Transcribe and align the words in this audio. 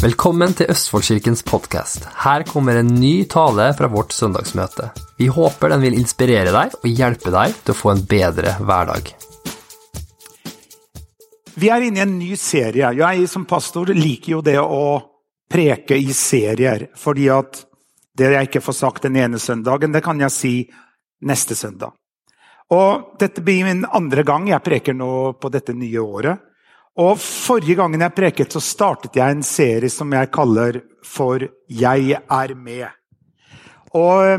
Velkommen 0.00 0.54
til 0.56 0.70
Østfoldkirkens 0.72 1.42
podkast. 1.44 2.06
Her 2.22 2.40
kommer 2.48 2.78
en 2.80 2.88
ny 2.96 3.26
tale 3.28 3.66
fra 3.76 3.88
vårt 3.92 4.14
søndagsmøte. 4.16 4.86
Vi 5.18 5.26
håper 5.28 5.74
den 5.74 5.82
vil 5.82 5.98
inspirere 5.98 6.54
deg 6.54 6.78
og 6.78 6.86
hjelpe 6.88 7.28
deg 7.34 7.58
til 7.58 7.74
å 7.74 7.76
få 7.76 7.90
en 7.92 8.00
bedre 8.08 8.54
hverdag. 8.64 9.10
Vi 11.52 11.68
er 11.68 11.84
inne 11.84 12.00
i 12.00 12.04
en 12.06 12.16
ny 12.16 12.30
serie. 12.40 12.94
Jeg 12.96 13.28
som 13.28 13.44
pastor 13.44 13.92
liker 13.92 14.38
jo 14.38 14.40
det 14.40 14.56
å 14.56 14.80
preke 15.52 16.00
i 16.00 16.16
serier. 16.16 16.88
Fordi 16.96 17.28
at 17.36 17.60
det 18.16 18.32
jeg 18.32 18.48
ikke 18.48 18.64
får 18.64 18.80
sagt 18.80 19.04
den 19.04 19.20
ene 19.20 19.36
søndagen, 19.36 19.92
det 19.92 20.00
kan 20.06 20.24
jeg 20.24 20.32
si 20.32 20.54
neste 21.28 21.52
søndag. 21.52 21.92
Og 22.72 23.18
Dette 23.20 23.44
blir 23.44 23.68
min 23.68 23.84
andre 23.84 24.24
gang 24.24 24.48
jeg 24.48 24.64
preker 24.64 24.96
nå 24.96 25.34
på 25.36 25.52
dette 25.52 25.76
nye 25.76 26.00
året. 26.00 26.46
Og 27.00 27.16
Forrige 27.20 27.78
gangen 27.78 28.02
jeg 28.04 28.12
preket, 28.16 28.52
så 28.52 28.60
startet 28.60 29.16
jeg 29.16 29.32
en 29.32 29.44
serie 29.46 29.88
som 29.92 30.10
jeg 30.12 30.32
kaller 30.32 30.82
for 31.04 31.40
'Jeg 31.68 32.12
er 32.12 32.54
med'. 32.54 32.92
Og 33.94 34.26
eh, 34.26 34.38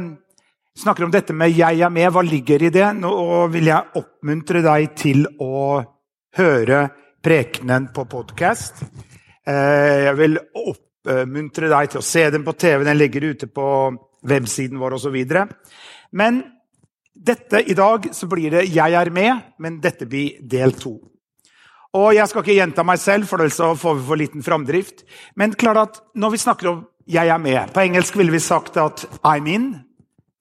snakker 0.78 1.04
om 1.04 1.12
dette 1.12 1.34
med 1.34 1.50
'jeg 1.50 1.82
er 1.82 1.90
med'. 1.90 2.12
Hva 2.12 2.22
ligger 2.22 2.64
i 2.64 2.70
det? 2.70 2.96
Nå 2.96 3.48
vil 3.52 3.66
jeg 3.66 3.84
oppmuntre 3.96 4.62
deg 4.62 4.96
til 4.96 5.26
å 5.40 5.84
høre 6.38 6.90
prekenen 7.24 7.90
på 7.94 8.06
podkast. 8.06 8.84
Eh, 9.48 10.06
jeg 10.06 10.16
vil 10.18 10.38
oppmuntre 10.54 11.68
deg 11.70 11.90
til 11.90 12.00
å 12.00 12.04
se 12.06 12.30
den 12.30 12.44
på 12.44 12.54
TV. 12.54 12.84
Den 12.84 12.98
ligger 12.98 13.22
ute 13.24 13.48
på 13.48 13.98
websiden 14.24 14.78
vår 14.78 14.94
osv. 14.94 15.18
Men 16.12 16.44
dette 17.16 17.64
i 17.70 17.74
dag 17.74 18.14
så 18.14 18.28
blir 18.28 18.52
det 18.52 18.70
'Jeg 18.70 18.94
er 18.94 19.10
med', 19.10 19.42
men 19.58 19.82
dette 19.82 20.06
blir 20.06 20.38
del 20.48 20.74
to. 20.74 21.11
Og 21.94 22.14
Jeg 22.16 22.28
skal 22.30 22.44
ikke 22.46 22.56
gjenta 22.56 22.84
meg 22.88 23.00
selv, 23.00 23.28
for 23.28 23.44
ellers 23.44 23.58
får 23.82 23.98
vi 23.98 24.08
for 24.08 24.20
liten 24.20 24.44
framdrift. 24.44 25.04
Men 25.36 25.54
klart 25.54 25.78
at 25.78 26.02
når 26.16 26.32
vi 26.32 26.38
snakker 26.38 26.70
om 26.70 26.88
'jeg 27.08 27.28
er 27.28 27.38
med' 27.38 27.74
På 27.74 27.82
engelsk 27.82 28.16
ville 28.16 28.32
vi 28.32 28.40
sagt 28.40 28.78
at 28.78 29.06
'I'm 29.24 29.48
in'. 29.48 29.80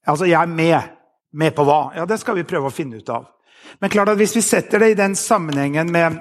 Altså 0.06 0.24
'jeg 0.26 0.42
er 0.42 0.46
med'. 0.46 0.88
Med 1.32 1.54
på 1.54 1.64
hva? 1.64 1.94
Ja, 1.94 2.04
Det 2.04 2.20
skal 2.20 2.34
vi 2.34 2.42
prøve 2.42 2.66
å 2.66 2.72
finne 2.72 2.96
ut 2.96 3.08
av. 3.08 3.26
Men 3.80 3.90
klart 3.90 4.08
at 4.08 4.18
hvis 4.18 4.34
vi 4.34 4.40
setter 4.40 4.78
det 4.78 4.90
i 4.90 4.94
den 4.94 5.14
sammenhengen 5.14 5.90
med 5.90 6.18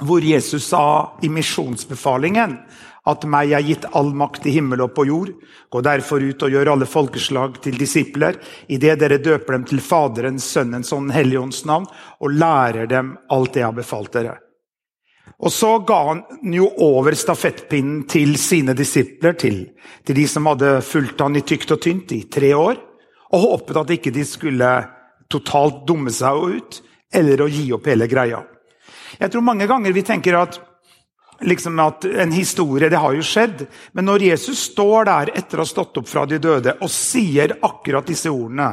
hvor 0.00 0.20
Jesus 0.20 0.64
sa 0.64 1.12
i 1.22 1.28
misjonsbefalingen 1.28 2.58
at 3.06 3.24
meg 3.24 3.52
er 3.54 3.62
gitt 3.62 3.84
all 3.94 4.10
makt 4.14 4.46
i 4.46 4.54
himmel 4.56 4.82
og 4.82 4.94
på 4.96 5.06
jord. 5.06 5.30
Gå 5.70 5.82
derfor 5.84 6.22
ut 6.22 6.42
og 6.42 6.50
gjør 6.50 6.72
alle 6.72 6.88
folkeslag 6.90 7.60
til 7.62 7.78
disipler, 7.78 8.36
idet 8.68 8.98
dere 8.98 9.18
døper 9.22 9.52
dem 9.52 9.64
til 9.64 9.80
Faderens, 9.80 10.44
Sønnens 10.44 10.92
og 10.92 11.04
Den 11.06 11.14
hellige 11.14 11.40
ånds 11.40 11.64
navn, 11.64 11.86
og 12.20 12.34
lærer 12.34 12.90
dem 12.90 13.16
alt 13.30 13.54
det 13.54 13.62
jeg 13.62 13.68
har 13.68 13.78
befalt 13.78 14.12
dere. 14.12 14.38
Og 15.36 15.52
så 15.52 15.78
ga 15.84 15.98
han 16.08 16.22
jo 16.54 16.68
over 16.82 17.16
stafettpinnen 17.18 18.04
til 18.08 18.36
sine 18.40 18.72
disipler, 18.76 19.36
til, 19.36 19.58
til, 20.06 20.16
de 20.16 20.26
som 20.30 20.46
hadde 20.48 20.78
fulgt 20.86 21.20
han 21.20 21.36
i 21.36 21.44
tykt 21.44 21.74
og 21.76 21.82
tynt 21.84 22.14
i 22.16 22.22
tre 22.32 22.54
år, 22.56 22.78
og 23.34 23.42
håpet 23.42 23.80
at 23.82 23.92
ikke 23.98 24.14
de 24.14 24.24
skulle 24.24 24.70
totalt 25.28 25.82
dumme 25.88 26.12
seg 26.14 26.56
ut 26.56 26.80
eller 27.12 27.42
å 27.42 27.50
gi 27.50 27.66
opp 27.74 27.90
hele 27.90 28.08
greia. 28.08 28.40
Jeg 29.18 29.32
tror 29.32 29.44
mange 29.44 29.68
ganger 29.68 29.92
vi 29.92 30.04
tenker 30.06 30.38
at, 30.38 30.56
liksom 31.44 31.78
at 31.84 32.06
en 32.06 32.32
historie 32.32 32.88
det 32.92 33.00
har 33.02 33.14
jo 33.16 33.24
skjedd, 33.26 33.66
men 33.92 34.08
når 34.08 34.28
Jesus 34.30 34.70
står 34.72 35.08
der 35.10 35.34
etter 35.36 35.60
å 35.60 35.66
ha 35.66 35.68
stått 35.68 36.00
opp 36.00 36.08
fra 36.08 36.24
de 36.28 36.40
døde 36.42 36.78
og 36.80 36.92
sier 36.92 37.58
akkurat 37.60 38.08
disse 38.08 38.32
ordene 38.32 38.72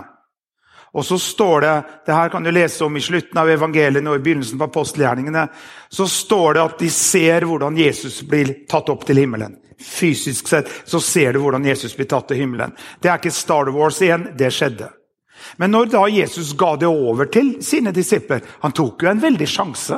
og 0.93 1.05
så 1.05 1.17
står 1.17 1.61
det 1.61 1.73
det 2.05 2.13
her 2.13 2.29
kan 2.29 2.45
du 2.45 2.51
lese 2.53 2.85
om 2.85 2.97
i 2.97 3.01
slutten 3.01 3.37
av 3.41 3.49
evangeliet 3.49 4.05
og 4.05 4.19
i 4.19 4.23
begynnelsen 4.23 4.59
på 4.61 4.67
apostelgjerningene, 4.69 5.47
så 5.89 6.05
står 6.07 6.53
det 6.53 6.63
at 6.63 6.79
de 6.83 6.89
ser 6.93 7.47
hvordan 7.49 7.77
Jesus 7.77 8.21
blir 8.29 8.51
tatt 8.69 8.91
opp 8.93 9.07
til 9.07 9.23
himmelen. 9.23 9.57
Fysisk 9.81 10.51
sett 10.51 10.69
så 10.85 11.01
ser 11.01 11.33
du 11.33 11.41
hvordan 11.41 11.65
Jesus 11.65 11.95
blir 11.97 12.07
tatt 12.11 12.29
til 12.29 12.43
himmelen. 12.43 12.75
Det 13.01 13.09
er 13.09 13.17
ikke 13.17 13.33
Star 13.33 13.71
Wars 13.73 13.97
igjen. 14.05 14.29
Det 14.37 14.51
skjedde. 14.53 14.91
Men 15.57 15.73
når 15.73 15.89
da 15.91 16.03
Jesus 16.13 16.53
ga 16.57 16.75
det 16.79 16.87
over 16.87 17.27
til 17.27 17.57
sine 17.65 17.91
disipler 17.91 18.45
Han 18.61 18.71
tok 18.71 19.03
jo 19.03 19.09
en 19.09 19.19
veldig 19.19 19.47
sjanse. 19.49 19.97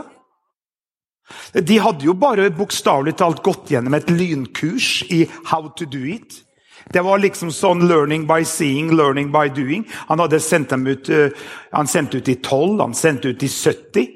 De 1.54 1.78
hadde 1.82 2.06
jo 2.08 2.16
bare 2.18 2.48
bokstavelig 2.54 3.18
talt 3.20 3.44
gått 3.44 3.72
gjennom 3.74 3.94
et 3.98 4.10
lynkurs 4.10 5.04
i 5.10 5.26
how 5.52 5.68
to 5.76 5.86
do 5.86 6.06
it. 6.06 6.45
Det 6.94 7.02
var 7.02 7.20
liksom 7.20 7.52
sånn 7.52 7.88
'learning 7.88 8.28
by 8.28 8.44
seeing, 8.46 8.92
learning 8.94 9.32
by 9.32 9.50
doing'. 9.50 9.86
Han 10.08 10.20
hadde 10.20 10.40
sendt 10.40 10.70
dem 10.70 10.88
ut 10.88 11.10
uh, 11.10 11.30
han 11.72 11.88
sendte 11.88 12.18
ut 12.18 12.30
i 12.30 12.36
12, 12.36 12.80
han 12.82 12.94
sendte 12.94 13.34
ut 13.34 13.44
i 13.44 13.50
70. 13.50 14.08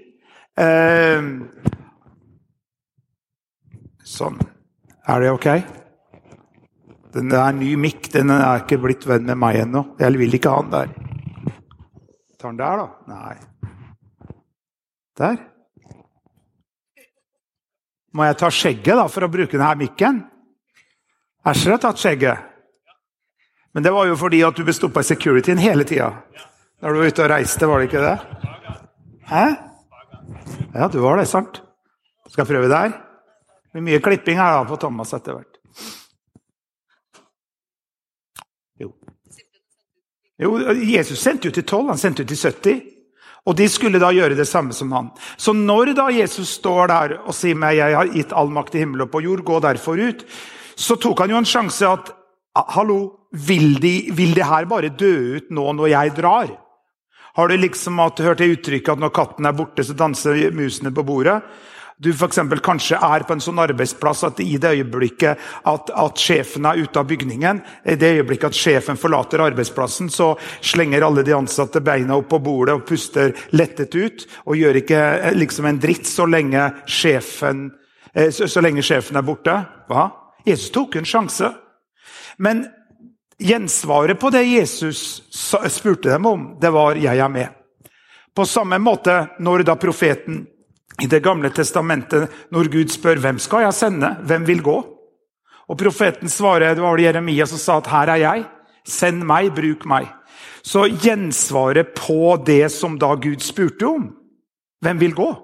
Uh, 0.59 0.65
eh, 0.65 1.21
sånn. 4.05 4.39
Er 5.07 5.21
det 5.21 5.31
ok? 5.31 5.47
Den 7.13 7.31
er 7.33 7.53
ny 7.57 7.75
mikk. 7.75 8.11
Den 8.13 8.29
er 8.29 8.61
ikke 8.61 8.77
blitt 8.81 9.07
venn 9.09 9.25
med 9.25 9.39
meg 9.41 9.63
ennå. 9.63 9.85
Jeg 9.99 10.17
vil 10.21 10.35
ikke 10.37 10.53
ha 10.53 10.61
den 10.61 10.73
der. 10.75 10.91
Tar 12.39 12.51
den 12.51 12.59
der, 12.59 12.83
da? 12.83 12.87
Nei. 13.09 13.37
Der. 15.19 15.39
Må 18.13 18.25
jeg 18.25 18.37
ta 18.39 18.49
skjegget 18.53 18.95
da, 18.97 19.07
for 19.11 19.25
å 19.25 19.31
bruke 19.31 19.57
denne 19.57 19.73
mikken? 19.79 20.21
Æsjer 21.49 21.75
har 21.75 21.81
tatt 21.83 22.01
skjegget. 22.01 22.48
Men 23.73 23.85
det 23.85 23.91
var 23.93 24.07
jo 24.09 24.17
fordi 24.17 24.41
at 24.45 24.57
du 24.57 24.63
ble 24.65 24.73
stoppa 24.73 25.03
i 25.03 25.07
securityen 25.07 25.61
hele 25.61 25.85
tida. 25.87 26.11
Når 26.81 26.93
du 26.93 27.01
var 27.01 27.11
ute 27.11 27.23
og 27.25 27.31
reiste, 27.31 27.67
var 27.67 27.79
det 27.81 27.89
ikke 27.89 28.03
det? 28.03 28.17
Hæ? 29.29 29.45
Ja, 30.73 30.87
du 30.87 30.99
var 31.03 31.19
det, 31.19 31.27
sant? 31.29 31.61
Skal 32.29 32.45
jeg 32.45 32.51
prøve 32.53 32.69
der? 32.71 32.93
Det 33.69 33.77
blir 33.77 33.85
mye 33.85 34.01
klipping 34.01 34.39
her 34.39 34.55
da 34.57 34.61
på 34.65 34.77
Thomas 34.81 35.13
etter 35.13 35.37
hvert. 35.37 35.59
Jo. 38.79 38.93
jo. 40.41 40.55
Jesus 40.79 41.21
sendte 41.21 41.49
jo 41.49 41.57
til 41.57 41.65
12, 41.65 41.91
han 41.91 42.01
sendte 42.01 42.25
jo 42.25 42.31
til 42.31 42.41
70. 42.41 42.81
Og 43.49 43.57
de 43.57 43.65
skulle 43.71 44.01
da 44.01 44.11
gjøre 44.13 44.37
det 44.37 44.47
samme 44.47 44.73
som 44.75 44.91
han. 44.93 45.11
Så 45.37 45.53
når 45.53 45.93
da 45.97 46.09
Jesus 46.13 46.55
står 46.59 46.89
der 46.91 47.17
og 47.19 47.33
sier 47.33 47.55
meg, 47.55 47.77
'Jeg 47.77 47.95
har 47.95 48.13
gitt 48.13 48.33
all 48.33 48.49
makt 48.49 48.75
i 48.75 48.79
himmel 48.83 49.01
og 49.01 49.11
på 49.11 49.21
jord, 49.21 49.43
gå 49.43 49.59
derfor 49.59 49.97
ut', 49.97 50.25
så 50.75 50.95
tok 50.95 51.19
han 51.19 51.29
jo 51.29 51.37
en 51.37 51.45
sjanse 51.45 51.87
at 51.87 52.11
Hallo, 52.55 53.18
vil 53.31 53.75
de, 53.81 54.09
vil 54.15 54.33
det 54.37 54.47
her 54.49 54.65
bare 54.69 54.89
dø 54.89 55.37
ut 55.37 55.49
nå 55.53 55.71
når 55.77 55.93
jeg 55.93 56.15
drar? 56.17 56.53
Har 57.37 57.47
du 57.47 57.57
liksom 57.57 57.99
hørt 57.99 58.41
det 58.41 58.53
uttrykket 58.55 58.95
at 58.95 59.01
når 59.01 59.13
katten 59.15 59.45
er 59.45 59.55
borte, 59.55 59.85
så 59.85 59.93
danser 59.93 60.49
musene 60.55 60.91
på 60.91 61.05
bordet? 61.05 61.41
Du 61.99 62.13
for 62.15 62.29
eksempel, 62.29 62.61
kanskje 62.63 62.95
er 62.95 63.25
på 63.27 63.35
en 63.35 63.41
sånn 63.43 63.59
arbeidsplass 63.59 64.21
at 64.23 64.37
i 64.39 64.53
det 64.61 64.69
øyeblikket 64.77 65.41
at, 65.67 65.89
at, 65.91 66.21
sjefen 66.21 66.63
er 66.69 66.79
ute 66.79 67.01
av 67.01 67.09
bygningen, 67.09 67.59
i 67.83 67.97
det 67.99 68.13
øyeblikket 68.21 68.53
at 68.53 68.59
sjefen 68.59 68.99
forlater 68.99 69.43
arbeidsplassen, 69.43 70.07
så 70.07 70.29
slenger 70.63 71.03
alle 71.03 71.25
de 71.27 71.35
ansatte 71.35 71.83
beina 71.83 72.15
opp 72.15 72.29
på 72.31 72.39
bordet 72.45 72.77
og 72.77 72.85
puster 72.87 73.35
lettet 73.51 73.97
ut. 73.99 74.23
Og 74.47 74.55
gjør 74.61 74.79
ikke 74.79 75.01
eh, 75.17 75.35
liksom 75.35 75.67
en 75.67 75.81
dritt 75.83 76.07
så 76.07 76.23
lenge 76.23 76.69
sjefen, 76.87 77.65
eh, 78.13 78.31
så, 78.31 78.47
så 78.47 78.63
lenge 78.63 78.85
sjefen 78.87 79.19
er 79.19 79.27
borte. 79.27 79.57
Hva? 79.91 80.07
Jesus 80.47 80.71
tok 80.71 80.95
en 81.01 81.09
sjanse. 81.09 81.51
Men 82.39 82.63
gjensvaret 83.39 84.19
på 84.19 84.29
det 84.29 84.43
Jesus 84.43 85.23
spurte 85.69 86.09
dem 86.09 86.25
om, 86.25 86.57
det 86.61 86.69
var 86.69 86.95
'jeg 86.95 87.17
er 87.17 87.29
med'. 87.29 87.55
På 88.35 88.45
samme 88.45 88.77
måte 88.79 89.29
når 89.39 89.63
da 89.63 89.75
profeten 89.75 90.47
i 91.01 91.07
Det 91.07 91.23
gamle 91.23 91.49
testamentet, 91.49 92.29
når 92.51 92.71
Gud 92.71 92.89
spør 92.89 93.15
'Hvem 93.15 93.39
skal 93.39 93.61
jeg 93.61 93.73
sende? 93.73 94.17
Hvem 94.23 94.45
vil 94.45 94.61
gå?' 94.61 94.83
Og 95.69 95.77
profeten 95.77 96.29
svarer, 96.29 96.75
det 96.75 96.81
var 96.81 96.97
det 96.97 97.03
Jeremia 97.03 97.45
som 97.45 97.57
sa 97.57 97.77
at 97.77 97.87
'Her 97.87 98.09
er 98.09 98.15
jeg. 98.15 98.45
Send 98.85 99.23
meg. 99.23 99.55
Bruk 99.55 99.85
meg'. 99.85 100.07
Så 100.63 100.89
gjensvaret 100.89 101.95
på 101.95 102.43
det 102.45 102.71
som 102.71 102.97
da 102.97 103.15
Gud 103.15 103.39
spurte 103.39 103.83
om, 103.83 104.15
'Hvem 104.83 104.99
vil 104.99 105.13
gå?' 105.13 105.37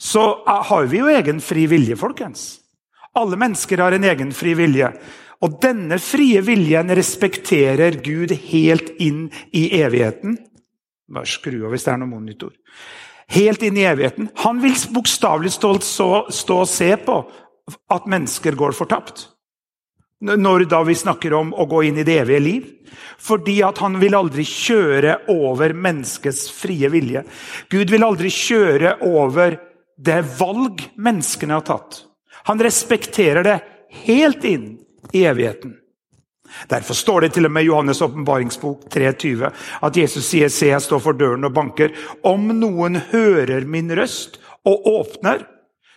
Så 0.00 0.44
har 0.46 0.86
vi 0.86 0.98
jo 0.98 1.06
egen 1.06 1.40
fri 1.40 1.66
vilje, 1.66 1.96
folkens. 1.96 2.58
Alle 3.14 3.36
mennesker 3.36 3.78
har 3.78 3.92
en 3.92 4.04
egen 4.04 4.32
fri 4.32 4.54
vilje. 4.54 4.88
Og 5.42 5.58
denne 5.62 5.98
frie 5.98 6.40
viljen 6.46 6.92
respekterer 6.94 7.98
Gud 8.04 8.34
helt 8.52 8.92
inn 9.02 9.26
i 9.50 9.68
evigheten. 9.80 10.36
Bare 11.12 11.28
skru 11.28 11.64
av 11.66 11.74
hvis 11.74 11.88
det 11.88 11.94
er 11.94 12.02
noe 12.02 12.12
monitor. 12.12 12.52
Helt 13.32 13.62
inn 13.66 13.78
i 13.80 13.86
evigheten. 13.88 14.30
Han 14.44 14.60
vil 14.62 14.76
bokstavelig 14.94 15.54
stått 15.56 15.86
stå 15.86 16.58
og 16.58 16.68
se 16.70 16.90
på 17.00 17.18
at 17.90 18.08
mennesker 18.10 18.56
går 18.58 18.76
fortapt. 18.76 19.26
Når 20.22 20.68
da 20.70 20.84
vi 20.86 20.94
snakker 20.94 21.34
om 21.34 21.50
å 21.58 21.66
gå 21.66 21.80
inn 21.88 21.98
i 21.98 22.06
det 22.06 22.20
evige 22.22 22.42
liv. 22.44 22.68
Fordi 23.18 23.58
at 23.66 23.80
han 23.82 23.98
vil 23.98 24.14
aldri 24.14 24.44
kjøre 24.46 25.16
over 25.32 25.74
menneskets 25.74 26.46
frie 26.54 26.90
vilje. 26.92 27.24
Gud 27.72 27.90
vil 27.90 28.06
aldri 28.06 28.30
kjøre 28.30 29.00
over 29.08 29.58
det 29.98 30.20
valg 30.38 30.84
menneskene 30.94 31.58
har 31.58 31.66
tatt. 31.66 32.04
Han 32.46 32.62
respekterer 32.62 33.46
det 33.46 33.58
helt 34.06 34.46
inn 34.46 34.66
evigheten. 35.14 35.76
Derfor 36.68 36.94
står 36.94 37.20
det 37.20 37.32
til 37.32 37.46
og 37.48 37.52
med 37.52 37.64
i 37.64 37.68
Johannes' 37.68 38.02
åpenbaringsbok 38.04 38.88
23 38.90 39.50
at 39.82 39.96
Jesus 39.96 40.24
sier, 40.24 40.48
'Se, 40.48 40.66
jeg 40.66 40.82
står 40.82 40.98
for 41.00 41.12
døren 41.12 41.44
og 41.44 41.52
banker'. 41.52 41.94
Om 42.24 42.48
noen 42.60 42.96
hører 42.96 43.64
min 43.64 43.90
røst 43.96 44.38
og 44.64 44.86
åpner, 44.86 45.46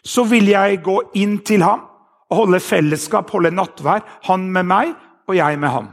så 0.03 0.23
vil 0.23 0.47
jeg 0.47 0.83
gå 0.83 1.01
inn 1.15 1.39
til 1.39 1.61
ham 1.61 1.81
og 2.29 2.37
holde 2.37 2.59
fellesskap, 2.59 3.29
holde 3.29 3.51
nattvær. 3.51 4.01
Han 4.23 4.51
med 4.51 4.63
meg, 4.63 4.95
og 5.27 5.35
jeg 5.35 5.59
med 5.59 5.69
ham. 5.69 5.87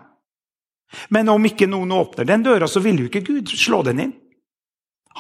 Men 1.11 1.29
om 1.29 1.45
ikke 1.45 1.67
noen 1.67 1.93
åpner 1.93 2.25
den 2.25 2.43
døra, 2.43 2.69
så 2.69 2.81
vil 2.81 2.99
jo 3.01 3.05
ikke 3.09 3.25
Gud 3.25 3.49
slå 3.49 3.83
den 3.83 4.01
inn. 4.01 4.13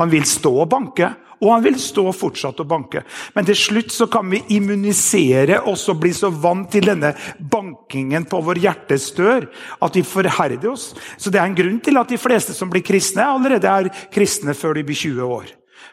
Han 0.00 0.12
vil 0.12 0.24
stå 0.28 0.52
og 0.64 0.70
banke, 0.72 1.10
og 1.42 1.48
han 1.50 1.64
vil 1.64 1.78
stå 1.80 2.04
og 2.06 2.66
banke. 2.70 3.02
Men 3.34 3.46
til 3.48 3.58
slutt 3.58 3.90
så 3.92 4.06
kan 4.06 4.28
vi 4.30 4.42
immunisere 4.54 5.60
oss 5.66 5.88
og 5.90 5.98
bli 6.04 6.12
så 6.14 6.30
vant 6.30 6.70
til 6.70 6.86
denne 6.86 7.14
bankingen 7.38 8.24
på 8.30 8.40
vår 8.46 8.62
hjertes 8.62 9.10
dør 9.16 9.48
at 9.82 9.96
vi 9.96 10.04
forherder 10.06 10.70
oss. 10.70 10.92
Så 11.18 11.30
det 11.30 11.40
er 11.40 11.50
en 11.50 11.58
grunn 11.58 11.80
til 11.82 11.98
at 11.98 12.08
de 12.08 12.20
fleste 12.20 12.54
som 12.54 12.70
blir 12.70 12.86
kristne, 12.86 13.26
allerede 13.26 13.66
er 13.66 13.90
kristne 14.14 14.54
før 14.54 14.78
de 14.78 14.86
blir 14.86 14.98
20 15.02 15.26
år. 15.26 15.50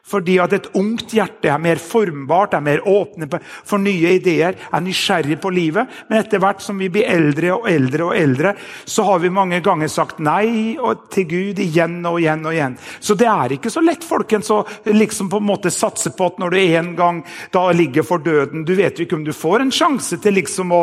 Fordi 0.08 0.38
at 0.42 0.54
et 0.56 0.70
ungt 0.80 1.14
hjerte 1.14 1.50
er 1.52 1.62
mer 1.62 1.80
formbart, 1.82 2.56
er 2.56 2.64
mer 2.66 2.82
åpne 2.88 3.28
for 3.68 3.82
nye 3.82 4.16
ideer, 4.18 4.56
er 4.58 4.84
nysgjerrig 4.84 5.40
på 5.42 5.52
livet. 5.54 5.90
Men 6.10 6.22
etter 6.22 6.42
hvert 6.42 6.64
som 6.64 6.80
vi 6.80 6.90
blir 6.94 7.10
eldre 7.10 7.54
og 7.58 7.68
eldre, 7.70 8.08
og 8.10 8.16
eldre, 8.18 8.54
så 8.86 9.06
har 9.06 9.22
vi 9.22 9.32
mange 9.34 9.60
ganger 9.66 9.92
sagt 9.92 10.22
nei 10.24 10.78
til 11.14 11.28
Gud 11.30 11.62
igjen 11.62 12.00
og 12.08 12.20
igjen. 12.22 12.46
og 12.46 12.56
igjen. 12.56 12.78
Så 13.00 13.16
det 13.20 13.28
er 13.30 13.56
ikke 13.56 13.72
så 13.74 13.84
lett 13.86 14.06
folkens, 14.08 14.50
å 14.50 14.64
liksom 14.88 15.30
på 15.30 15.42
en 15.42 15.50
måte 15.50 15.72
satse 15.74 16.14
på 16.16 16.30
at 16.32 16.40
når 16.42 16.56
du 16.56 16.60
en 16.60 16.92
gang 16.98 17.22
da 17.54 17.70
ligger 17.72 18.04
for 18.06 18.22
døden 18.24 18.66
Du 18.66 18.74
vet 18.76 18.98
jo 18.98 19.06
ikke 19.06 19.16
om 19.18 19.24
du 19.26 19.34
får 19.34 19.64
en 19.64 19.72
sjanse 19.74 20.18
til 20.22 20.36
liksom 20.38 20.72
å 20.76 20.82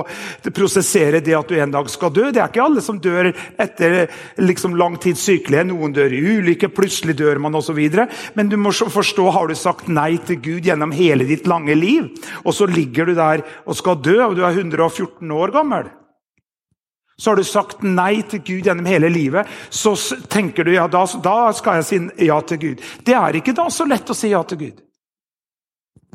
prosessere 0.55 1.21
det 1.25 1.35
at 1.37 1.49
du 1.49 1.59
en 1.59 1.73
dag 1.73 1.89
skal 1.91 2.13
dø. 2.15 2.31
Det 2.31 2.41
er 2.43 2.51
ikke 2.51 2.65
alle 2.65 2.83
som 2.85 3.01
dør 3.03 3.33
etter 3.33 4.07
liksom 4.39 4.77
lang 4.79 4.99
tids 5.03 5.25
sykelighet. 5.27 5.69
Noen 5.71 5.95
dør 5.97 6.13
i 6.15 6.23
ulykke, 6.37 6.71
plutselig 6.75 7.17
dør 7.19 7.41
man 7.43 7.57
osv. 7.59 7.81
Men 8.35 8.51
du 8.51 8.57
må 8.61 8.73
forstå 8.73 9.06
forstå, 9.07 9.29
har 9.33 9.47
du 9.49 9.55
sagt 9.55 9.87
nei 9.89 10.17
til 10.27 10.43
Gud 10.43 10.67
gjennom 10.67 10.93
hele 10.93 11.25
ditt 11.29 11.47
lange 11.47 11.79
liv, 11.79 12.11
og 12.43 12.59
så 12.59 12.67
ligger 12.67 13.07
du 13.07 13.15
der 13.15 13.47
og 13.65 13.79
skal 13.79 14.03
dø, 14.03 14.19
og 14.27 14.35
du 14.37 14.43
er 14.43 14.59
114 14.59 15.31
år 15.31 15.55
gammel 15.55 15.95
så 17.17 17.31
har 17.31 17.37
du 17.37 17.45
sagt 17.49 17.83
nei 17.83 18.21
til 18.29 18.43
Gud 18.45 18.67
gjennom 18.69 18.89
hele 18.89 19.09
livet, 19.09 19.49
så 19.73 19.95
tenker 20.29 20.67
du 20.67 20.75
ja, 20.75 20.85
da, 20.89 21.07
da 21.25 21.37
skal 21.57 21.81
jeg 21.81 21.87
si 21.89 22.27
ja 22.29 22.37
til 22.45 22.61
Gud. 22.61 22.83
Det 23.07 23.17
er 23.17 23.39
ikke 23.39 23.57
da 23.57 23.71
så 23.73 23.87
lett 23.89 24.13
å 24.13 24.17
si 24.17 24.35
ja 24.35 24.43
til 24.45 24.61
Gud. 24.67 24.83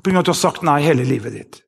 Pga. 0.01 0.19
at 0.21 0.27
du 0.29 0.33
har 0.33 0.37
sagt 0.37 0.65
nei 0.65 0.79
hele 0.85 1.05
livet 1.05 1.33
ditt. 1.33 1.61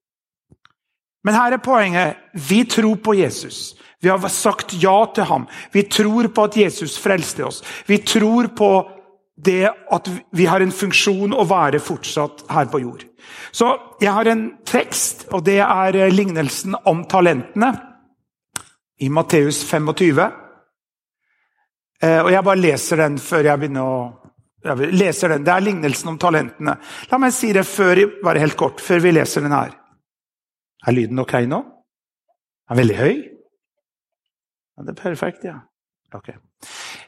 Men 1.25 1.37
her 1.37 1.55
er 1.55 1.63
poenget. 1.65 2.19
Vi 2.33 2.61
tror 2.69 2.99
på 3.01 3.15
Jesus. 3.17 3.73
Vi 4.03 4.11
har 4.11 4.21
sagt 4.29 4.75
ja 4.77 4.97
til 5.15 5.25
ham. 5.29 5.47
Vi 5.71 5.85
tror 5.87 6.27
på 6.27 6.45
at 6.45 6.57
Jesus 6.59 6.97
frelste 7.01 7.45
oss. 7.47 7.63
Vi 7.87 7.97
tror 8.03 8.51
på 8.53 8.69
det 9.45 9.69
at 9.69 10.09
vi 10.35 10.45
har 10.49 10.63
en 10.63 10.73
funksjon 10.73 11.35
å 11.35 11.45
være 11.47 11.81
fortsatt 11.83 12.45
her 12.53 12.69
på 12.71 12.81
jord. 12.83 13.03
Så 13.51 13.69
jeg 14.01 14.13
har 14.13 14.29
en 14.29 14.45
tekst, 14.67 15.27
og 15.33 15.45
det 15.47 15.59
er 15.63 15.97
eh, 15.99 16.13
lignelsen 16.13 16.77
om 16.89 17.03
talentene 17.09 17.71
i 19.03 19.09
Matteus 19.13 19.63
25. 19.67 20.23
Eh, 22.03 22.19
og 22.19 22.31
jeg 22.33 22.45
bare 22.49 22.61
leser 22.61 23.03
den 23.03 23.19
før 23.21 23.51
jeg 23.51 23.63
begynner 23.63 23.87
å 23.87 23.95
jeg 24.63 24.93
leser 24.95 25.33
den. 25.33 25.43
Det 25.43 25.51
er 25.51 25.63
lignelsen 25.65 26.13
om 26.13 26.17
talentene. 26.19 26.77
La 27.11 27.17
meg 27.19 27.33
si 27.35 27.49
det 27.55 27.65
før, 27.67 27.99
bare 28.23 28.39
helt 28.39 28.55
kort, 28.55 28.79
før 28.79 29.01
vi 29.03 29.11
leser 29.11 29.43
den 29.43 29.51
her. 29.51 29.73
Er 30.87 30.95
lyden 30.95 31.19
ok 31.19 31.35
nå? 31.51 31.59
Er 32.69 32.75
den 32.75 32.79
veldig 32.79 32.95
høy? 32.95 33.13
Ja, 34.73 34.85
det 34.87 34.93
er 34.95 35.01
perfekt, 35.01 35.43
ja. 35.43 35.59
Ok. 36.13 36.29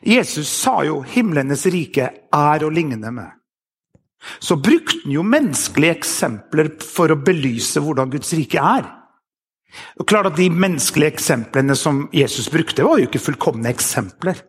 Jesus 0.01 0.47
sa 0.47 0.83
jo 0.83 1.01
'himlenes 1.01 1.65
rike 1.65 2.09
er 2.33 2.63
å 2.63 2.69
ligne 2.69 3.11
med'. 3.11 3.31
Så 4.39 4.55
brukte 4.55 5.03
han 5.03 5.11
jo 5.11 5.23
menneskelige 5.23 5.95
eksempler 5.95 6.71
for 6.81 7.11
å 7.13 7.21
belyse 7.21 7.79
hvordan 7.79 8.09
Guds 8.09 8.33
rike 8.33 8.57
er. 8.57 8.85
Og 9.99 10.07
klart 10.07 10.25
at 10.25 10.37
De 10.37 10.49
menneskelige 10.49 11.13
eksemplene 11.13 11.75
som 11.75 12.09
Jesus 12.13 12.49
brukte, 12.49 12.83
var 12.83 12.97
jo 12.97 13.07
ikke 13.07 13.19
fullkomne 13.19 13.69
eksempler. 13.69 14.41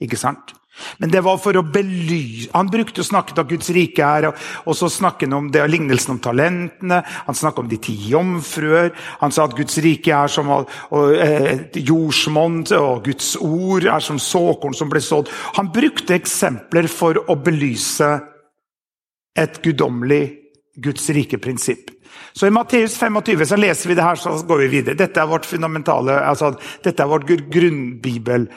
ikke 0.00 0.16
sant? 0.16 0.54
Men 0.98 1.10
det 1.10 1.22
var 1.26 1.38
for 1.42 1.56
å 1.58 1.64
belyse 1.66 2.50
Han 2.54 2.70
brukte 2.72 3.02
å 3.02 3.06
snakke 3.06 3.36
om 3.38 3.48
Guds 3.48 3.70
rike 3.74 4.04
her, 4.04 4.28
og 4.30 4.76
så 4.76 4.88
snakket 4.92 5.28
han 5.28 5.36
om 5.38 5.50
det, 5.52 5.64
lignelsen 5.70 6.16
om 6.16 6.22
talentene. 6.22 7.02
Han 7.26 7.36
snakket 7.36 7.64
om 7.64 7.70
de 7.70 7.80
ti 7.82 7.94
jomfruer. 8.12 8.92
Han 9.22 9.34
sa 9.34 9.46
at 9.48 9.56
Guds 9.58 9.78
rike 9.84 10.14
er 10.14 10.32
som 10.32 10.48
og, 10.48 10.70
eh, 11.14 11.68
jordsmonn, 11.74 12.62
og 12.78 13.04
Guds 13.04 13.36
ord 13.36 13.84
er 13.84 14.00
som 14.00 14.18
såkorn 14.18 14.74
som 14.74 14.88
ble 14.88 15.00
sådd. 15.00 15.28
Han 15.56 15.72
brukte 15.72 16.16
eksempler 16.16 16.88
for 16.88 17.14
å 17.28 17.36
belyse 17.36 18.08
et 19.36 19.62
guddommelig 19.62 20.38
Guds 20.80 21.08
rike-prinsipp. 21.10 21.90
Så 22.32 22.46
I 22.46 22.50
Matteus 22.54 22.96
25 22.98 23.46
så 23.46 23.56
leser 23.58 23.90
vi 23.90 23.96
det 23.98 24.04
her, 24.04 24.18
så 24.18 24.36
går 24.46 24.64
vi 24.64 24.68
videre. 24.78 24.98
Dette 24.98 25.20
er 25.20 25.30
vårt 25.30 25.46
fundamentale, 25.48 26.20
altså, 26.22 26.52
dette 26.84 27.02
er 27.02 27.10
vårt 27.10 27.26
grunnbibel 27.26 28.48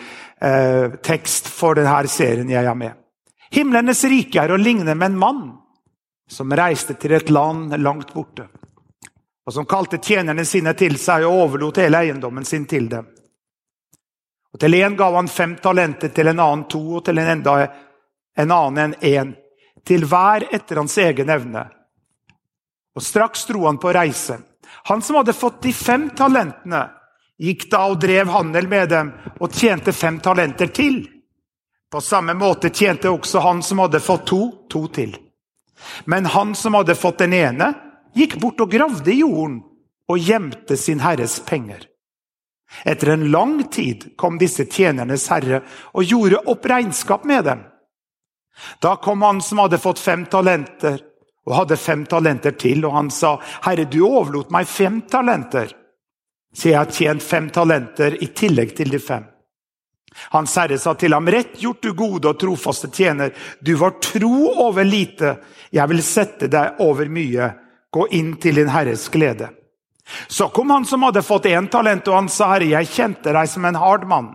eh, 0.41 0.97
tekst 1.03 1.47
for 1.47 1.77
denne 1.77 2.07
serien 2.07 2.49
jeg 2.49 2.65
er 2.65 2.77
med. 2.77 2.97
Himlenes 3.51 4.03
rike 4.07 4.41
er 4.41 4.51
å 4.51 4.59
ligne 4.59 4.95
med 4.95 5.11
en 5.11 5.19
mann 5.19 5.41
som 6.31 6.53
reiste 6.55 6.95
til 6.95 7.11
et 7.17 7.29
land 7.29 7.75
langt 7.81 8.13
borte, 8.13 8.47
og 9.45 9.53
som 9.53 9.67
kalte 9.67 9.99
tjenerne 9.99 10.45
sine 10.47 10.73
til 10.79 10.95
seg 10.99 11.25
og 11.27 11.45
overlot 11.45 11.81
hele 11.83 12.05
eiendommen 12.05 12.47
sin 12.47 12.65
til 12.65 12.87
dem. 12.89 13.09
Og 14.51 14.59
Til 14.59 14.73
en 14.73 14.95
gav 14.99 15.15
han 15.15 15.27
fem 15.31 15.55
talenter, 15.63 16.09
til 16.09 16.27
en 16.27 16.39
annen 16.39 16.65
to, 16.67 16.81
og 16.97 17.05
til 17.05 17.19
en 17.19 17.29
enda 17.37 17.53
en 18.35 18.51
annen 18.51 18.79
enn 18.83 18.95
én. 19.01 19.35
Til 19.85 20.05
hver 20.05 20.47
etter 20.51 20.77
hans 20.77 20.97
egen 20.97 21.29
evne. 21.29 21.65
Og 22.95 23.03
Straks 23.03 23.45
dro 23.47 23.65
han 23.65 23.79
på 23.79 23.93
reise. 23.95 24.37
Han 24.91 25.01
som 25.01 25.19
hadde 25.19 25.33
fått 25.33 25.61
de 25.63 25.73
fem 25.73 26.09
talentene, 26.15 26.83
gikk 27.41 27.67
da 27.71 27.87
og 27.89 27.99
drev 28.03 28.29
handel 28.29 28.67
med 28.69 28.91
dem 28.91 29.11
og 29.39 29.51
tjente 29.53 29.93
fem 29.93 30.19
talenter 30.21 30.69
til. 30.73 31.03
På 31.91 32.01
samme 32.01 32.35
måte 32.37 32.69
tjente 32.69 33.09
også 33.11 33.41
han 33.43 33.63
som 33.65 33.81
hadde 33.83 33.99
fått 33.99 34.27
to, 34.29 34.41
to 34.69 34.85
til. 34.93 35.17
Men 36.05 36.29
han 36.29 36.53
som 36.55 36.77
hadde 36.77 36.95
fått 36.95 37.23
den 37.23 37.33
ene, 37.33 37.73
gikk 38.15 38.37
bort 38.39 38.61
og 38.61 38.71
gravde 38.71 39.11
i 39.11 39.21
jorden 39.23 39.61
og 40.11 40.19
gjemte 40.19 40.77
sin 40.77 41.01
herres 41.01 41.39
penger. 41.47 41.87
Etter 42.87 43.13
en 43.13 43.27
lang 43.31 43.57
tid 43.71 44.13
kom 44.15 44.37
disse 44.39 44.65
tjenernes 44.69 45.27
herre 45.31 45.63
og 45.91 46.07
gjorde 46.07 46.45
opp 46.51 46.69
regnskap 46.71 47.25
med 47.27 47.43
dem. 47.49 47.65
Da 48.79 48.95
kom 49.01 49.23
han 49.25 49.41
som 49.41 49.59
hadde 49.63 49.81
fått 49.81 49.99
fem 49.99 50.25
talenter, 50.29 50.99
og 51.47 51.55
hadde 51.57 51.77
fem 51.79 52.05
talenter 52.05 52.53
til, 52.53 52.85
og 52.85 52.93
han 52.93 53.09
sa, 53.09 53.39
'Herre, 53.41 53.85
du 53.89 54.05
overlot 54.05 54.51
meg 54.51 54.67
fem 54.67 55.01
talenter.' 55.01 55.80
Så 56.53 56.71
jeg 56.71 56.77
har 56.77 56.91
tjent 56.91 57.23
fem 57.23 57.49
talenter 57.53 58.17
i 58.23 58.27
tillegg 58.35 58.75
til 58.75 58.91
de 58.91 58.99
fem. 58.99 59.23
Hans 60.33 60.55
herre 60.59 60.77
sa 60.79 60.93
til 60.99 61.13
ham, 61.15 61.27
rett 61.31 61.55
gjort, 61.61 61.81
du 61.81 61.93
gode 61.95 62.27
og 62.33 62.39
trofaste 62.39 62.89
tjener. 62.91 63.31
Du 63.59 63.73
var 63.79 63.95
tro 64.03 64.51
over 64.65 64.83
lite. 64.83 65.37
Jeg 65.71 65.87
vil 65.87 66.03
sette 66.03 66.51
deg 66.51 66.83
over 66.83 67.07
mye. 67.07 67.53
Gå 67.91 68.07
inn 68.15 68.35
til 68.39 68.59
din 68.59 68.71
herres 68.71 69.07
glede. 69.11 69.49
Så 70.27 70.49
kom 70.51 70.69
han 70.69 70.85
som 70.85 71.03
hadde 71.07 71.23
fått 71.23 71.47
én 71.47 71.69
talent, 71.71 72.07
og 72.11 72.17
han 72.17 72.29
sa, 72.31 72.51
herre, 72.53 72.67
jeg 72.73 72.91
kjente 72.91 73.31
deg 73.31 73.47
som 73.47 73.65
en 73.67 73.79
hard 73.79 74.07
mann, 74.09 74.31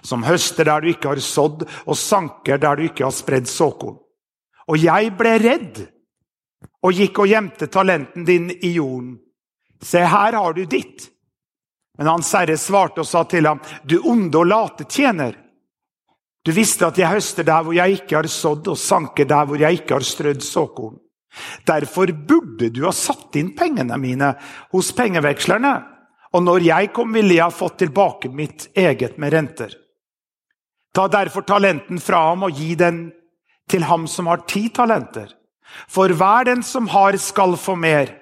som 0.00 0.24
høster 0.24 0.64
der 0.64 0.80
du 0.80 0.92
ikke 0.94 1.12
har 1.12 1.20
sådd, 1.24 1.66
og 1.84 1.98
sanker 1.98 2.60
der 2.60 2.78
du 2.78 2.86
ikke 2.88 3.04
har 3.04 3.14
spredd 3.14 3.50
såkorn. 3.50 3.98
Og 4.70 4.78
jeg 4.80 5.12
ble 5.18 5.34
redd, 5.42 5.80
og 6.80 6.96
gikk 6.96 7.20
og 7.20 7.28
gjemte 7.28 7.68
talenten 7.68 8.24
din 8.24 8.48
i 8.54 8.72
jorden. 8.78 9.18
Se, 9.82 10.00
her 10.00 10.36
har 10.36 10.56
du 10.56 10.64
ditt. 10.64 11.10
Men 12.00 12.08
Hans 12.08 12.30
Herre 12.32 12.56
svarte 12.56 13.02
og 13.02 13.06
sa 13.06 13.26
til 13.28 13.44
ham, 13.44 13.58
du 13.84 13.98
onde 14.08 14.38
og 14.40 14.48
late 14.48 14.86
tjener. 14.88 15.34
Du 16.40 16.48
visste 16.56 16.86
at 16.88 16.96
jeg 16.96 17.12
høster 17.12 17.44
der 17.44 17.66
hvor 17.66 17.76
jeg 17.76 17.98
ikke 17.98 18.16
har 18.16 18.28
sådd, 18.32 18.70
og 18.72 18.78
sanker 18.80 19.28
der 19.28 19.44
hvor 19.44 19.60
jeg 19.60 19.82
ikke 19.82 19.98
har 19.98 20.06
strødd 20.08 20.40
såkorn. 20.40 20.94
Derfor 21.68 22.08
burde 22.08 22.70
du 22.72 22.86
ha 22.86 22.92
satt 22.96 23.36
inn 23.36 23.52
pengene 23.52 23.98
mine 24.00 24.30
hos 24.72 24.88
pengevekslerne, 24.96 25.74
og 26.32 26.46
når 26.46 26.64
jeg 26.70 26.88
kom, 26.96 27.12
ville 27.12 27.36
jeg 27.36 27.44
ha 27.44 27.52
fått 27.52 27.76
tilbake 27.82 28.32
mitt 28.32 28.70
eget 28.72 29.20
med 29.20 29.34
renter. 29.36 29.76
Ta 30.96 31.04
derfor 31.12 31.44
talenten 31.44 32.00
fra 32.00 32.30
ham 32.30 32.48
og 32.48 32.56
gi 32.56 32.78
den 32.80 33.10
til 33.68 33.84
ham 33.92 34.08
som 34.08 34.32
har 34.32 34.46
ti 34.48 34.70
talenter. 34.72 35.28
For 35.84 36.16
hver 36.16 36.48
den 36.48 36.64
som 36.64 36.88
har, 36.96 37.20
skal 37.20 37.60
få 37.60 37.76
mer, 37.76 38.16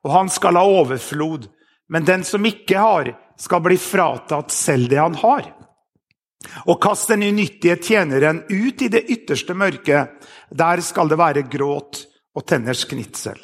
og 0.00 0.16
han 0.16 0.32
skal 0.32 0.56
ha 0.56 0.64
overflod. 0.80 1.44
Men 1.88 2.04
den 2.04 2.24
som 2.24 2.46
ikke 2.46 2.78
har, 2.78 3.12
skal 3.38 3.62
bli 3.64 3.78
fratatt 3.78 4.52
selv 4.52 4.90
det 4.90 5.00
han 5.00 5.14
har. 5.14 5.46
Og 6.70 6.78
kast 6.82 7.10
den 7.10 7.22
unyttige 7.22 7.78
tjeneren 7.82 8.44
ut 8.48 8.82
i 8.82 8.90
det 8.92 9.06
ytterste 9.10 9.54
mørket. 9.54 10.18
Der 10.50 10.82
skal 10.84 11.10
det 11.10 11.18
være 11.18 11.46
gråt 11.50 12.04
og 12.36 12.46
tenners 12.46 12.84
knitsel. 12.88 13.38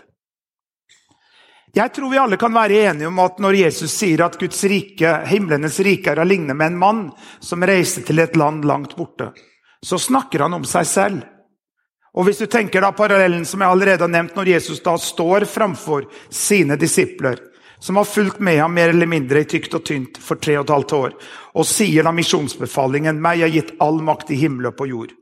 Jeg 1.75 1.91
tror 1.91 2.11
vi 2.11 2.19
alle 2.23 2.37
kan 2.39 2.55
være 2.55 2.85
enige 2.87 3.09
om 3.11 3.17
at 3.19 3.41
når 3.43 3.57
Jesus 3.65 3.97
sier 3.99 4.21
at 4.23 4.37
Guds 4.39 4.61
rike, 4.71 5.11
himlenes 5.27 5.81
rike 5.83 6.13
er 6.13 6.21
å 6.23 6.27
ligne 6.27 6.55
med 6.55 6.71
en 6.71 6.79
mann 6.79 7.01
som 7.43 7.67
reiste 7.67 8.05
til 8.07 8.23
et 8.23 8.37
land 8.39 8.63
langt 8.69 8.95
borte, 8.95 9.33
så 9.83 9.99
snakker 9.99 10.47
han 10.47 10.55
om 10.55 10.67
seg 10.69 10.87
selv. 10.87 11.25
Og 12.15 12.29
Hvis 12.29 12.39
du 12.39 12.47
tenker 12.47 12.85
da 12.85 12.93
parallellen 12.95 13.43
som 13.43 13.65
jeg 13.65 13.75
allerede 13.75 14.07
har 14.07 14.13
nevnt, 14.13 14.37
når 14.39 14.53
Jesus 14.53 14.79
da 14.85 14.95
står 14.95 15.49
framfor 15.51 16.07
sine 16.31 16.79
disipler, 16.79 17.43
som 17.85 17.97
har 17.97 18.05
fulgt 18.05 18.39
med 18.41 18.61
ham 18.61 18.75
mer 18.75 18.89
eller 18.89 19.07
mindre 19.07 19.43
i 19.43 19.45
tykt 19.45 19.75
og 19.77 19.83
tynt 19.85 20.17
for 20.17 20.41
tre 20.41 20.55
og 20.57 20.63
et 20.65 20.71
halvt 20.73 20.93
år, 20.97 21.17
og 21.53 21.67
sier 21.69 22.07
da 22.07 22.15
misjonsbefalingen 22.17 23.19
'meg 23.21 23.43
har 23.45 23.53
gitt 23.53 23.75
all 23.85 24.01
makt 24.01 24.31
i 24.33 24.39
himmel 24.41 24.71
og 24.71 24.77
på 24.79 24.87
jord'. 24.89 25.13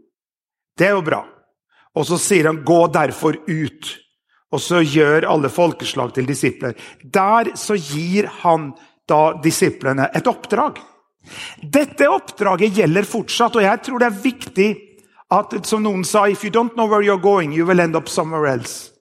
Det 0.78 0.86
er 0.86 0.94
jo 0.94 1.02
bra. 1.02 1.24
Og 1.96 2.06
så 2.06 2.18
sier 2.18 2.46
han 2.46 2.62
'gå 2.62 2.92
derfor 2.92 3.34
ut', 3.48 3.88
og 4.52 4.60
så 4.60 4.78
gjør 4.78 5.26
alle 5.26 5.48
folkeslag 5.48 6.14
til 6.14 6.26
disipler. 6.26 6.74
Der 7.02 7.56
så 7.56 7.74
gir 7.74 8.30
han 8.44 8.74
da 9.08 9.32
disiplene 9.42 10.08
et 10.14 10.26
oppdrag. 10.26 10.78
Dette 11.62 12.06
oppdraget 12.06 12.76
gjelder 12.76 13.02
fortsatt, 13.02 13.56
og 13.56 13.62
jeg 13.62 13.82
tror 13.82 13.98
det 13.98 14.06
er 14.06 14.22
viktig 14.22 14.76
at, 15.30 15.66
som 15.66 15.82
noen 15.82 16.04
sa, 16.04 16.28
if 16.28 16.44
you 16.44 16.50
don't 16.50 16.74
know 16.74 16.86
where 16.86 17.02
you're 17.02 17.20
going, 17.20 17.52
you 17.52 17.66
will 17.66 17.80
end 17.80 17.96
up 17.96 18.08
somewhere 18.08 18.46
else. 18.46 18.91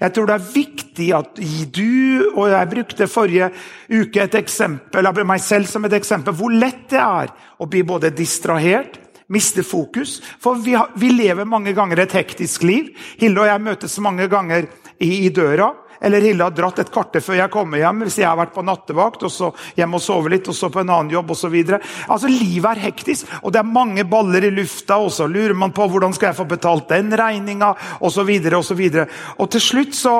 Jeg 0.00 0.14
tror 0.16 0.30
det 0.30 0.36
er 0.38 0.48
viktig 0.54 1.08
at 1.12 1.40
du, 1.76 2.30
og 2.32 2.46
jeg 2.48 2.70
brukte 2.70 3.08
forrige 3.10 3.50
uke 3.92 4.22
et 4.24 4.36
eksempel, 4.38 5.10
meg 5.28 5.42
selv 5.44 5.68
som 5.68 5.84
et 5.84 5.96
eksempel, 5.98 6.36
hvor 6.36 6.54
lett 6.54 6.86
det 6.92 7.02
er 7.02 7.34
å 7.60 7.68
bli 7.68 7.84
både 7.84 8.12
distrahert, 8.16 8.96
miste 9.30 9.62
fokus. 9.62 10.18
For 10.42 10.58
vi, 10.58 10.74
vi 10.98 11.12
lever 11.12 11.46
mange 11.46 11.74
ganger 11.76 12.02
et 12.02 12.16
hektisk 12.16 12.64
liv. 12.66 12.90
Hilde 13.20 13.44
og 13.44 13.50
jeg 13.50 13.66
møtes 13.66 13.98
mange 14.02 14.26
ganger 14.32 14.66
i, 14.98 15.26
i 15.26 15.30
døra. 15.34 15.70
Eller 16.00 16.24
Hilde 16.24 16.46
har 16.46 16.54
dratt 16.56 16.80
et 16.80 16.92
kvarter 16.92 17.22
før 17.24 17.38
jeg 17.42 17.52
kommer 17.52 17.80
hjem 17.82 18.04
hvis 18.06 18.18
jeg 18.22 18.28
har 18.28 18.38
vært 18.40 18.54
på 18.54 18.64
nattevakt. 18.64 19.22
og 19.26 19.32
så 19.32 19.50
hjem 19.76 19.98
og 19.98 20.02
sove 20.04 20.32
litt, 20.32 20.48
og 20.48 20.56
så 20.56 20.70
på 20.72 20.82
en 20.82 20.90
annen 20.90 21.12
jobb 21.12 21.34
osv. 21.34 21.56
Altså, 22.08 22.30
livet 22.30 22.70
er 22.72 22.84
hektisk, 22.86 23.30
og 23.42 23.52
det 23.52 23.62
er 23.62 23.68
mange 23.68 24.04
baller 24.08 24.48
i 24.48 24.52
lufta. 24.54 24.98
Og 24.98 25.12
så 25.12 25.28
lurer 25.30 25.54
man 25.54 25.74
på 25.76 25.88
hvordan 25.90 26.16
skal 26.16 26.30
jeg 26.30 26.40
få 26.40 26.48
betalt 26.50 26.88
den 26.92 27.12
regninga, 27.16 27.74
osv. 28.00 28.32
Og, 28.56 29.00
og 29.38 29.50
til 29.52 29.64
slutt 29.64 29.96
så 29.98 30.16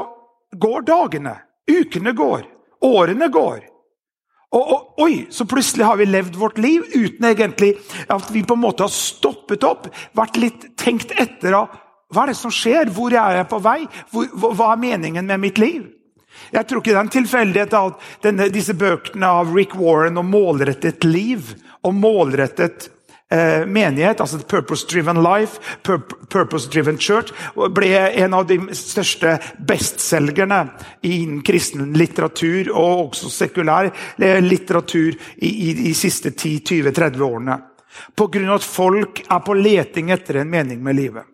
går 0.53 0.87
dagene. 0.89 1.37
Ukene 1.71 2.15
går. 2.17 2.47
Årene 2.85 3.29
går. 3.33 3.61
Og, 4.51 4.63
og, 4.75 5.03
oi, 5.05 5.27
så 5.31 5.47
plutselig 5.47 5.87
har 5.87 5.99
vi 6.01 6.09
levd 6.09 6.35
vårt 6.39 6.59
liv 6.59 6.83
uten 6.91 7.29
egentlig 7.29 7.77
at 8.11 8.33
vi 8.35 8.43
på 8.43 8.57
en 8.57 8.65
måte 8.65 8.83
har 8.83 8.91
stoppet 8.91 9.63
opp, 9.67 9.87
vært 10.19 10.41
litt 10.43 10.67
tenkt 10.81 11.15
etter 11.15 11.55
av 11.55 11.77
hva 12.11 12.25
er 12.25 12.33
det 12.33 12.38
som 12.40 12.52
skjer? 12.55 12.90
Hvor 12.95 13.14
er 13.14 13.38
jeg 13.38 13.49
på 13.50 13.61
vei? 13.62 13.81
Hva 14.11 14.73
er 14.73 14.83
meningen 14.83 15.26
med 15.26 15.43
mitt 15.43 15.59
liv? 15.62 15.87
Jeg 16.50 16.67
tror 16.67 16.81
ikke 16.81 16.93
det 16.93 16.99
er 16.99 17.05
en 17.05 17.12
tilfeldighet 17.14 17.76
at 17.79 18.07
denne, 18.25 18.49
disse 18.50 18.75
bøkene 18.75 19.29
av 19.40 19.52
Rick 19.55 19.76
Warren 19.79 20.19
om 20.19 20.31
målrettet 20.31 21.05
liv 21.07 21.52
og 21.87 21.95
målrettet 21.95 22.88
eh, 23.31 23.67
menighet, 23.67 24.21
altså 24.21 24.38
Purpose 24.38 24.88
Driven 24.90 25.23
Life, 25.23 25.61
Pur 25.83 26.00
Purpose 26.31 26.71
Driven 26.71 26.99
Church, 26.99 27.33
ble 27.55 27.93
en 28.25 28.35
av 28.35 28.47
de 28.50 28.59
største 28.76 29.37
bestselgerne 29.67 30.64
innen 31.07 31.43
kristen 31.47 31.93
litteratur 31.99 32.73
og 32.75 33.11
også 33.11 33.31
sekulær 33.31 33.90
eh, 33.90 34.40
litteratur 34.43 35.14
i, 35.37 35.50
i 35.71 35.75
de 35.79 35.95
siste 35.95 36.35
10-20-30 36.35 37.26
årene. 37.26 37.61
Av 38.21 38.55
at 38.55 38.64
folk 38.64 39.23
er 39.26 39.43
på 39.45 39.55
leting 39.59 40.11
etter 40.14 40.40
en 40.40 40.50
mening 40.50 40.83
med 40.83 40.99
livet. 40.99 41.30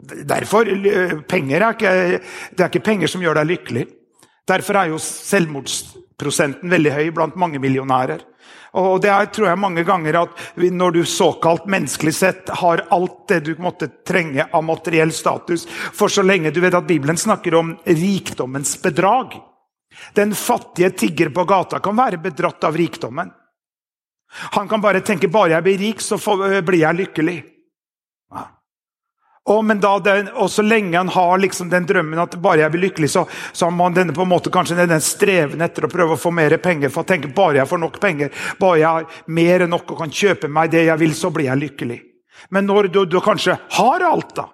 Derfor, 0.00 0.68
penger 1.28 1.60
er 1.60 1.74
ikke, 1.76 2.20
Det 2.56 2.64
er 2.64 2.70
ikke 2.70 2.84
penger 2.84 3.10
som 3.10 3.22
gjør 3.22 3.40
deg 3.40 3.50
lykkelig. 3.54 3.86
Derfor 4.48 4.76
er 4.80 4.90
jo 4.90 4.98
selvmordsprosenten 4.98 6.70
veldig 6.72 6.92
høy 6.96 7.10
blant 7.14 7.36
mange 7.36 7.60
millionærer. 7.62 8.24
Og 8.78 9.00
det 9.02 9.10
er, 9.10 9.26
tror 9.34 9.48
jeg 9.48 9.58
mange 9.58 9.82
ganger 9.82 10.20
at 10.20 10.42
Når 10.56 10.92
du 10.94 11.00
såkalt 11.04 11.66
menneskelig 11.66 12.12
sett 12.14 12.50
har 12.60 12.84
alt 12.94 13.26
det 13.28 13.40
du 13.48 13.54
måtte 13.58 13.88
trenge 14.06 14.46
av 14.46 14.62
materiell 14.62 15.10
status 15.10 15.66
For 15.66 16.06
så 16.06 16.22
lenge 16.22 16.52
du 16.54 16.60
vet 16.62 16.76
at 16.78 16.86
Bibelen 16.86 17.18
snakker 17.18 17.56
om 17.58 17.72
rikdommens 17.84 18.76
bedrag 18.82 19.34
Den 20.14 20.36
fattige 20.38 20.92
tigger 20.94 21.32
på 21.34 21.44
gata 21.50 21.82
kan 21.82 21.98
være 21.98 22.22
bedratt 22.22 22.62
av 22.64 22.78
rikdommen. 22.78 23.32
Han 24.54 24.68
kan 24.70 24.80
bare 24.80 25.02
tenke 25.02 25.28
bare 25.28 25.56
jeg 25.56 25.66
blir 25.66 25.80
rik, 25.80 26.00
så 26.00 26.14
blir 26.62 26.84
jeg 26.84 26.98
lykkelig. 27.00 27.38
Og, 29.48 29.64
den, 30.04 30.28
og 30.28 30.50
så 30.50 30.62
lenge 30.62 30.98
han 30.98 31.08
har 31.08 31.38
liksom 31.38 31.70
den 31.70 31.86
drømmen 31.88 32.20
at 32.20 32.36
bare 32.42 32.60
jeg 32.60 32.72
blir 32.74 32.84
lykkelig, 32.84 33.08
så, 33.10 33.24
så 33.52 33.66
har 33.66 33.72
man 33.74 33.94
denne 33.96 34.12
på 34.12 34.22
en 34.22 34.28
måte 34.28 34.52
kanskje 34.52 34.76
den 34.76 35.00
streven 35.00 35.64
etter 35.64 35.86
å 35.86 35.90
prøve 35.90 36.14
å 36.14 36.20
få 36.20 36.30
mer 36.30 36.56
penger. 36.60 36.92
for 36.92 37.02
å 37.02 37.08
tenke 37.08 37.32
Bare 37.34 37.62
jeg 37.62 37.68
får 37.68 37.80
nok 37.80 38.00
penger, 38.00 38.30
bare 38.60 38.78
jeg 38.78 38.88
har 38.88 39.22
mer 39.26 39.64
enn 39.64 39.72
nok 39.72 39.90
og 39.90 40.02
kan 40.02 40.12
kjøpe 40.12 40.48
meg 40.48 40.70
det 40.70 40.84
jeg 40.84 41.00
vil, 41.00 41.14
så 41.16 41.30
blir 41.32 41.48
jeg 41.48 41.62
lykkelig. 41.64 42.00
Men 42.50 42.68
når 42.68 42.90
du, 42.92 43.04
du 43.04 43.20
kanskje 43.20 43.56
har 43.78 44.04
alt, 44.04 44.34
da 44.36 44.48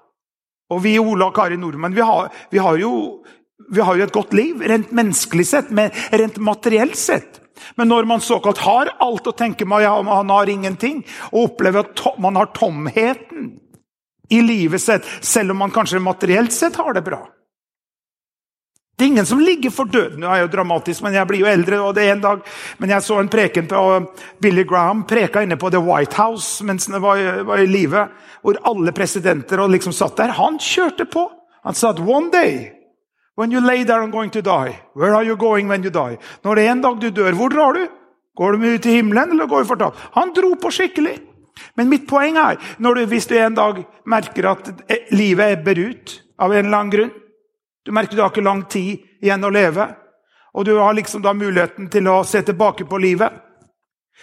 Og 0.71 0.81
vi 0.83 0.97
Ola 0.99 1.29
og 1.29 1.35
Kari 1.35 1.57
Nordmenn 1.57 1.95
vi 1.95 2.03
har, 2.03 2.31
vi 2.51 2.59
har, 2.59 2.79
jo, 2.79 3.23
vi 3.71 3.83
har 3.83 3.97
jo 3.97 4.07
et 4.07 4.15
godt 4.15 4.33
liv, 4.35 4.63
rent 4.63 4.91
menneskelig 4.91 5.47
sett, 5.47 5.71
men 5.71 5.91
rent 6.11 6.39
materielt 6.39 6.97
sett. 6.97 7.43
Men 7.75 7.89
når 7.89 8.05
man 8.05 8.21
såkalt 8.21 8.59
har 8.65 8.91
alt 9.03 9.27
og 9.27 9.37
tenker 9.37 9.67
man, 9.67 9.85
man 10.07 10.31
har 10.31 10.51
ingenting, 10.51 11.05
og 11.33 11.53
opplever 11.53 11.87
at 11.87 12.19
man 12.23 12.37
har 12.37 12.51
tomheten 12.55 13.55
i 14.29 14.41
livet 14.43 14.83
sitt, 14.83 15.07
selv 15.21 15.51
om 15.51 15.65
man 15.65 15.75
kanskje 15.75 16.03
materielt 16.03 16.53
sett 16.53 16.77
har 16.77 16.95
det 16.95 17.03
bra. 17.03 17.27
Det 18.97 19.05
er 19.05 19.09
ingen 19.09 19.27
som 19.27 19.41
ligger 19.41 19.71
for 19.71 19.85
døden. 19.85 20.23
Nå 20.25 20.29
er 20.33 20.47
jo 20.47 20.53
dramatisk, 20.55 21.03
men 21.05 21.13
jeg 21.19 21.29
blir 21.29 21.43
jo 21.43 21.51
eldre. 21.51 21.81
og 21.85 21.95
det 21.95 22.07
er 22.07 22.13
en 22.15 22.21
dag, 22.21 22.39
Men 22.79 22.91
jeg 22.91 23.03
så 23.03 23.19
en 23.21 23.29
preken 23.29 23.67
på 23.69 24.07
Billy 24.41 24.65
Graham 24.65 25.05
preka 25.05 25.43
inne 25.43 25.57
på 25.57 25.71
The 25.71 25.79
White 25.79 26.17
House 26.17 26.65
mens 26.65 26.87
han 26.87 27.03
var, 27.03 27.43
var, 27.45 27.59
i 27.59 27.67
live. 27.67 28.09
Hvor 28.43 28.57
alle 28.65 28.93
presidenter 28.93 29.61
og 29.61 29.71
liksom 29.71 29.93
satt 29.93 30.17
der. 30.17 30.33
Han 30.33 30.59
kjørte 30.59 31.05
på. 31.05 31.31
Han 31.65 31.75
sa 31.75 31.91
at 31.91 32.01
one 32.01 32.31
day 32.31 32.73
when 33.37 33.53
you 33.53 33.61
lay 33.61 33.85
there 33.85 34.01
I'm 34.01 34.11
going 34.11 34.31
to 34.31 34.41
die, 34.41 34.81
where 34.95 35.15
are 35.15 35.25
you 35.25 35.37
going 35.37 35.69
when 35.69 35.85
you 35.85 35.91
die? 35.91 36.17
Når 36.43 36.55
det 36.55 36.65
er 36.65 36.71
en 36.73 36.81
dag 36.81 37.01
du 37.01 37.11
dør, 37.11 37.33
hvor 37.33 37.49
drar 37.53 37.73
du? 37.73 37.87
Går 38.37 38.53
du 38.53 38.67
ut 38.75 38.87
i 38.87 38.97
himmelen, 38.97 39.31
eller 39.33 39.47
går 39.47 39.63
du 39.63 39.69
fortapt? 39.69 39.99
Han 40.13 40.33
dro 40.33 40.55
på 40.55 40.71
skikkelig. 40.71 41.19
Men 41.75 41.89
mitt 41.89 42.07
poeng 42.09 42.37
er, 42.41 42.59
du, 42.79 43.03
hvis 43.07 43.29
du 43.29 43.37
en 43.39 43.57
dag 43.57 43.83
merker 44.05 44.51
at 44.53 44.71
livet 45.15 45.59
ebber 45.59 45.79
ut 45.79 46.17
av 46.39 46.53
en 46.53 46.67
eller 46.67 46.79
annen 46.79 46.93
grunn 46.93 47.15
Du 47.87 47.93
merker 47.95 48.17
du 48.17 48.23
har 48.23 48.33
ikke 48.33 48.45
lang 48.45 48.65
tid 48.67 49.05
igjen 49.23 49.45
å 49.47 49.53
leve, 49.55 49.85
og 50.59 50.65
du 50.67 50.73
har 50.75 50.95
liksom 50.97 51.23
da 51.23 51.31
muligheten 51.37 51.87
til 51.93 52.09
å 52.11 52.25
se 52.27 52.41
tilbake 52.43 52.83
på 52.89 52.99
livet. 52.99 53.31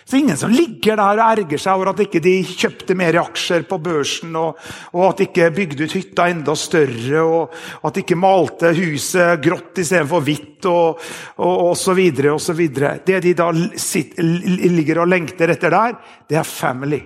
Så 0.06 0.18
ingen 0.18 0.38
som 0.38 0.52
ligger 0.52 0.98
der 1.00 1.20
og 1.22 1.30
erger 1.38 1.62
seg 1.62 1.78
over 1.78 1.92
at 1.94 2.02
ikke 2.04 2.20
de 2.24 2.34
kjøpte 2.44 2.96
mer 2.98 3.16
aksjer 3.22 3.64
på 3.70 3.78
børsen, 3.80 4.34
og, 4.36 4.60
og 4.92 5.06
at 5.08 5.22
de 5.22 5.28
ikke 5.30 5.52
bygde 5.56 5.88
ut 5.88 5.96
hytta 5.96 6.28
enda 6.34 6.56
større, 6.60 7.24
og 7.24 7.88
at 7.88 7.96
de 7.96 8.04
ikke 8.04 8.20
malte 8.20 8.74
huset 8.76 9.40
grått 9.46 9.80
istedenfor 9.80 10.26
hvitt, 10.26 10.68
og, 10.68 11.00
osv. 11.40 12.04
og. 12.34 13.00
Det 13.08 13.24
de 13.24 13.36
da 13.38 13.50
sitter, 13.80 14.28
ligger 14.76 15.06
og 15.06 15.12
lengter 15.14 15.56
etter 15.56 15.72
der, 15.72 16.00
det 16.28 16.42
er 16.42 16.52
family. 16.52 17.04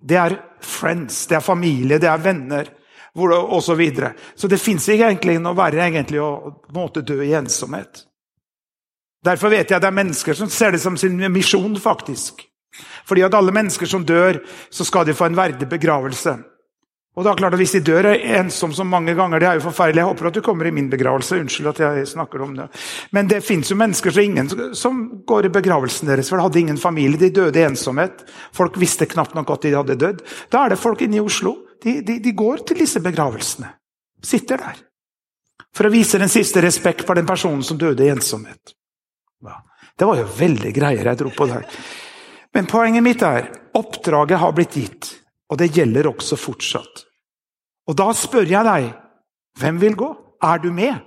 Det 0.00 0.16
er 0.16 0.36
friends, 0.62 1.26
det 1.26 1.38
er 1.38 1.44
familie, 1.44 1.98
det 1.98 2.08
er 2.10 2.22
venner 2.22 2.74
osv. 3.18 3.62
Så, 3.64 3.74
videre. 3.74 4.12
så 4.34 4.46
det 4.48 4.60
fins 4.62 4.88
egentlig 4.88 5.38
noe 5.42 5.56
verre 5.58 5.82
egentlig 5.88 6.20
å 6.22 6.52
måte 6.74 7.02
dø 7.02 7.18
i 7.24 7.34
ensomhet. 7.34 8.04
Derfor 9.24 9.50
vet 9.50 9.70
jeg 9.70 9.76
at 9.76 9.82
det 9.82 9.90
er 9.90 9.96
mennesker 9.96 10.36
som 10.38 10.50
ser 10.50 10.76
det 10.76 10.80
som 10.80 10.96
sin 10.96 11.18
misjon, 11.32 11.74
faktisk. 11.82 12.44
Fordi 13.08 13.24
at 13.26 13.34
alle 13.34 13.52
mennesker 13.52 13.90
som 13.90 14.04
dør, 14.06 14.38
så 14.70 14.86
skal 14.86 15.08
de 15.08 15.16
få 15.16 15.26
en 15.26 15.36
verdig 15.38 15.66
begravelse. 15.68 16.36
Og 17.18 17.24
da 17.26 17.32
klart 17.34 17.56
at 17.56 17.58
Hvis 17.58 17.74
de 17.74 17.80
dør 17.82 18.06
ensom 18.14 18.70
så 18.74 18.84
mange 18.86 19.14
ganger, 19.18 19.42
det 19.42 19.48
er 19.48 19.58
jo 19.58 19.64
forferdelig. 19.64 20.04
Jeg 20.04 20.06
håper 20.06 20.28
at 20.28 20.36
du 20.38 20.42
kommer 20.46 20.68
i 20.68 20.72
min 20.74 20.90
begravelse. 20.90 21.40
Unnskyld 21.42 21.72
at 21.72 21.80
jeg 21.82 22.06
snakker 22.12 22.44
om 22.44 22.52
det. 22.54 22.68
Men 23.10 23.26
det 23.26 23.40
fins 23.42 23.72
jo 23.72 23.76
mennesker 23.80 24.14
som, 24.14 24.22
ingen, 24.22 24.74
som 24.78 25.00
går 25.26 25.48
i 25.48 25.52
begravelsen 25.56 26.06
deres, 26.06 26.30
for 26.30 26.38
de 26.38 26.46
hadde 26.46 26.60
ingen 26.60 26.78
familie. 26.78 27.18
De 27.18 27.32
døde 27.34 27.58
i 27.58 27.66
ensomhet. 27.66 28.22
Folk 28.54 28.78
visste 28.78 29.08
knapt 29.10 29.34
nok 29.34 29.50
at 29.50 29.66
de 29.66 29.74
hadde 29.74 29.98
dødd. 29.98 30.22
Da 30.52 30.62
er 30.62 30.74
det 30.74 30.78
folk 30.78 31.02
inne 31.02 31.18
i 31.18 31.24
Oslo. 31.24 31.56
De, 31.82 31.98
de, 32.06 32.20
de 32.22 32.34
går 32.38 32.62
til 32.68 32.84
disse 32.84 33.02
begravelsene. 33.02 33.72
Sitter 34.22 34.62
der. 34.62 34.78
For 35.74 35.90
å 35.90 35.92
vise 35.92 36.22
den 36.22 36.30
siste 36.30 36.62
respekt 36.62 37.02
for 37.06 37.18
den 37.18 37.26
personen 37.26 37.66
som 37.66 37.78
døde 37.78 38.06
i 38.06 38.12
ensomhet. 38.14 38.76
Det 39.98 40.06
var 40.06 40.20
jo 40.22 40.30
veldig 40.38 40.70
greier 40.70 41.10
jeg 41.10 41.18
dro 41.18 41.34
på 41.34 41.50
der. 41.50 41.66
Men 42.54 42.70
poenget 42.70 43.02
mitt 43.02 43.26
er 43.26 43.50
oppdraget 43.74 44.38
har 44.38 44.54
blitt 44.54 44.78
gitt, 44.78 45.10
og 45.50 45.58
det 45.58 45.72
gjelder 45.74 46.06
også 46.12 46.38
fortsatt. 46.38 47.07
Og 47.88 47.96
da 47.96 48.08
spør 48.16 48.48
jeg 48.48 48.64
deg 48.66 48.90
hvem 49.58 49.78
vil 49.82 49.96
gå? 49.98 50.08
Er 50.44 50.60
du 50.62 50.70
med? 50.70 51.00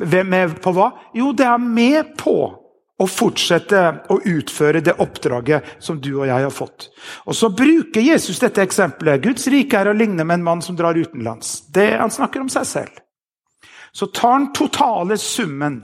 Hvem 0.00 0.34
er 0.36 0.52
på 0.62 0.72
hva? 0.76 0.92
Jo, 1.16 1.32
det 1.36 1.46
er 1.48 1.58
med 1.60 2.12
på 2.20 2.36
å 3.00 3.06
fortsette 3.08 3.80
å 4.12 4.18
utføre 4.28 4.82
det 4.84 4.98
oppdraget 5.00 5.76
som 5.82 5.98
du 6.00 6.12
og 6.12 6.28
jeg 6.28 6.44
har 6.44 6.52
fått. 6.52 6.90
Og 7.26 7.34
Så 7.34 7.48
bruker 7.48 8.04
Jesus 8.04 8.38
dette 8.38 8.62
eksempelet. 8.62 9.22
Guds 9.24 9.48
rike 9.48 9.80
er 9.80 9.90
å 9.90 9.96
ligne 9.96 10.24
med 10.24 10.38
en 10.38 10.46
mann 10.46 10.62
som 10.62 10.76
drar 10.76 10.98
utenlands. 10.98 11.66
Det, 11.72 11.96
han 11.98 12.12
snakker 12.12 12.44
om 12.44 12.52
seg 12.52 12.68
selv. 12.68 13.00
Så 13.92 14.12
tar 14.14 14.36
han 14.36 14.50
totale 14.54 15.16
summen 15.18 15.80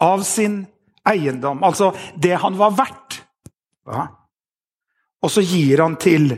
av 0.00 0.22
sin 0.24 0.62
eiendom, 1.08 1.62
altså 1.64 1.90
det 2.16 2.36
han 2.40 2.56
var 2.58 2.74
verdt, 2.76 3.18
og 5.18 5.32
så 5.32 5.42
gir 5.42 5.80
han 5.82 5.96
til 6.00 6.30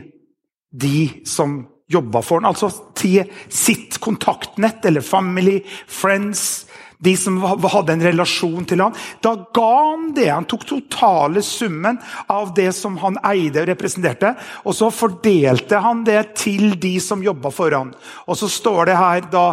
de 0.71 1.21
som 1.27 1.61
jobba 1.91 2.21
for 2.21 2.39
den. 2.39 2.49
Altså 2.49 2.71
til 2.95 3.27
sitt 3.49 3.99
kontaktnett 3.99 4.85
eller 4.85 5.01
family, 5.01 5.61
friends, 5.87 6.65
De 7.01 7.15
som 7.17 7.39
hadde 7.41 7.95
en 7.95 8.03
relasjon 8.05 8.65
til 8.69 8.81
han. 8.83 8.93
Da 9.25 9.31
ga 9.55 9.69
han 9.89 10.11
det. 10.13 10.27
Han 10.29 10.45
tok 10.45 10.67
totale 10.69 11.41
summen 11.41 11.97
av 12.29 12.51
det 12.53 12.67
som 12.77 12.99
han 13.01 13.17
eide 13.25 13.63
og 13.63 13.71
representerte. 13.71 14.35
Og 14.69 14.75
så 14.77 14.91
fordelte 14.93 15.79
han 15.81 16.03
det 16.05 16.19
til 16.43 16.75
de 16.77 16.91
som 17.01 17.23
jobba 17.25 17.49
for 17.49 17.73
han. 17.73 17.89
Og 18.29 18.37
så 18.37 18.51
står 18.53 18.91
det 18.91 18.99
her 18.99 19.25
da, 19.33 19.47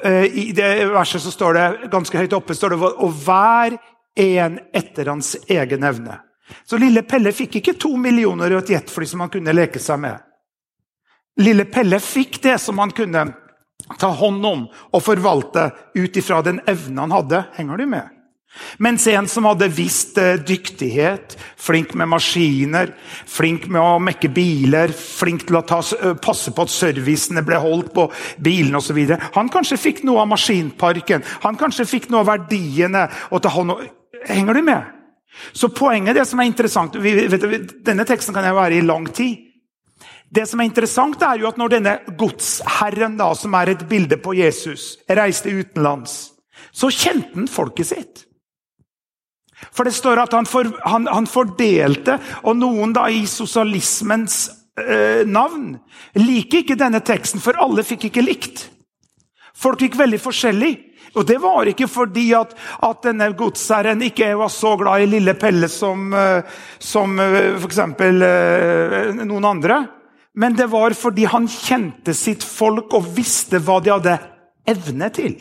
eh, 0.00 0.24
I 0.32 0.52
det 0.56 0.70
verset 0.94 1.20
så 1.22 1.34
står 1.34 1.58
det 1.58 1.90
ganske 1.92 2.24
høyt 2.24 2.38
oppe 2.40 2.56
står 2.56 2.72
det, 2.72 2.80
og 2.80 3.12
hver 3.20 3.76
en 4.16 4.58
etter 4.72 5.12
hans 5.12 5.36
egen 5.44 5.84
evne. 5.84 6.16
Så 6.64 6.80
lille 6.80 7.04
Pelle 7.04 7.34
fikk 7.36 7.60
ikke 7.60 7.76
to 7.76 7.92
millioner 8.00 8.56
og 8.56 8.64
et 8.64 8.78
jetfly 8.78 9.06
som 9.06 9.20
han 9.20 9.32
kunne 9.32 9.52
leke 9.52 9.78
seg 9.78 10.00
med. 10.00 10.24
Lille 11.38 11.64
Pelle 11.70 12.00
fikk 12.02 12.40
det 12.42 12.58
som 12.62 12.80
han 12.82 12.92
kunne 12.94 13.28
ta 13.98 14.10
hånd 14.12 14.44
om 14.44 14.66
og 14.68 15.02
forvalte 15.04 15.70
ut 15.96 16.16
ifra 16.18 16.42
den 16.44 16.60
evnen 16.68 17.06
han 17.06 17.14
hadde. 17.14 17.44
Henger 17.56 17.80
du 17.80 17.86
med? 17.86 18.14
Mens 18.82 19.06
en 19.06 19.28
som 19.28 19.46
hadde 19.46 19.68
visst 19.70 20.18
eh, 20.18 20.38
dyktighet, 20.40 21.36
flink 21.60 21.92
med 21.98 22.08
maskiner, 22.10 22.90
flink 23.28 23.68
med 23.70 23.78
å 23.78 24.00
mekke 24.02 24.30
biler, 24.34 24.90
flink 24.90 25.44
til 25.46 25.60
å 25.60 25.64
ta, 25.68 25.78
eh, 25.98 26.16
passe 26.18 26.50
på 26.54 26.64
at 26.64 26.72
servicene 26.72 27.44
ble 27.46 27.60
holdt 27.62 27.92
på 27.94 28.08
bilene 28.42 28.80
osv. 28.80 28.98
Han 29.36 29.52
kanskje 29.52 29.78
fikk 29.78 30.02
noe 30.08 30.24
av 30.24 30.30
maskinparken, 30.32 31.26
han 31.44 31.60
kanskje 31.60 31.86
fikk 31.86 32.08
noe 32.10 32.24
av 32.24 32.32
verdiene. 32.32 33.06
Henger 34.26 34.58
du 34.58 34.62
med? 34.66 34.94
Så 35.52 35.68
poenget, 35.70 36.16
det 36.16 36.26
som 36.26 36.40
er 36.40 36.48
interessant 36.48 36.96
vi, 36.98 37.12
vet, 37.30 37.44
Denne 37.84 38.06
teksten 38.08 38.34
kan 38.34 38.46
jeg 38.48 38.56
være 38.56 38.80
i 38.80 38.86
lang 38.86 39.06
tid. 39.14 39.47
Det 40.28 40.44
som 40.48 40.60
er 40.60 40.68
interessant 40.68 41.22
er 41.24 41.40
jo 41.40 41.48
at 41.48 41.58
når 41.60 41.72
denne 41.72 41.94
godsherren, 42.20 43.16
da, 43.16 43.30
som 43.36 43.54
er 43.56 43.72
et 43.72 43.84
bilde 43.88 44.18
på 44.20 44.34
Jesus, 44.36 44.98
reiste 45.08 45.52
utenlands, 45.52 46.18
så 46.72 46.90
kjente 46.92 47.32
han 47.34 47.48
folket 47.48 47.90
sitt. 47.90 48.24
For 49.74 49.88
det 49.88 49.96
står 49.96 50.20
at 50.22 50.34
han, 50.36 50.46
for, 50.46 50.68
han, 50.86 51.08
han 51.10 51.26
fordelte, 51.26 52.18
og 52.44 52.58
noen 52.60 52.92
da 52.94 53.08
i 53.10 53.24
sosialismens 53.26 54.44
øh, 54.78 55.24
navn 55.26 55.72
liker 56.20 56.62
ikke 56.62 56.78
denne 56.78 57.00
teksten, 57.02 57.42
for 57.42 57.58
alle 57.58 57.86
fikk 57.86 58.10
ikke 58.10 58.26
likt. 58.26 58.68
Folk 59.58 59.82
gikk 59.82 59.98
veldig 59.98 60.20
forskjellig. 60.22 60.74
Og 61.16 61.24
det 61.26 61.38
var 61.40 61.66
ikke 61.66 61.88
fordi 61.90 62.28
at, 62.36 62.52
at 62.84 63.06
denne 63.06 63.30
godsherren 63.34 64.02
ikke 64.04 64.28
var 64.38 64.50
så 64.52 64.74
glad 64.78 65.02
i 65.02 65.08
lille 65.08 65.32
Pelle 65.40 65.70
som, 65.72 66.12
øh, 66.12 66.44
som 66.78 67.16
øh, 67.18 67.56
f.eks. 67.58 67.80
noen 69.24 69.48
andre. 69.48 69.80
Men 70.34 70.56
det 70.56 70.68
var 70.70 70.94
fordi 70.94 71.24
han 71.30 71.48
kjente 71.48 72.14
sitt 72.14 72.44
folk 72.44 72.94
og 72.94 73.08
visste 73.16 73.60
hva 73.64 73.78
de 73.82 73.92
hadde 73.94 74.18
evne 74.68 75.08
til. 75.14 75.38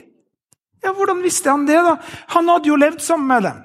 Ja, 0.83 0.93
Hvordan 0.93 1.21
visste 1.25 1.51
han 1.51 1.65
det? 1.67 1.77
da? 1.83 1.97
Han 2.35 2.47
hadde 2.49 2.69
jo 2.69 2.77
levd 2.79 3.01
sammen 3.03 3.27
med 3.27 3.43
dem. 3.43 3.63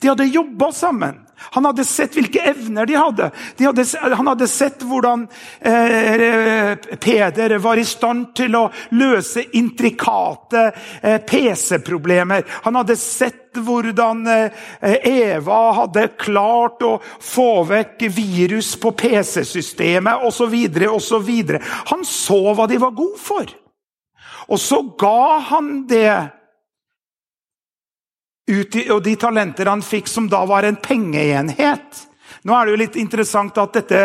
De 0.00 0.08
hadde 0.08 0.28
jobba 0.30 0.70
sammen. 0.72 1.22
Han 1.50 1.64
hadde 1.64 1.84
sett 1.84 2.16
hvilke 2.16 2.42
evner 2.52 2.86
de 2.86 2.96
hadde. 2.98 3.30
De 3.56 3.66
hadde 3.66 3.84
han 4.00 4.26
hadde 4.26 4.48
sett 4.50 4.82
hvordan 4.86 5.26
eh, 5.60 6.74
Peder 7.00 7.56
var 7.62 7.80
i 7.80 7.84
stand 7.86 8.32
til 8.38 8.56
å 8.56 8.66
løse 8.96 9.44
intrikate 9.58 10.68
eh, 11.02 11.18
PC-problemer. 11.26 12.46
Han 12.66 12.78
hadde 12.80 12.96
sett 13.00 13.58
hvordan 13.58 14.26
eh, 14.30 14.68
Eva 15.08 15.62
hadde 15.82 16.08
klart 16.20 16.84
å 16.86 16.94
få 17.02 17.64
vekk 17.68 18.06
virus 18.14 18.74
på 18.80 18.94
PC-systemet 18.96 20.24
osv. 20.28 20.54
osv. 20.88 21.32
Han 21.92 22.06
så 22.08 22.42
hva 22.56 22.68
de 22.70 22.80
var 22.82 22.96
gode 22.96 23.20
for. 23.20 23.50
Og 24.48 24.60
så 24.60 24.82
ga 24.98 25.38
han 25.52 25.74
det 25.88 26.41
og 28.90 29.02
de 29.04 29.14
talenter 29.16 29.70
han 29.70 29.82
fikk, 29.82 30.08
som 30.10 30.26
da 30.28 30.42
var 30.46 30.66
en 30.66 30.80
pengeenhet. 30.82 32.08
Nå 32.42 32.54
er 32.56 32.66
det 32.66 32.72
jo 32.72 32.80
litt 32.80 32.96
interessant 32.98 33.58
at 33.60 33.76
dette, 33.76 33.98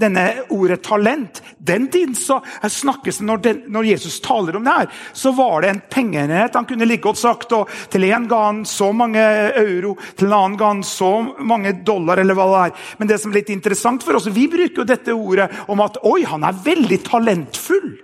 denne 0.00 0.24
ordet 0.54 0.80
'talent' 0.82 1.42
Den 1.58 1.88
tiden 1.92 2.14
så 2.14 2.40
snakkes 2.62 3.20
når, 3.20 3.42
den, 3.42 3.58
når, 3.68 3.84
Jesus 3.92 4.20
taler 4.20 4.56
om 4.56 4.64
det 4.64 4.72
her, 4.72 4.88
så 5.12 5.32
var 5.36 5.62
det 5.62 5.68
en 5.70 5.82
pengeenhet. 5.90 6.54
Han 6.54 6.64
kunne 6.66 6.88
like 6.88 7.02
godt 7.02 7.20
sagt 7.20 7.52
og 7.52 7.68
til 7.90 8.04
en 8.08 8.28
ga 8.28 8.40
han 8.46 8.64
så 8.64 8.92
mange 8.92 9.20
euro, 9.60 9.96
til 10.16 10.26
en 10.26 10.38
annen 10.38 10.56
ga 10.58 10.70
han 10.72 10.82
så 10.82 11.12
mange 11.38 11.72
dollar. 11.84 12.18
eller 12.18 12.34
hva 12.34 12.46
det 12.48 12.62
er. 12.64 12.78
Men 12.98 13.08
det 13.08 13.20
som 13.20 13.30
er 13.30 13.42
litt 13.42 13.50
interessant 13.50 14.02
for 14.02 14.16
oss, 14.16 14.26
vi 14.26 14.48
bruker 14.48 14.82
jo 14.82 14.88
dette 14.88 15.12
ordet 15.12 15.50
om 15.68 15.80
at 15.80 15.98
'oi, 16.02 16.24
han 16.24 16.44
er 16.44 16.52
veldig 16.64 16.98
talentfull'. 17.02 17.98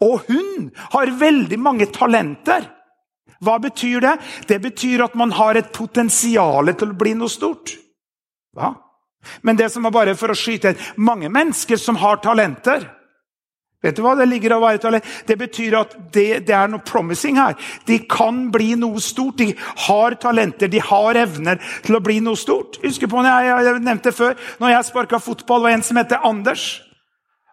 Og 0.00 0.20
hun 0.28 0.70
har 0.92 1.18
veldig 1.18 1.58
mange 1.58 1.86
talenter. 1.86 2.77
Hva 3.44 3.58
betyr 3.62 4.02
det? 4.02 4.16
Det 4.50 4.58
betyr 4.62 5.04
at 5.06 5.14
man 5.18 5.32
har 5.36 5.58
et 5.58 5.72
potensial 5.74 6.72
til 6.74 6.92
å 6.92 6.98
bli 6.98 7.14
noe 7.18 7.30
stort. 7.30 7.76
Hva? 8.56 8.74
Men 9.42 9.58
det 9.58 9.70
som 9.72 9.86
er 9.86 9.94
bare 9.94 10.14
for 10.18 10.32
å 10.32 10.38
skyte 10.38 10.72
inn 10.72 10.86
mange 11.02 11.30
mennesker 11.32 11.78
som 11.80 11.98
har 12.00 12.22
talenter 12.24 12.86
Vet 13.78 13.94
du 13.94 14.02
hva 14.02 14.16
det 14.18 14.26
ligger 14.26 14.56
å 14.56 14.62
være 14.64 14.80
talent? 14.82 15.06
Det 15.26 15.36
betyr 15.38 15.76
at 15.78 15.92
det, 16.10 16.40
det, 16.48 16.54
er 16.54 16.70
noe 16.70 16.82
promising 16.82 17.36
her. 17.38 17.54
De 17.86 18.00
kan 18.10 18.48
bli 18.50 18.72
noe 18.74 18.98
stort. 19.02 19.38
De 19.38 19.52
har 19.86 20.16
talenter, 20.18 20.66
de 20.66 20.80
har 20.82 21.18
evner 21.20 21.60
til 21.86 21.94
å 21.94 22.02
bli 22.02 22.18
noe 22.24 22.38
stort. 22.38 22.80
Husker 22.82 23.10
på 23.10 23.22
når 23.22 23.46
jeg, 23.46 23.68
jeg 23.68 23.84
nevnte 23.86 24.14
før, 24.16 24.34
når 24.58 24.74
jeg 24.74 24.88
sparka 24.88 25.22
fotball, 25.22 25.62
var 25.62 25.76
en 25.76 25.86
som 25.86 26.00
heter 26.00 26.26
Anders. 26.26 26.66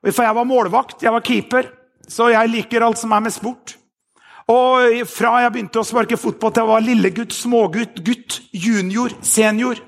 For 0.07 0.25
jeg 0.25 0.37
var 0.37 0.49
målvakt, 0.49 1.05
jeg 1.05 1.13
var 1.13 1.25
keeper, 1.25 1.69
så 2.09 2.31
jeg 2.33 2.53
liker 2.55 2.85
alt 2.85 3.01
som 3.01 3.13
er 3.13 3.21
med 3.25 3.33
sport. 3.33 3.77
Og 4.51 5.01
Fra 5.09 5.39
jeg 5.41 5.53
begynte 5.55 5.81
å 5.81 5.87
sparke 5.87 6.19
fotball 6.21 6.53
til 6.53 6.61
jeg 6.61 6.69
var 6.69 6.85
lillegutt, 6.85 7.33
smågutt, 7.33 8.01
gutt, 8.05 8.39
junior, 8.53 9.13
senior, 9.25 9.79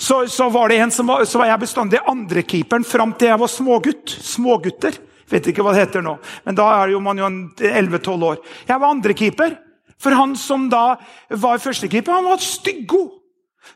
så, 0.00 0.26
så, 0.28 0.48
var 0.48 0.70
var, 0.70 1.24
så 1.24 1.38
var 1.38 1.46
jeg 1.50 1.60
bestandig 1.60 2.00
andrekeeperen 2.08 2.84
fram 2.86 3.12
til 3.18 3.28
jeg 3.28 3.40
var 3.42 3.50
smågutt. 3.52 4.12
Smågutter. 4.24 4.96
Vet 5.30 5.50
ikke 5.50 5.62
hva 5.62 5.74
det 5.74 5.84
heter 5.84 6.02
nå, 6.02 6.16
men 6.46 6.56
da 6.58 6.66
er 6.80 6.94
jo 6.94 7.02
man 7.04 7.18
jo 7.20 7.28
11-12 7.28 8.24
år. 8.26 8.40
Jeg 8.66 8.80
var 8.80 8.88
andrekeeper. 8.90 9.58
For 10.00 10.16
han 10.16 10.32
som 10.40 10.64
da 10.72 10.96
var 11.28 11.60
førstekeeper, 11.60 12.14
han 12.16 12.30
var 12.30 12.40
styggo. 12.40 13.02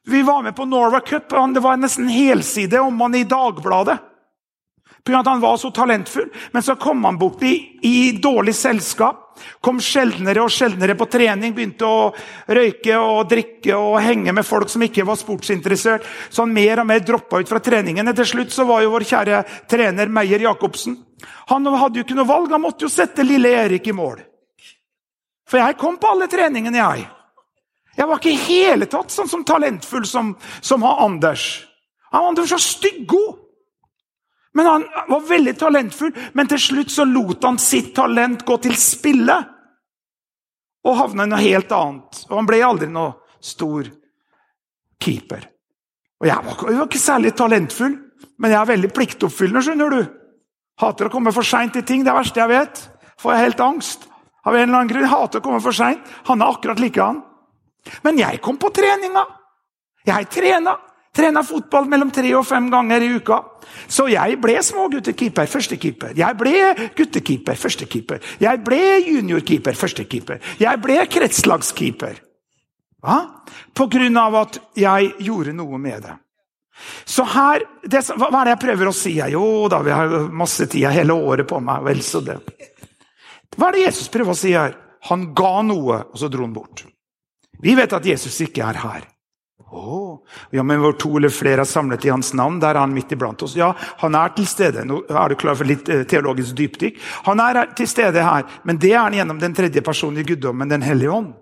Vi 0.08 0.22
var 0.24 0.42
med 0.42 0.56
på 0.56 0.64
Norway 0.64 1.04
Cup. 1.04 1.32
og 1.32 1.54
Det 1.54 1.62
var 1.62 1.76
nesten 1.76 2.08
helside 2.08 2.80
om 2.80 3.00
han 3.04 3.14
i 3.14 3.26
Dagbladet. 3.28 3.98
Pga. 5.04 5.18
at 5.18 5.26
han 5.26 5.40
var 5.40 5.56
så 5.56 5.70
talentfull. 5.70 6.30
Men 6.52 6.62
så 6.62 6.76
kom 6.76 7.04
han 7.04 7.18
bort 7.18 7.42
i, 7.42 8.12
dårlig 8.12 8.54
selskap. 8.54 9.20
Kom 9.60 9.80
sjeldnere 9.80 10.44
og 10.44 10.52
sjeldnere 10.52 10.94
på 10.96 11.06
trening. 11.10 11.54
Begynte 11.54 11.84
å 11.84 12.12
røyke 12.46 12.96
og 12.98 13.28
drikke 13.28 13.76
og 13.76 13.98
henge 14.00 14.32
med 14.32 14.46
folk 14.46 14.70
som 14.72 14.82
ikke 14.82 15.04
var 15.04 15.18
sportsinteressert. 15.20 16.06
Så 16.30 16.42
han 16.42 16.54
mer 16.54 16.80
og 16.80 16.88
mer 16.88 17.02
droppa 17.04 17.42
ut 17.42 17.50
fra 17.50 17.60
treningene. 17.60 18.14
Til 18.16 18.30
slutt 18.30 18.54
så 18.54 18.64
var 18.68 18.84
jo 18.84 18.94
vår 18.94 19.08
kjære 19.10 19.42
trener 19.68 20.08
Meyer 20.08 20.46
Jacobsen 20.46 20.96
Han 21.48 21.66
hadde 21.66 22.00
jo 22.00 22.06
ikke 22.06 22.16
noe 22.16 22.28
valg. 22.28 22.52
Han 22.52 22.64
måtte 22.64 22.86
jo 22.86 22.92
sette 22.92 23.26
lille 23.26 23.52
Erik 23.64 23.86
i 23.88 23.96
mål. 23.96 24.22
For 25.44 25.60
jeg 25.60 25.76
kom 25.76 25.98
på 26.00 26.08
alle 26.08 26.30
treningene, 26.32 26.80
jeg. 26.80 27.04
Jeg 27.94 28.08
var 28.08 28.18
ikke 28.18 28.32
i 28.32 28.44
hele 28.48 28.88
tatt 28.90 29.12
sånn 29.12 29.28
som 29.30 29.44
talentfull 29.46 30.06
som, 30.08 30.32
som 30.64 30.82
Anders. 30.88 31.66
Han 32.10 32.34
var 32.34 32.46
så 32.48 32.58
stygg 32.58 33.12
men 34.54 34.66
Han 34.66 34.84
var 35.08 35.26
veldig 35.28 35.56
talentfull, 35.58 36.12
men 36.32 36.48
til 36.48 36.60
slutt 36.62 36.92
så 36.94 37.04
lot 37.08 37.42
han 37.44 37.58
sitt 37.58 37.94
talent 37.94 38.44
gå 38.46 38.56
til 38.62 38.76
spille. 38.78 39.36
Og 40.84 40.96
havna 40.98 41.26
i 41.26 41.30
noe 41.32 41.42
helt 41.42 41.72
annet. 41.74 42.24
Og 42.28 42.36
han 42.38 42.48
ble 42.48 42.60
aldri 42.62 42.88
noe 42.92 43.16
stor 43.42 43.88
keeper. 45.02 45.48
Og 46.22 46.28
Jeg 46.28 46.44
var, 46.44 46.60
jeg 46.70 46.78
var 46.78 46.88
ikke 46.88 47.02
særlig 47.02 47.34
talentfull, 47.36 47.96
men 48.38 48.52
jeg 48.54 48.60
er 48.60 48.70
veldig 48.70 48.92
pliktoppfyllende. 48.94 49.62
skjønner 49.64 49.90
du. 49.90 50.02
Hater 50.80 51.08
å 51.08 51.12
komme 51.12 51.32
for 51.34 51.46
seint 51.46 51.74
til 51.74 51.84
ting. 51.86 52.04
Det 52.04 52.10
er 52.10 52.14
det 52.14 52.20
verste 52.22 52.40
jeg 52.40 52.52
vet. 52.52 52.82
Får 53.20 53.34
jeg 53.34 53.44
helt 53.44 53.60
angst. 53.60 54.08
Av 54.44 54.54
en 54.54 54.62
eller 54.62 54.78
annen 54.78 54.90
grunn. 54.90 55.10
Hater 55.10 55.42
å 55.42 55.44
komme 55.44 55.60
for 55.64 55.76
seint. 55.76 56.02
Han 56.28 56.42
er 56.42 56.54
akkurat 56.54 56.80
like 56.82 57.02
han. 57.02 57.22
Men 58.06 58.18
jeg 58.18 58.40
kom 58.44 58.58
på 58.60 58.72
treninga. 58.74 59.24
Jeg 60.06 60.28
trena. 60.32 60.78
Trena 61.14 61.44
fotball 61.46 61.86
mellom 61.90 62.10
tre 62.10 62.32
og 62.34 62.46
fem 62.48 62.66
ganger 62.72 63.04
i 63.06 63.12
uka. 63.14 63.38
Så 63.90 64.08
jeg 64.10 64.38
ble 64.42 64.56
småguttekeeper, 64.62 65.46
førstekeeper. 65.50 66.14
Jeg 66.18 66.38
ble 66.38 66.56
guttekeeper, 66.98 67.58
førstekeeper. 67.58 68.20
Jeg 68.42 68.62
ble 68.66 68.82
juniorkeeper, 69.06 69.78
førstekeeper. 69.78 70.42
Jeg 70.62 70.82
ble 70.82 70.98
kretslagskeeper. 71.10 72.20
Hva? 73.04 73.18
På 73.76 73.86
grunn 73.92 74.16
av 74.18 74.36
at 74.40 74.60
jeg 74.80 75.12
gjorde 75.22 75.54
noe 75.54 75.78
med 75.78 76.06
det. 76.06 76.18
Så 77.06 77.22
her, 77.30 77.62
det, 77.86 78.02
Hva 78.18 78.30
er 78.40 78.48
det 78.48 78.54
jeg 78.56 78.62
prøver 78.64 78.90
å 78.90 78.96
si? 78.96 79.14
Jo 79.30 79.44
da, 79.70 79.78
vi 79.84 79.94
har 79.94 80.14
masse 80.34 80.66
tid, 80.66 80.88
hele 80.90 81.14
året 81.14 81.46
på 81.46 81.60
meg. 81.62 81.84
vel 81.86 82.02
så 82.02 82.24
det. 82.24 82.40
Hva 83.54 83.68
er 83.68 83.76
det 83.76 83.86
Jesus 83.86 84.10
prøver 84.10 84.34
å 84.34 84.38
si 84.38 84.54
her? 84.56 84.74
Han 85.10 85.28
ga 85.36 85.60
noe, 85.62 86.00
og 86.10 86.18
så 86.18 86.30
dro 86.32 86.46
han 86.46 86.54
bort. 86.56 86.86
Vi 87.62 87.74
vet 87.76 87.92
at 87.92 88.06
Jesus 88.06 88.40
ikke 88.40 88.64
er 88.66 88.80
her. 88.82 89.04
Oh, 89.62 90.18
ja, 90.50 90.62
men 90.62 90.78
hvor 90.82 90.94
to 90.98 91.16
eller 91.18 91.30
flere 91.34 91.62
er 91.62 91.68
samlet 91.68 92.04
i 92.06 92.10
hans 92.10 92.32
navn, 92.34 92.60
der 92.62 92.74
er 92.74 92.82
han 92.82 92.94
midt 92.94 93.12
iblant 93.14 93.42
oss. 93.42 93.56
Ja, 93.58 93.72
han 94.02 94.14
er 94.14 94.34
til 94.34 94.46
stede. 94.46 94.84
Nå 94.86 95.00
er 95.08 95.30
du 95.30 95.36
klar 95.38 95.56
for 95.58 95.66
litt 95.66 95.88
eh, 95.90 96.02
teologisk 96.10 96.56
dypdykk. 96.58 96.98
Han 97.28 97.42
er 97.42 97.60
til 97.78 97.88
stede 97.90 98.22
her, 98.22 98.46
men 98.66 98.78
det 98.82 98.92
er 98.92 99.02
han 99.02 99.16
gjennom 99.18 99.40
den 99.42 99.54
tredje 99.54 99.82
personen 99.82 100.22
i 100.22 100.26
guddommen, 100.26 100.68
Den 100.68 100.82
hellige 100.82 101.10
ånd. 101.10 101.32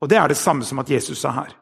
Og 0.00 0.08
det 0.08 0.18
er 0.18 0.28
det 0.28 0.36
samme 0.38 0.64
som 0.64 0.78
at 0.78 0.90
Jesus 0.90 1.24
er 1.24 1.36
her. 1.40 1.56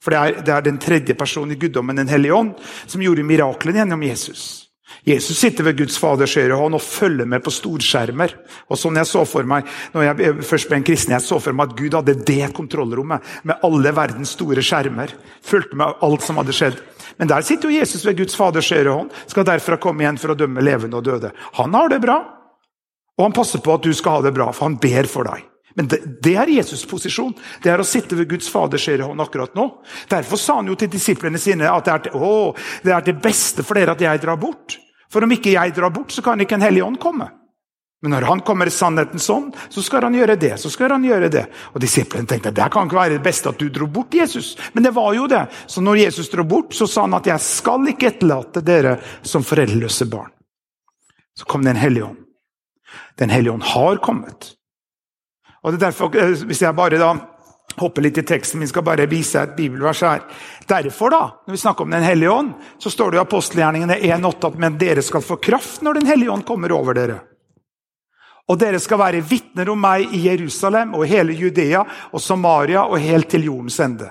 For 0.00 0.10
det 0.10 0.18
er, 0.18 0.42
det 0.44 0.54
er 0.54 0.64
den 0.64 0.80
tredje 0.80 1.14
personen 1.14 1.52
i 1.52 1.60
guddommen, 1.60 1.96
Den 1.96 2.08
hellige 2.08 2.34
ånd, 2.34 2.54
som 2.86 3.02
gjorde 3.02 3.24
miraklene 3.24 3.84
gjennom 3.84 4.02
Jesus. 4.02 4.69
Jesus 5.06 5.38
sitter 5.38 5.64
ved 5.66 5.78
Guds 5.78 5.96
Faders 6.00 6.34
høyre 6.36 6.58
hånd 6.60 6.76
og 6.76 6.84
følger 6.84 7.28
med 7.28 7.42
på 7.44 7.52
storskjermer. 7.54 8.34
Og 8.68 8.78
sånn 8.78 8.98
jeg 9.00 9.08
så 9.08 9.24
for 9.28 9.48
meg, 9.48 9.68
når 9.94 10.06
jeg 10.08 10.34
først 10.46 10.70
ble 10.70 10.80
en 10.80 10.86
kristen, 10.86 11.14
jeg 11.16 11.24
så 11.24 11.40
for 11.40 11.56
meg 11.56 11.70
at 11.70 11.76
Gud 11.78 11.96
hadde 11.96 12.16
det 12.28 12.52
kontrollrommet 12.56 13.30
med 13.48 13.66
alle 13.66 13.94
verdens 13.96 14.34
store 14.36 14.64
skjermer. 14.64 15.14
Fulgte 15.46 15.78
med 15.80 16.02
alt 16.06 16.26
som 16.26 16.40
hadde 16.40 16.56
skjedd. 16.56 16.80
Men 17.20 17.30
der 17.32 17.44
sitter 17.44 17.68
jo 17.70 17.80
Jesus 17.80 18.04
ved 18.06 18.20
Guds 18.20 18.36
Faders 18.38 18.70
høyre 18.72 18.94
hånd. 18.96 19.14
Skal 19.30 19.48
derfra 19.48 19.80
komme 19.80 20.04
igjen 20.04 20.20
for 20.20 20.32
å 20.32 20.38
dømme 20.38 20.64
levende 20.64 21.00
og 21.00 21.08
døde. 21.08 21.32
Han 21.58 21.74
har 21.76 21.92
det 21.92 22.02
bra. 22.04 22.20
Og 23.18 23.26
han 23.26 23.36
passer 23.36 23.60
på 23.60 23.74
at 23.74 23.84
du 23.84 23.92
skal 23.96 24.18
ha 24.18 24.28
det 24.28 24.32
bra, 24.36 24.48
for 24.56 24.70
han 24.70 24.78
ber 24.80 25.08
for 25.10 25.28
deg. 25.28 25.49
Men 25.74 25.88
det, 25.90 26.00
det 26.22 26.34
er 26.36 26.50
Jesus' 26.50 26.86
posisjon. 26.90 27.34
Det 27.62 27.70
er 27.70 27.80
å 27.80 27.86
sitte 27.86 28.18
ved 28.18 28.30
Guds 28.30 28.48
Faders 28.50 28.88
hånd 28.88 29.22
akkurat 29.22 29.54
nå. 29.54 29.66
Derfor 30.10 30.40
sa 30.40 30.58
han 30.60 30.70
jo 30.70 30.78
til 30.78 30.90
disiplene 30.90 31.38
sine 31.38 31.70
at 31.70 31.86
det 31.86 31.92
er, 31.92 32.06
til, 32.06 32.16
å, 32.18 32.32
det 32.82 32.94
er 32.94 33.04
til 33.06 33.20
beste 33.22 33.66
for 33.66 33.78
dere 33.78 33.94
at 33.94 34.02
jeg 34.02 34.22
drar 34.22 34.40
bort. 34.40 34.78
For 35.10 35.26
om 35.26 35.34
ikke 35.34 35.54
jeg 35.54 35.74
drar 35.76 35.92
bort, 35.94 36.14
så 36.14 36.22
kan 36.22 36.40
ikke 36.42 36.58
en 36.58 36.66
hellig 36.66 36.82
ånd 36.86 36.98
komme. 37.02 37.30
Men 38.00 38.14
når 38.14 38.24
han 38.30 38.40
kommer 38.40 38.66
i 38.66 38.72
sannhetens 38.72 39.28
ånd, 39.30 39.56
så 39.68 39.82
skal 39.84 40.06
han 40.06 40.14
gjøre 40.16 40.38
det. 40.40 40.54
så 40.60 40.70
skal 40.72 40.94
han 40.94 41.04
gjøre 41.04 41.28
det. 41.28 41.42
Og 41.74 41.82
Disiplene 41.82 42.26
tenkte 42.26 42.52
det 42.56 42.70
kan 42.72 42.88
ikke 42.88 42.96
være 42.96 43.18
det 43.18 43.24
beste 43.24 43.50
at 43.50 43.60
du 43.60 43.68
dro 43.68 43.90
bort 43.92 44.14
Jesus. 44.16 44.54
Men 44.72 44.86
det 44.86 44.94
var 44.96 45.12
jo 45.14 45.26
det. 45.28 45.42
Så 45.66 45.84
når 45.84 46.06
Jesus 46.06 46.30
dro 46.32 46.46
bort, 46.48 46.72
så 46.74 46.86
sa 46.88 47.02
han 47.02 47.14
at 47.14 47.26
'jeg 47.26 47.40
skal 47.40 47.88
ikke 47.88 48.06
etterlate 48.08 48.64
dere 48.64 48.98
som 49.22 49.42
foreldreløse 49.42 50.08
barn'. 50.08 50.32
Så 51.36 51.44
kom 51.44 51.62
det 51.62 51.70
en 51.70 51.76
hellig 51.76 52.04
ånd. 52.04 52.16
Den 53.18 53.30
hellige 53.30 53.52
ånd 53.52 53.62
har 53.62 53.96
kommet. 53.96 54.56
Og 55.62 55.72
det 55.72 55.80
er 55.80 55.86
derfor, 55.90 56.16
eh, 56.16 56.44
Hvis 56.46 56.62
jeg 56.62 56.76
bare 56.76 56.98
da 56.98 57.14
hopper 57.76 58.02
litt 58.02 58.18
i 58.18 58.22
teksten 58.22 58.58
min, 58.60 58.68
skal 58.68 58.82
bare 58.82 59.06
vise 59.06 59.40
et 59.40 59.56
bibelvers 59.56 60.00
her. 60.00 60.20
Derfor, 60.66 61.10
da, 61.10 61.22
når 61.46 61.52
vi 61.52 61.58
snakker 61.58 61.82
om 61.84 61.90
Den 61.90 62.02
hellige 62.02 62.30
ånd, 62.30 62.52
så 62.78 62.90
står 62.90 63.10
det 63.10 63.16
i 63.16 63.20
apostelgjerningene 63.20 63.96
1,8 64.00 64.46
at 64.46 64.58
men 64.58 64.78
dere 64.78 65.02
skal 65.02 65.22
få 65.22 65.36
kraft 65.36 65.82
når 65.82 65.94
Den 65.94 66.06
hellige 66.06 66.30
ånd 66.30 66.44
kommer 66.44 66.72
over 66.72 66.94
dere. 66.94 67.20
Og 68.48 68.58
dere 68.58 68.80
skal 68.80 68.98
være 68.98 69.22
vitner 69.22 69.68
om 69.70 69.78
meg 69.78 70.10
i 70.12 70.24
Jerusalem 70.26 70.94
og 70.94 71.06
hele 71.06 71.32
Judea 71.32 71.84
og 72.10 72.20
Samaria 72.20 72.82
og 72.82 72.98
helt 72.98 73.30
til 73.30 73.44
jordens 73.44 73.78
ende. 73.80 74.10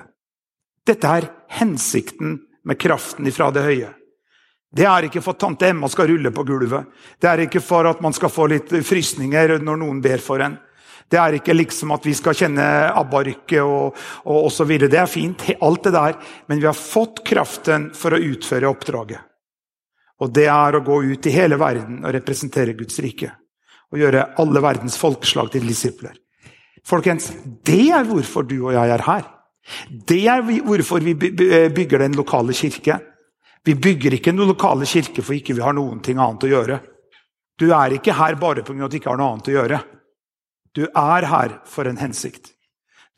Dette 0.86 1.06
er 1.06 1.28
hensikten 1.60 2.38
med 2.64 2.78
kraften 2.80 3.26
ifra 3.26 3.50
det 3.52 3.62
høye. 3.66 3.90
Det 4.70 4.86
er 4.86 5.08
ikke 5.08 5.20
for 5.20 5.34
at 5.34 5.42
tante 5.42 5.68
Emma 5.68 5.88
skal 5.90 6.08
rulle 6.08 6.30
på 6.30 6.44
gulvet. 6.46 6.86
Det 7.20 7.28
er 7.28 7.44
ikke 7.44 7.60
for 7.60 7.88
at 7.90 8.00
man 8.00 8.14
skal 8.14 8.30
få 8.30 8.46
litt 8.52 8.70
frysninger 8.86 9.58
når 9.58 9.80
noen 9.82 10.00
ber 10.00 10.22
for 10.22 10.40
en. 10.44 10.56
Det 11.10 11.18
er 11.18 11.36
ikke 11.40 11.56
liksom 11.56 11.90
at 11.90 12.04
vi 12.06 12.12
skal 12.14 12.36
kjenne 12.38 12.64
ABBA-rykket 12.94 13.64
og, 13.64 13.96
og 14.30 14.46
osv. 14.46 14.70
Det 14.84 15.00
er 15.00 15.10
fint, 15.10 15.42
alt 15.58 15.88
det 15.88 15.94
der. 15.96 16.18
Men 16.46 16.62
vi 16.62 16.68
har 16.68 16.78
fått 16.78 17.24
kraften 17.26 17.88
for 17.98 18.14
å 18.14 18.22
utføre 18.30 18.70
oppdraget. 18.70 19.26
Og 20.20 20.30
det 20.36 20.46
er 20.52 20.76
å 20.76 20.84
gå 20.84 21.00
ut 21.10 21.26
i 21.26 21.34
hele 21.34 21.58
verden 21.58 22.04
og 22.04 22.14
representere 22.14 22.76
Guds 22.78 23.00
rike. 23.02 23.32
Og 23.90 23.98
gjøre 23.98 24.26
alle 24.38 24.62
verdens 24.62 24.98
folkeslag 25.00 25.50
til 25.50 25.66
disipler. 25.66 26.14
Folkens, 26.86 27.30
det 27.66 27.90
er 27.92 28.06
hvorfor 28.06 28.46
du 28.46 28.60
og 28.60 28.74
jeg 28.76 28.94
er 28.94 29.06
her. 29.08 29.26
Det 29.90 30.22
er 30.30 30.44
hvorfor 30.46 31.02
vi 31.04 31.16
bygger 31.16 32.04
den 32.04 32.14
lokale 32.18 32.54
kirke. 32.56 33.00
Vi 33.66 33.74
bygger 33.74 34.16
ikke 34.16 34.32
noen 34.32 34.54
lokale 34.54 34.86
kirke 34.88 35.24
for 35.24 35.36
ikke 35.36 35.56
vi 35.58 35.64
har 35.64 35.74
noen 35.76 36.00
ting 36.04 36.20
annet 36.20 36.46
å 36.46 36.52
gjøre. 36.54 36.78
Du 37.60 37.68
er 37.76 37.98
ikke 37.98 38.16
her 38.16 38.38
bare 38.40 38.62
pga. 38.64 38.84
at 38.84 38.92
du 38.92 38.96
ikke 38.96 39.10
har 39.10 39.18
noe 39.20 39.34
annet 39.34 39.50
å 39.50 39.56
gjøre. 39.58 39.80
Du 40.76 40.86
er 40.86 41.26
her 41.26 41.60
for 41.66 41.88
en 41.90 41.98
hensikt. 41.98 42.52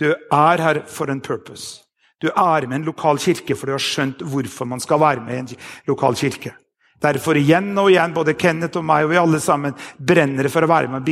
Du 0.01 0.11
er 0.13 0.63
her 0.63 0.83
for 0.89 1.11
en 1.13 1.21
purpose. 1.21 1.83
Du 2.23 2.29
er 2.31 2.67
med 2.67 2.81
en 2.81 2.87
lokal 2.87 3.19
kirke 3.19 3.57
for 3.59 3.69
du 3.69 3.75
har 3.75 3.83
skjønt 3.83 4.23
hvorfor 4.23 4.69
man 4.69 4.81
skal 4.81 5.01
være 5.03 5.25
med 5.27 5.35
i 5.35 5.43
en 5.43 5.65
lokal 5.91 6.17
kirke. 6.17 6.55
Derfor 7.03 7.35
igjen 7.37 7.73
og 7.79 7.91
igjen, 7.91 8.13
både 8.15 8.37
Kenneth 8.39 8.79
og 8.79 8.85
meg 8.87 9.05
og 9.05 9.11
vi 9.11 9.19
alle 9.19 9.41
sammen 9.43 9.75
brenner 9.99 10.47
for 10.53 10.63
å 10.63 10.71
være 10.71 10.91
med 10.93 11.09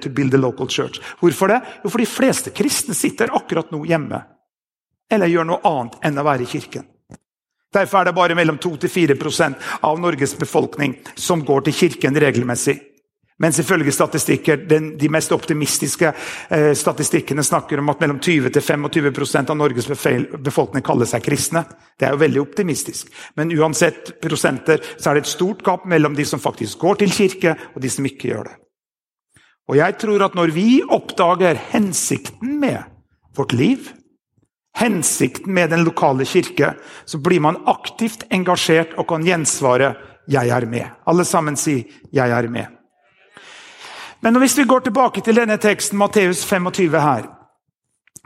to 0.00 0.12
build 0.16 0.34
a 0.34 0.40
local 0.40 0.68
church. 0.68 0.96
Hvorfor 1.20 1.52
det? 1.52 1.60
Jo, 1.84 1.90
for 1.90 2.00
de 2.00 2.08
fleste 2.08 2.54
kristne 2.56 2.96
sitter 2.96 3.34
akkurat 3.36 3.68
nå 3.70 3.82
hjemme. 3.84 4.22
Eller 5.12 5.28
gjør 5.28 5.50
noe 5.50 5.60
annet 5.68 5.98
enn 6.08 6.22
å 6.22 6.24
være 6.24 6.46
i 6.46 6.48
kirken. 6.48 6.88
Derfor 7.70 8.00
er 8.00 8.08
det 8.08 8.16
bare 8.16 8.34
mellom 8.34 8.56
2-4% 8.58 9.68
av 9.86 10.00
Norges 10.00 10.32
befolkning 10.38 10.96
som 11.14 11.44
går 11.46 11.68
til 11.68 11.76
kirken 11.84 12.16
regelmessig. 12.16 12.78
Mens 13.40 13.58
ifølge 13.62 13.92
statistikker, 13.92 14.58
den, 14.68 14.90
de 15.00 15.08
mest 15.08 15.32
optimistiske 15.32 16.10
eh, 16.52 16.72
statistikkene 16.76 17.40
snakker 17.44 17.80
om 17.80 17.88
at 17.88 18.02
mellom 18.02 18.18
20-25% 18.20 19.52
av 19.52 19.56
Norges 19.56 19.88
befolkning 19.88 20.84
kaller 20.84 21.08
seg 21.08 21.24
kristne. 21.24 21.62
Det 21.96 22.04
er 22.04 22.12
jo 22.12 22.20
veldig 22.20 22.42
optimistisk. 22.42 23.08
Men 23.40 23.52
uansett 23.56 24.12
prosenter 24.20 24.82
så 24.92 25.10
er 25.10 25.16
det 25.16 25.24
et 25.24 25.30
stort 25.32 25.64
gap 25.64 25.86
mellom 25.88 26.18
de 26.18 26.26
som 26.28 26.42
faktisk 26.42 26.84
går 26.84 27.00
til 27.00 27.14
kirke, 27.16 27.54
og 27.72 27.80
de 27.80 27.92
som 27.92 28.08
ikke 28.08 28.28
gjør 28.28 28.50
det. 28.50 28.58
Og 29.70 29.78
jeg 29.78 29.96
tror 30.02 30.26
at 30.26 30.36
når 30.36 30.52
vi 30.52 30.66
oppdager 30.82 31.56
hensikten 31.70 32.58
med 32.60 32.82
vårt 33.38 33.54
liv, 33.56 33.86
hensikten 34.76 35.54
med 35.54 35.70
den 35.72 35.86
lokale 35.86 36.26
kirke, 36.28 36.74
så 37.06 37.22
blir 37.22 37.40
man 37.40 37.62
aktivt 37.70 38.26
engasjert 38.28 38.98
og 38.98 39.08
kan 39.08 39.24
gjensvare 39.24 39.94
'jeg 40.28 40.48
er 40.48 40.66
med'. 40.66 40.90
Alle 41.06 41.24
sammen 41.24 41.56
si 41.56 41.86
'jeg 42.12 42.30
er 42.30 42.48
med'. 42.48 42.79
Men 44.20 44.36
hvis 44.40 44.58
vi 44.58 44.68
går 44.68 44.80
tilbake 44.86 45.22
til 45.24 45.38
denne 45.40 45.56
teksten, 45.60 45.98
Matteus 45.98 46.44
25 46.44 46.98
her, 47.00 47.28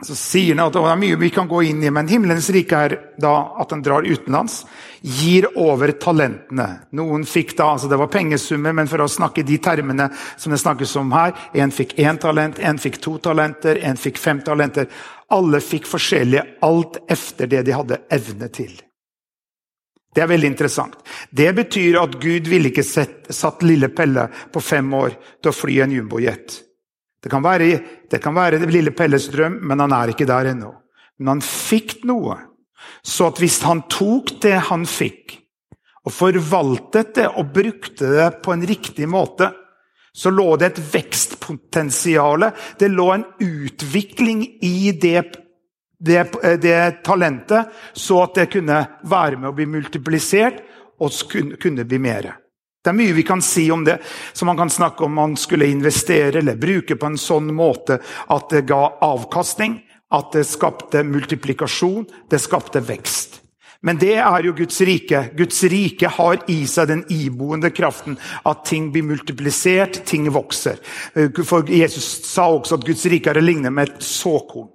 så 0.03 0.15
sier 0.19 0.57
han 0.57 0.65
at 0.65 0.75
det 0.75 0.81
er 0.83 0.97
mye 0.99 1.17
vi 1.21 1.29
kan 1.31 1.47
gå 1.47 1.61
inn 1.69 1.83
i, 1.85 1.91
men 1.93 2.09
himmelens 2.11 2.49
rike 2.51 2.79
er 2.87 2.95
da 3.21 3.31
at 3.63 3.71
en 3.71 3.83
drar 3.83 4.03
utenlands. 4.03 4.65
Gir 4.99 5.47
over 5.55 5.93
talentene. 6.01 6.65
Noen 6.99 7.23
fikk 7.29 7.53
da, 7.55 7.69
altså 7.75 7.87
Det 7.87 7.99
var 8.01 8.11
pengesummer, 8.11 8.75
men 8.75 8.89
for 8.91 9.05
å 9.05 9.07
snakke 9.07 9.45
de 9.47 9.55
termene 9.63 10.09
som 10.35 10.51
det 10.51 10.59
snakkes 10.59 10.97
om 10.99 11.13
her 11.15 11.31
En 11.53 11.71
fikk 11.71 11.95
én 12.01 12.19
talent, 12.19 12.59
en 12.59 12.81
fikk 12.81 12.99
to 12.99 13.15
talenter, 13.23 13.79
en 13.87 13.95
fikk 13.95 14.19
fem 14.19 14.43
talenter. 14.43 14.89
Alle 15.31 15.63
fikk 15.63 15.87
forskjellige, 15.87 16.43
alt 16.61 16.99
efter 17.07 17.47
det 17.47 17.63
de 17.69 17.77
hadde 17.79 18.01
evne 18.11 18.51
til. 18.51 18.75
Det 20.15 20.23
er 20.23 20.31
veldig 20.31 20.47
interessant. 20.47 20.95
Det 21.29 21.49
betyr 21.57 21.97
at 21.99 22.13
Gud 22.21 22.47
ville 22.47 22.71
ikke 22.71 22.85
sett, 22.87 23.27
satt 23.35 23.65
lille 23.67 23.89
Pelle 23.91 24.29
på 24.53 24.63
fem 24.63 24.93
år 24.95 25.17
til 25.43 25.51
å 25.51 25.55
fly 25.55 25.81
en 25.83 25.95
jumbojet. 25.97 26.61
Det 27.19 27.31
kan, 27.33 27.43
være, 27.43 27.79
det 28.07 28.21
kan 28.23 28.35
være 28.37 28.61
lille 28.69 28.93
Pelles 28.95 29.27
drøm, 29.33 29.57
men 29.67 29.81
han 29.83 29.95
er 29.97 30.13
ikke 30.13 30.27
der 30.29 30.53
ennå. 30.53 30.71
Men 31.19 31.35
han 31.35 31.43
fikk 31.43 32.03
noe. 32.07 32.37
Så 33.03 33.27
at 33.31 33.41
hvis 33.41 33.59
han 33.65 33.83
tok 33.91 34.37
det 34.45 34.55
han 34.69 34.85
fikk, 34.87 35.41
og 36.05 36.13
forvaltet 36.13 37.15
det 37.17 37.27
og 37.33 37.49
brukte 37.53 38.11
det 38.13 38.29
på 38.45 38.53
en 38.53 38.65
riktig 38.69 39.07
måte, 39.09 39.49
så 40.15 40.31
lå 40.31 40.53
det 40.55 40.69
et 40.69 40.83
vekstpotensial. 40.93 42.45
Det 42.79 42.87
lå 42.93 43.07
en 43.11 43.25
utvikling 43.43 44.45
i 44.63 44.93
det 44.95 45.25
det, 45.99 46.23
det, 46.61 47.03
talentet, 47.03 47.71
så 47.93 48.23
at 48.23 48.35
det 48.35 48.49
kunne 48.53 48.81
være 49.03 49.39
med 49.39 49.49
å 49.49 49.55
bli 49.55 49.67
multiplisert 49.69 50.61
og 50.99 51.15
kunne 51.61 51.85
bli 51.87 51.99
mer. 52.01 52.33
Det 52.85 52.91
er 52.91 52.97
mye 52.99 53.15
vi 53.17 53.23
kan 53.25 53.41
si 53.41 53.65
om 53.73 53.81
det, 53.85 53.97
som 54.33 54.45
man 54.51 54.59
kan 54.59 54.69
snakke 54.69 55.07
om 55.07 55.15
man 55.17 55.33
skulle 55.39 55.71
investere 55.71 56.37
eller 56.39 56.59
bruke 56.59 56.99
på 56.99 57.09
en 57.09 57.17
sånn 57.17 57.49
måte 57.55 57.97
at 58.29 58.51
det 58.53 58.67
ga 58.69 58.83
avkastning, 59.01 59.79
at 60.13 60.29
det 60.35 60.45
skapte 60.45 61.01
multiplikasjon, 61.03 62.05
det 62.29 62.39
skapte 62.43 62.83
vekst. 62.85 63.41
Men 63.85 63.99
det 64.01 64.15
er 64.17 64.47
jo 64.47 64.55
Guds 64.57 64.79
rike. 64.87 65.27
Guds 65.37 65.63
rike 65.69 66.09
har 66.17 66.39
i 66.51 66.61
seg 66.69 66.89
den 66.89 67.03
iboende 67.13 67.69
kraften 67.69 68.17
at 68.43 68.63
ting 68.65 68.89
blir 68.93 69.05
multiplisert, 69.05 70.01
ting 70.09 70.25
vokser. 70.33 70.81
For 71.45 71.69
Jesus 71.69 72.07
sa 72.25 72.49
også 72.49 72.79
at 72.79 72.87
Guds 72.87 73.05
rike 73.11 73.29
er 73.29 73.41
å 73.41 73.45
ligne 73.45 73.73
med 73.73 73.91
et 73.91 74.05
såkorn 74.05 74.71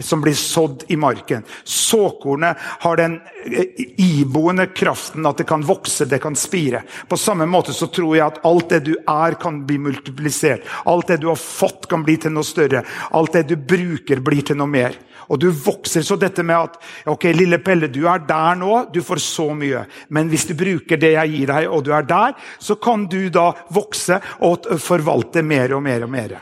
som 0.00 0.20
blir 0.20 0.34
sådd 0.34 0.84
i 0.88 0.96
marken. 0.96 1.42
Såkornet 1.64 2.56
har 2.58 2.96
den 2.96 3.18
eh, 3.44 3.84
iboende 3.96 4.66
kraften 4.66 5.26
at 5.28 5.42
det 5.42 5.46
kan 5.48 5.64
vokse, 5.68 6.06
det 6.08 6.18
kan 6.22 6.36
spire. 6.36 6.82
På 7.08 7.16
samme 7.16 7.46
måte 7.46 7.74
så 7.76 7.86
tror 7.92 8.16
jeg 8.16 8.26
at 8.26 8.40
alt 8.48 8.72
det 8.72 8.80
du 8.88 8.94
er, 8.96 9.36
kan 9.40 9.62
bli 9.68 9.78
multiplisert. 9.78 10.64
Alt 10.88 11.12
det 11.12 11.20
du 11.20 11.28
har 11.28 11.40
fått, 11.40 11.86
kan 11.90 12.04
bli 12.06 12.16
til 12.16 12.32
noe 12.32 12.46
større. 12.46 12.84
Alt 13.12 13.36
det 13.36 13.46
du 13.52 13.56
bruker, 13.56 14.24
blir 14.24 14.44
til 14.48 14.60
noe 14.60 14.70
mer. 14.72 14.96
Og 15.32 15.40
du 15.40 15.48
vokser. 15.48 16.04
Så 16.04 16.18
dette 16.20 16.44
med 16.44 16.68
at 16.68 16.78
ok, 17.08 17.30
lille 17.32 17.58
Pelle, 17.64 17.88
du 17.88 18.04
er 18.10 18.22
der 18.28 18.58
nå, 18.60 18.84
du 18.92 19.00
får 19.04 19.22
så 19.24 19.48
mye. 19.56 19.86
Men 20.12 20.28
hvis 20.32 20.46
du 20.50 20.54
bruker 20.58 21.00
det 21.00 21.14
jeg 21.16 21.34
gir 21.34 21.52
deg, 21.54 21.68
og 21.72 21.86
du 21.86 21.92
er 21.96 22.06
der, 22.06 22.36
så 22.60 22.76
kan 22.76 23.08
du 23.08 23.22
da 23.32 23.50
vokse 23.72 24.20
og 24.44 24.68
forvalte 24.82 25.44
mer 25.46 25.78
og 25.78 25.86
mer 25.88 26.04
og 26.04 26.12
mer. 26.12 26.40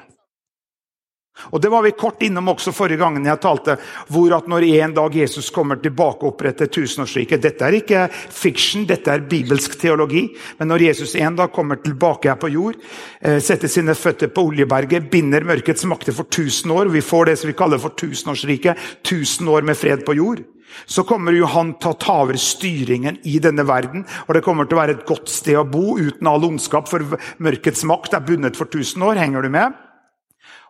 Og 1.53 1.61
Det 1.61 1.71
var 1.73 1.83
vi 1.83 1.91
kort 1.97 2.23
innom 2.23 2.49
også 2.53 2.73
forrige 2.75 3.01
gangen 3.01 3.27
jeg 3.27 3.41
talte, 3.41 3.77
hvor 4.09 4.37
at 4.37 4.49
når 4.51 4.67
en 4.69 4.95
dag 4.95 5.17
Jesus 5.17 5.51
kommer 5.55 5.81
tilbake 5.81 6.25
og 6.25 6.35
oppretter 6.35 6.71
tusenårsriket 6.71 7.43
Dette 7.43 7.67
er 7.67 7.79
ikke 7.81 8.07
fiction, 8.13 8.87
dette 8.89 9.11
er 9.13 9.27
bibelsk 9.31 9.79
teologi. 9.81 10.27
Men 10.59 10.71
når 10.73 10.87
Jesus 10.91 11.17
en 11.17 11.37
dag 11.39 11.53
kommer 11.53 11.81
tilbake 11.83 12.31
her 12.31 12.39
på 12.41 12.53
jord, 12.53 12.79
eh, 13.21 13.41
setter 13.41 13.69
sine 13.69 13.95
føtter 13.95 14.29
på 14.29 14.47
Oljeberget, 14.51 15.11
binder 15.11 15.45
mørkets 15.45 15.85
makter 15.89 16.17
for 16.17 16.29
tusen 16.31 16.71
år, 16.71 16.93
vi 16.93 17.01
får 17.01 17.27
det 17.27 17.39
som 17.39 17.51
vi 17.51 17.59
kaller 17.59 17.79
for 17.79 17.97
tusenårsriket, 17.97 18.77
tusen 19.03 19.49
år 19.49 19.63
med 19.63 19.79
fred 19.79 20.05
på 20.07 20.17
jord, 20.19 20.45
så 20.87 21.05
kommer 21.07 21.35
jo 21.35 21.49
han 21.51 21.75
til 21.81 21.93
å 21.93 21.99
ta 22.01 22.21
over 22.25 22.39
styringen 22.41 23.19
i 23.29 23.39
denne 23.43 23.67
verden. 23.67 24.07
Og 24.29 24.35
det 24.37 24.45
kommer 24.47 24.69
til 24.69 24.79
å 24.79 24.83
være 24.83 24.99
et 24.99 25.07
godt 25.09 25.31
sted 25.33 25.59
å 25.59 25.67
bo 25.69 25.99
uten 25.99 26.31
all 26.31 26.47
ondskap, 26.47 26.89
for 26.91 27.19
mørkets 27.43 27.85
makt 27.89 28.17
er 28.17 28.27
bundet 28.27 28.59
for 28.59 28.71
tusen 28.71 29.03
år. 29.07 29.21
Henger 29.21 29.47
du 29.47 29.53
med? 29.53 29.90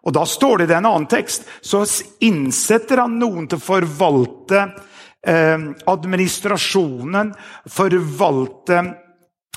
Og 0.07 0.15
Da 0.17 0.25
står 0.27 0.63
det 0.63 0.71
i 0.71 0.77
en 0.79 0.89
annen 0.89 1.09
tekst 1.11 1.45
så 1.61 1.83
innsetter 2.25 3.03
han 3.03 3.19
noen 3.21 3.49
til 3.49 3.61
å 3.61 3.67
forvalte 3.67 4.63
eh, 5.27 5.67
administrasjonen, 5.93 7.35
forvalte 7.69 8.81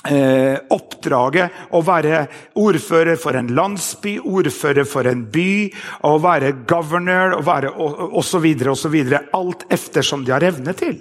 eh, 0.04 0.58
oppdraget 0.76 1.72
å 1.72 1.80
være 1.84 2.26
ordfører 2.60 3.16
for 3.20 3.40
en 3.40 3.50
landsby, 3.56 4.18
ordfører 4.20 4.88
for 4.88 5.08
en 5.08 5.24
by, 5.32 5.70
å 6.04 6.18
være 6.20 6.52
governor 6.68 7.38
og 7.40 8.14
osv. 8.20 8.46
osv. 8.74 9.00
Alt 9.32 9.66
eftersom 9.72 10.24
de 10.26 10.36
har 10.36 10.44
evne 10.52 10.76
til. 10.76 11.00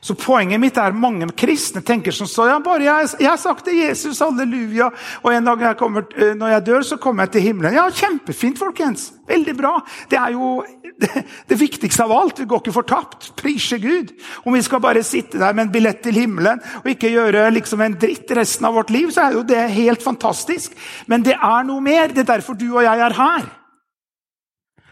Så 0.00 0.14
Poenget 0.20 0.60
mitt 0.62 0.78
er 0.80 0.94
mange 0.96 1.28
kristne 1.36 1.82
tenker 1.84 2.14
som 2.14 2.28
så, 2.30 2.46
ja, 2.48 2.58
bare 2.64 2.86
jeg, 2.86 3.08
jeg 3.20 3.28
har 3.28 3.40
sagt 3.40 3.66
til 3.66 3.80
Jesus, 3.82 4.20
halleluja, 4.22 4.90
og 5.24 5.32
en 5.34 5.50
dag 5.50 5.64
jeg 5.66 5.78
kommer, 5.80 6.06
eh, 6.16 6.32
når 6.38 6.54
jeg 6.54 6.66
dør, 6.70 6.86
så 6.86 7.00
kommer 7.02 7.26
jeg 7.26 7.34
til 7.36 7.46
himmelen. 7.48 7.76
Ja, 7.76 7.88
Kjempefint, 7.90 8.60
folkens. 8.60 9.10
Veldig 9.28 9.56
bra. 9.58 9.74
Det 10.10 10.18
er 10.18 10.34
jo 10.34 10.52
det, 11.02 11.24
det 11.48 11.60
viktigste 11.60 12.06
av 12.06 12.14
alt. 12.16 12.40
Vi 12.40 12.48
går 12.48 12.62
ikke 12.64 12.76
fortapt. 12.80 13.30
Prise 13.40 13.78
Gud. 13.82 14.14
Om 14.44 14.56
vi 14.56 14.64
skal 14.66 14.82
bare 14.82 15.04
sitte 15.06 15.40
der 15.40 15.54
med 15.54 15.68
en 15.68 15.74
billett 15.74 16.02
til 16.04 16.18
himmelen 16.18 16.60
og 16.82 16.90
ikke 16.90 17.12
gjøre 17.12 17.48
liksom 17.54 17.84
en 17.84 17.98
dritt 18.00 18.30
resten 18.36 18.68
av 18.68 18.76
vårt 18.78 18.92
liv, 18.94 19.12
så 19.14 19.26
er 19.26 19.38
jo 19.38 19.46
det 19.46 19.62
helt 19.76 20.04
fantastisk. 20.04 20.76
Men 21.10 21.26
det 21.26 21.36
er 21.36 21.64
noe 21.68 21.84
mer. 21.84 22.12
Det 22.14 22.24
er 22.24 22.34
derfor 22.36 22.58
du 22.58 22.70
og 22.72 22.84
jeg 22.86 23.06
er 23.06 23.16
her. 23.20 23.48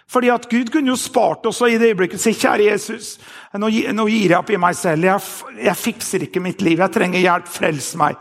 Fordi 0.08 0.30
at 0.32 0.48
Gud 0.48 0.70
kunne 0.72 0.94
jo 0.94 0.96
spart 0.96 1.44
oss 1.50 1.60
og 1.60 1.70
i 1.70 1.76
det 1.80 1.90
øyeblikket 1.92 2.22
si 2.22 2.32
kjære 2.32 2.70
Jesus, 2.70 3.18
nå, 3.60 3.68
nå 3.68 4.06
gir 4.08 4.32
jeg 4.32 4.38
opp 4.38 4.52
i 4.54 4.60
meg 4.60 4.76
selv. 4.78 5.04
Jeg, 5.04 5.20
jeg, 5.60 5.76
fikser 5.76 6.24
ikke 6.24 6.40
mitt 6.40 6.64
liv. 6.64 6.80
Jeg 6.80 6.94
trenger 6.94 7.20
hjelp. 7.20 7.50
Frels 7.52 7.90
meg. 8.00 8.16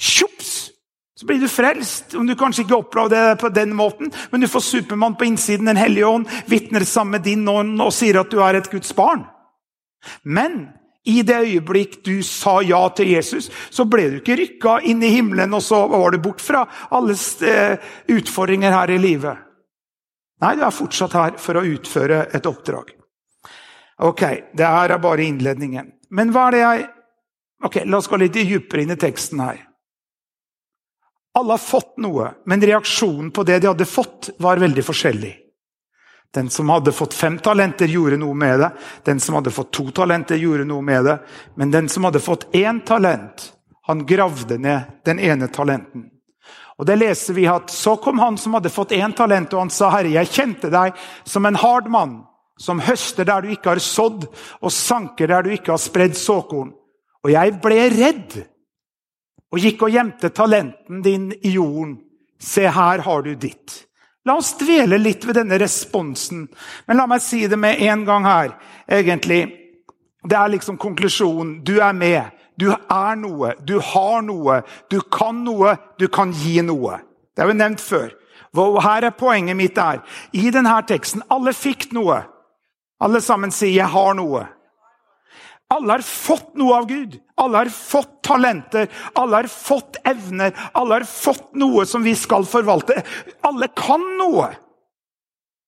Tjops! 0.00 0.54
Så 1.16 1.28
blir 1.28 1.40
du 1.40 1.48
frelst. 1.48 2.16
Om 2.16 2.28
du 2.28 2.34
kanskje 2.36 2.64
ikke 2.64 2.80
opplever 2.80 3.12
det 3.12 3.40
på 3.40 3.52
den 3.52 3.72
måten, 3.76 4.10
men 4.32 4.40
du 4.40 4.48
får 4.48 4.64
Supermann 4.64 5.16
på 5.16 5.28
innsiden, 5.28 5.66
Den 5.66 5.80
hellige 5.80 6.08
ånd, 6.08 6.26
vitner 6.46 6.84
sammen 6.84 7.16
med 7.16 7.24
din 7.24 7.48
ånd 7.48 7.80
og 7.80 7.92
sier 7.92 8.20
at 8.20 8.32
du 8.32 8.40
er 8.44 8.56
et 8.56 8.70
Guds 8.72 8.92
barn. 8.96 9.24
Men 10.22 10.68
i 11.06 11.22
det 11.22 11.38
øyeblikk 11.38 12.00
du 12.04 12.22
sa 12.22 12.60
ja 12.66 12.82
til 12.96 13.14
Jesus, 13.14 13.48
så 13.70 13.86
ble 13.88 14.08
du 14.10 14.16
ikke 14.20 14.36
rykka 14.36 14.78
inn 14.84 15.02
i 15.04 15.12
himmelen, 15.14 15.54
og 15.54 15.62
så 15.62 15.84
var 15.88 16.12
du 16.12 16.18
bort 16.20 16.42
fra 16.42 16.64
alle 16.90 17.16
eh, 17.46 17.78
utfordringer 18.12 18.74
her 18.74 18.92
i 18.92 18.98
livet. 19.00 19.45
Nei, 20.44 20.56
du 20.56 20.64
er 20.66 20.74
fortsatt 20.74 21.16
her 21.16 21.38
for 21.40 21.56
å 21.56 21.64
utføre 21.64 22.26
et 22.36 22.46
oppdrag. 22.48 22.92
Ok, 24.04 24.22
det 24.52 24.68
her 24.68 24.92
er 24.92 25.00
bare 25.00 25.24
innledningen. 25.24 25.94
Men 26.10 26.32
hva 26.34 26.48
er 26.48 26.56
det 26.56 26.62
jeg 26.64 26.86
Ok, 27.64 27.78
La 27.88 27.96
oss 27.96 28.06
gå 28.06 28.18
litt 28.20 28.34
dypere 28.36 28.82
inn 28.84 28.92
i 28.92 28.98
teksten 29.00 29.40
her. 29.40 29.62
Alle 31.40 31.54
har 31.56 31.62
fått 31.62 31.94
noe, 32.04 32.26
men 32.44 32.60
reaksjonen 32.60 33.30
på 33.32 33.46
det 33.48 33.62
de 33.64 33.70
hadde 33.70 33.86
fått, 33.88 34.28
var 34.44 34.60
veldig 34.60 34.84
forskjellig. 34.84 35.30
Den 36.36 36.50
som 36.52 36.68
hadde 36.68 36.92
fått 36.92 37.14
fem 37.14 37.38
talenter, 37.38 37.88
gjorde 37.88 38.18
noe 38.20 38.36
med 38.36 38.60
det. 38.60 38.70
Den 39.08 39.20
som 39.20 39.38
hadde 39.38 39.54
fått 39.56 39.72
to 39.72 39.86
talenter, 39.96 40.36
gjorde 40.36 40.64
noe 40.68 40.84
med 40.84 41.04
det. 41.08 41.18
Men 41.56 41.72
den 41.72 41.88
som 41.88 42.04
hadde 42.04 42.20
fått 42.20 42.44
én 42.52 42.82
talent, 42.84 43.52
han 43.88 44.04
gravde 44.06 44.58
ned 44.58 45.00
den 45.08 45.20
ene 45.20 45.48
talenten. 45.48 46.10
Og 46.76 46.86
det 46.86 46.98
leser 47.00 47.34
vi 47.34 47.46
at 47.48 47.70
Så 47.72 47.96
kom 47.96 48.18
han 48.18 48.36
som 48.38 48.54
hadde 48.54 48.72
fått 48.72 48.92
én 48.92 49.14
talent, 49.16 49.52
og 49.54 49.60
han 49.60 49.70
sa, 49.70 49.90
'Herre, 49.90 50.12
jeg 50.12 50.32
kjente 50.32 50.70
deg 50.70 50.92
som 51.24 51.46
en 51.46 51.54
hard 51.56 51.88
mann, 51.88 52.24
som 52.58 52.80
høster 52.80 53.24
der 53.24 53.40
du 53.40 53.48
ikke 53.48 53.70
har 53.70 53.78
sådd, 53.78 54.26
og 54.62 54.72
sanker 54.72 55.26
der 55.26 55.42
du 55.42 55.50
ikke 55.50 55.72
har 55.72 55.78
spredd 55.78 56.14
såkorn.' 56.14 56.74
Og 57.24 57.32
jeg 57.32 57.60
ble 57.60 57.88
redd 57.90 58.46
og 59.52 59.58
gikk 59.58 59.82
og 59.82 59.90
gjemte 59.90 60.30
talenten 60.30 61.02
din 61.02 61.32
i 61.42 61.56
jorden. 61.56 61.98
Se, 62.38 62.68
her 62.68 62.98
har 62.98 63.22
du 63.22 63.34
ditt. 63.34 63.86
La 64.26 64.36
oss 64.36 64.56
dvele 64.58 64.98
litt 64.98 65.24
ved 65.24 65.38
denne 65.38 65.58
responsen. 65.58 66.48
Men 66.86 66.96
la 66.96 67.06
meg 67.06 67.22
si 67.22 67.46
det 67.46 67.58
med 67.58 67.80
en 67.82 68.04
gang 68.04 68.24
her, 68.26 68.54
egentlig. 68.86 69.46
Det 70.26 70.36
er 70.36 70.50
liksom 70.50 70.78
konklusjonen. 70.82 71.60
Du 71.64 71.78
er 71.80 71.92
med. 71.94 72.35
Du 72.56 72.70
er 72.72 73.16
noe, 73.20 73.52
du 73.60 73.78
har 73.80 74.22
noe, 74.24 74.62
du 74.90 75.00
kan 75.00 75.44
noe, 75.44 75.76
du 75.98 76.08
kan 76.08 76.32
gi 76.32 76.60
noe. 76.64 77.00
Det 77.34 77.44
har 77.44 77.52
vi 77.52 77.58
nevnt 77.58 77.82
før. 77.84 78.14
Og 78.56 78.78
her 78.80 79.04
er 79.04 79.16
poenget 79.16 79.56
mitt 79.58 79.78
er, 79.78 80.00
I 80.32 80.50
denne 80.50 80.76
teksten 80.88 81.24
alle 81.28 81.52
fikk 81.52 81.90
noe. 81.92 82.22
Alle 83.00 83.20
sammen 83.20 83.50
sier 83.52 83.76
'jeg 83.76 83.92
har 83.92 84.14
noe'. 84.14 84.46
Alle 85.68 85.92
har 85.92 86.02
fått 86.02 86.54
noe 86.54 86.76
av 86.78 86.86
Gud. 86.86 87.18
Alle 87.36 87.58
har 87.58 87.68
fått 87.68 88.22
talenter, 88.22 88.86
alle 89.14 89.36
har 89.36 89.48
fått 89.50 89.98
evner, 90.06 90.52
alle 90.72 90.94
har 90.94 91.04
fått 91.04 91.54
noe 91.58 91.86
som 91.86 92.02
vi 92.02 92.14
skal 92.14 92.46
forvalte. 92.46 93.02
Alle 93.42 93.68
kan 93.68 94.00
noe. 94.18 94.52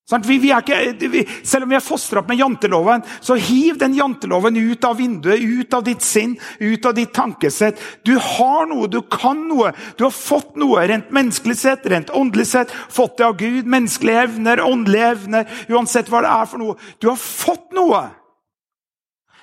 Vi, 0.09 0.39
vi 0.41 0.49
ikke, 0.57 1.09
vi, 1.13 1.23
selv 1.45 1.67
om 1.67 1.73
vi 1.73 1.77
er 1.77 1.85
fostra 1.85 2.23
opp 2.23 2.31
med 2.31 2.39
janteloven, 2.41 3.03
så 3.21 3.37
hiv 3.37 3.77
den 3.81 3.93
janteloven 3.99 4.57
ut 4.57 4.87
av 4.89 4.97
vinduet, 4.97 5.43
ut 5.43 5.75
av 5.77 5.85
ditt 5.85 6.05
sinn, 6.05 6.33
ut 6.65 6.87
av 6.89 6.95
ditt 6.97 7.13
tankesett. 7.13 7.83
Du 8.09 8.15
har 8.17 8.65
noe, 8.71 8.89
du 8.89 9.03
kan 9.05 9.43
noe. 9.51 9.75
Du 10.01 10.07
har 10.07 10.15
fått 10.15 10.57
noe, 10.57 10.87
rent 10.89 11.13
menneskelig 11.13 11.59
sett, 11.61 11.85
rent 11.93 12.09
åndelig 12.09 12.49
sett. 12.55 12.73
Fått 12.73 13.19
det 13.21 13.29
av 13.29 13.37
Gud. 13.37 13.69
Menneskelige 13.69 14.25
evner, 14.31 14.65
åndelige 14.65 15.13
evner, 15.13 15.61
uansett 15.69 16.09
hva 16.09 16.25
det 16.25 16.33
er 16.33 16.49
for 16.49 16.65
noe. 16.65 16.79
Du 17.05 17.11
har 17.13 17.21
fått 17.21 17.77
noe. 17.77 18.07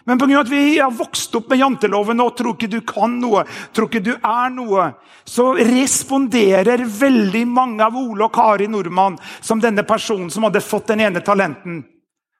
Men 0.05 0.19
pga. 0.19 0.39
at 0.39 0.49
vi 0.49 0.79
har 0.79 0.91
vokst 0.91 1.35
opp 1.35 1.49
med 1.49 1.59
janteloven 1.59 2.21
og 2.21 2.35
tror 2.37 2.53
ikke 2.53 2.69
du 2.69 2.81
kan 2.85 3.17
noe, 3.19 3.41
tror 3.73 3.89
ikke 3.89 4.03
du 4.05 4.11
er 4.13 4.53
noe, 4.53 4.91
så 5.25 5.47
responderer 5.57 6.85
veldig 6.85 7.45
mange 7.49 7.81
av 7.85 7.97
Ole 7.97 8.27
og 8.27 8.33
Kari 8.33 8.67
Nordmann 8.69 9.17
som 9.41 9.61
denne 9.61 9.83
personen 9.83 10.29
som 10.29 10.45
hadde 10.45 10.61
fått 10.61 10.91
den 10.93 11.01
ene 11.07 11.25
talenten, 11.25 11.81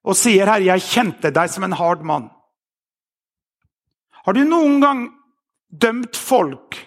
og 0.05 0.15
sier 0.15 0.45
'Herre, 0.45 0.77
jeg 0.77 0.89
kjente 0.93 1.33
deg 1.33 1.49
som 1.49 1.63
en 1.63 1.73
hard 1.73 2.05
mann'. 2.05 2.29
Har 4.25 4.33
du 4.33 4.43
noen 4.45 4.79
gang 4.81 5.09
dømt 5.69 6.15
folk 6.15 6.84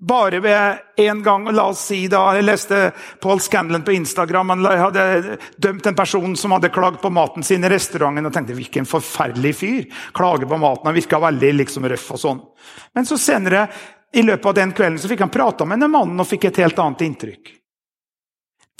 bare 0.00 0.40
ved 0.40 0.78
én 0.96 1.22
gang. 1.22 1.52
La 1.52 1.66
oss 1.68 1.84
si 1.86 2.08
da, 2.08 2.34
Jeg 2.34 2.44
leste 2.44 2.92
Paul 3.20 3.40
Scanlon 3.40 3.82
på 3.82 3.92
Instagram. 3.92 4.48
Han 4.48 4.64
hadde 4.64 5.36
dømt 5.56 5.86
en 5.86 5.94
person 5.94 6.36
som 6.36 6.56
hadde 6.56 6.72
klagd 6.72 7.00
på 7.02 7.10
maten 7.10 7.42
sin 7.42 7.64
i 7.64 7.68
restauranten. 7.68 8.26
og 8.26 8.32
tenkte 8.32 8.56
hvilken 8.56 8.88
forferdelig 8.88 9.54
fyr. 9.54 9.84
Klager 10.12 10.46
på 10.46 10.58
maten. 10.58 10.86
Han 10.86 10.94
virka 10.94 11.20
veldig 11.20 11.52
liksom 11.54 11.88
røff 11.88 12.10
og 12.16 12.18
sånn. 12.18 12.42
Men 12.94 13.06
så 13.06 13.18
senere 13.18 13.68
i 14.12 14.22
løpet 14.22 14.46
av 14.46 14.54
den 14.54 14.72
kvelden 14.72 14.98
så 14.98 15.08
fikk 15.08 15.20
han 15.20 15.30
prata 15.30 15.64
med 15.64 15.78
denne 15.78 15.92
mannen 15.92 16.20
og 16.20 16.26
fikk 16.26 16.48
et 16.48 16.62
helt 16.64 16.78
annet 16.78 17.04
inntrykk. 17.06 17.56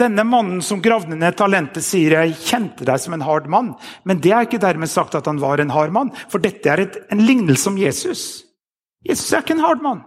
Denne 0.00 0.24
mannen 0.24 0.62
som 0.64 0.80
gravde 0.80 1.14
ned 1.14 1.36
talentet, 1.36 1.84
sier 1.84 2.16
jeg 2.16 2.38
kjente 2.40 2.86
deg 2.88 3.00
som 3.02 3.12
en 3.12 3.24
hard 3.26 3.46
mann. 3.52 3.74
Men 4.08 4.20
det 4.24 4.32
er 4.32 4.46
ikke 4.46 4.62
dermed 4.62 4.88
sagt 4.88 5.14
at 5.14 5.28
han 5.28 5.38
var 5.42 5.60
en 5.60 5.70
hard 5.74 5.92
mann, 5.92 6.12
for 6.32 6.40
dette 6.40 6.70
er 6.72 6.86
et, 6.86 6.96
en 7.12 7.20
lignelse 7.20 7.68
om 7.68 7.76
Jesus. 7.78 8.22
Jesus 9.04 9.28
er 9.32 9.44
ikke 9.44 9.58
en 9.58 9.66
hard 9.66 9.84
mann. 9.84 10.00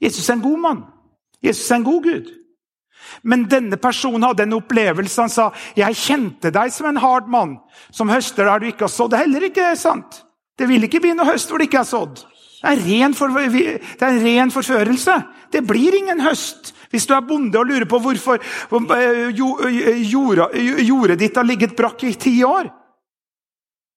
Jesus 0.00 0.28
er 0.28 0.38
en 0.38 0.44
god 0.44 0.58
mann. 0.58 0.84
Jesus 1.42 1.70
er 1.70 1.80
en 1.80 1.84
god 1.84 2.02
Gud. 2.02 2.30
Men 3.22 3.44
denne 3.50 3.76
personen 3.80 4.22
hadde 4.22 4.44
en 4.44 4.58
opplevelse. 4.58 5.20
Han 5.20 5.30
sa, 5.30 5.50
'Jeg 5.76 5.96
kjente 5.96 6.50
deg 6.50 6.72
som 6.72 6.86
en 6.86 6.96
hard 6.96 7.28
mann, 7.28 7.58
som 7.90 8.08
høster 8.08 8.44
der 8.44 8.58
du 8.58 8.66
ikke 8.66 8.86
har 8.88 8.88
sådd.' 8.88 9.10
Det 9.10 9.18
er 9.18 9.24
heller 9.24 9.48
ikke 9.48 9.76
sant. 9.76 10.24
Det 10.58 10.68
vil 10.68 10.84
ikke 10.84 11.00
bli 11.00 11.14
noe 11.14 11.26
høst 11.26 11.48
hvor 11.48 11.58
det 11.58 11.68
ikke 11.68 11.80
er 11.80 11.88
sådd. 11.88 12.24
Det 12.60 12.68
er, 12.68 12.82
ren 12.84 13.14
for, 13.14 13.28
det 13.28 14.02
er 14.02 14.08
en 14.08 14.24
ren 14.24 14.50
forførelse. 14.50 15.14
Det 15.52 15.66
blir 15.66 15.96
ingen 15.96 16.20
høst. 16.20 16.74
Hvis 16.90 17.06
du 17.06 17.14
er 17.14 17.24
bonde 17.24 17.58
og 17.58 17.66
lurer 17.66 17.86
på 17.88 17.98
hvorfor 17.98 18.36
eh, 18.36 19.30
jordet, 20.10 20.48
jordet 20.84 21.18
ditt 21.18 21.36
har 21.36 21.46
ligget 21.46 21.76
brakk 21.76 22.04
i 22.04 22.12
ti 22.18 22.42
år 22.42 22.66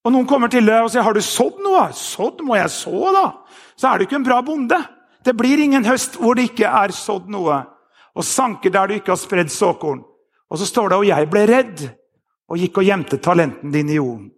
Og 0.06 0.12
noen 0.12 0.28
kommer 0.28 0.48
til 0.52 0.66
deg 0.68 0.84
og 0.84 0.92
sier 0.92 1.02
'Har 1.02 1.14
du 1.14 1.22
sådd 1.22 1.60
noe?' 1.64 1.92
'Sådd 1.92 2.44
må 2.44 2.56
jeg 2.56 2.70
så, 2.70 3.12
da.' 3.14 3.32
Så 3.76 3.88
er 3.88 3.98
du 3.98 4.04
ikke 4.04 4.16
en 4.16 4.24
bra 4.24 4.42
bonde. 4.42 4.78
Det 5.24 5.34
blir 5.34 5.62
ingen 5.64 5.86
høst 5.88 6.18
hvor 6.20 6.36
det 6.36 6.50
ikke 6.52 6.68
er 6.68 6.94
sådd 6.96 7.30
noe, 7.32 7.62
og 8.14 8.28
sanker 8.28 8.74
der 8.74 8.90
du 8.90 8.98
ikke 8.98 9.14
har 9.14 9.22
spredd 9.22 9.52
såkorn. 9.52 10.04
Og 10.52 10.60
så 10.60 10.68
står 10.70 10.92
det 10.92 11.00
og 11.00 11.08
jeg 11.08 11.30
ble 11.32 11.46
redd 11.50 11.84
og 12.52 12.60
gikk 12.60 12.82
og 12.82 12.88
gjemte 12.88 13.18
talenten 13.24 13.72
din 13.74 13.90
i 13.90 13.98
jorden. 13.98 14.30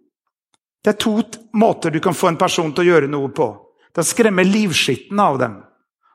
Det 0.84 0.94
er 0.94 1.00
to 1.02 1.18
måter 1.58 1.90
du 1.90 1.98
kan 2.00 2.14
få 2.14 2.30
en 2.30 2.38
person 2.40 2.70
til 2.72 2.84
å 2.84 2.90
gjøre 2.92 3.10
noe 3.10 3.32
på. 3.34 3.48
Det 3.90 4.00
er 4.00 4.06
å 4.06 4.12
skremme 4.12 4.44
livskitten 4.46 5.20
av 5.20 5.40
dem. 5.42 5.58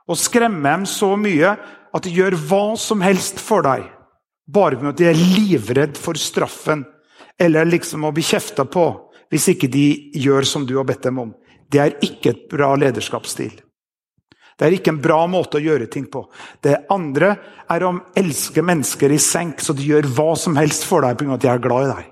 Og 0.07 0.17
skremme 0.17 0.63
dem 0.63 0.87
så 0.89 1.11
mye 1.19 1.51
at 1.91 2.05
de 2.07 2.13
gjør 2.15 2.37
hva 2.47 2.77
som 2.79 3.03
helst 3.03 3.41
for 3.43 3.67
deg. 3.67 3.89
bare 4.51 4.75
med 4.81 4.89
at 4.89 4.97
de 4.97 5.05
er 5.07 5.15
livredd 5.15 5.97
for 5.97 6.17
straffen 6.19 6.81
eller 7.39 7.65
liksom 7.65 8.03
å 8.03 8.11
bli 8.11 8.23
kjefta 8.25 8.65
på 8.65 8.83
hvis 9.31 9.47
ikke 9.53 9.69
de 9.71 9.85
gjør 10.19 10.43
som 10.43 10.65
du 10.67 10.75
har 10.75 10.83
bedt 10.83 11.05
dem 11.07 11.19
om. 11.19 11.29
Det 11.71 11.79
er 11.79 11.93
ikke 12.03 12.33
et 12.33 12.41
bra 12.51 12.73
lederskapsstil. 12.75 13.53
Det 14.61 14.67
er 14.67 14.75
ikke 14.77 14.91
en 14.93 15.01
bra 15.01 15.23
måte 15.25 15.57
å 15.57 15.63
gjøre 15.63 15.87
ting 15.89 16.03
på. 16.05 16.21
Det 16.61 16.83
andre 16.93 17.31
er 17.65 17.81
å 17.81 17.95
elske 18.13 18.61
mennesker 18.61 19.09
i 19.09 19.17
senk, 19.17 19.57
så 19.57 19.73
de 19.73 19.87
gjør 19.87 20.05
hva 20.13 20.35
som 20.37 20.53
helst 20.59 20.85
for 20.85 21.01
deg 21.01 21.17
pga. 21.17 21.33
at 21.33 21.47
jeg 21.47 21.53
er 21.55 21.63
glad 21.63 21.87
i 21.87 21.93
deg. 21.95 22.11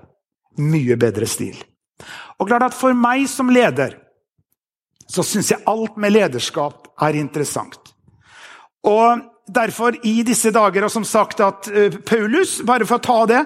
Mye 0.58 0.96
bedre 0.98 1.28
stil. 1.30 1.60
Og 2.42 2.48
klart 2.50 2.66
at 2.66 2.74
For 2.74 2.90
meg 2.90 3.28
som 3.30 3.54
leder 3.54 3.94
så 5.06 5.22
syns 5.22 5.52
jeg 5.52 5.62
alt 5.70 5.94
med 5.96 6.10
lederskap 6.10 6.90
er 7.06 7.14
interessant. 7.22 7.78
Og 8.82 9.30
Derfor, 9.50 9.96
i 10.06 10.20
disse 10.22 10.52
dager, 10.54 10.84
og 10.86 10.92
som 10.92 11.04
sagt 11.06 11.40
at 11.42 11.66
uh, 11.74 11.96
Paulus, 12.06 12.60
bare 12.66 12.86
for 12.86 13.00
å 13.00 13.02
ta 13.02 13.18
det 13.26 13.40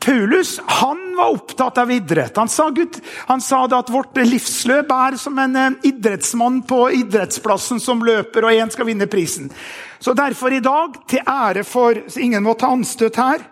Paulus 0.00 0.60
han 0.66 1.16
var 1.16 1.30
opptatt 1.30 1.78
av 1.78 1.90
idrett. 1.92 2.36
Han 2.36 2.48
sa, 2.48 2.70
Gud, 2.70 2.96
han 3.26 3.40
sa 3.40 3.64
at 3.64 3.90
vårt 3.90 4.16
livsløp 4.16 4.92
er 4.92 5.16
som 5.20 5.38
en 5.38 5.56
uh, 5.56 5.78
idrettsmann 5.86 6.62
på 6.68 6.86
idrettsplassen 7.02 7.80
som 7.80 8.04
løper, 8.04 8.46
og 8.46 8.56
én 8.56 8.72
skal 8.72 8.88
vinne 8.88 9.08
prisen. 9.10 9.50
Så 9.98 10.14
derfor 10.18 10.52
i 10.52 10.62
dag, 10.64 10.96
til 11.08 11.22
ære 11.26 11.64
for 11.64 11.98
Ingen 12.18 12.42
må 12.42 12.54
ta 12.58 12.72
anstøt 12.72 13.18
her, 13.20 13.44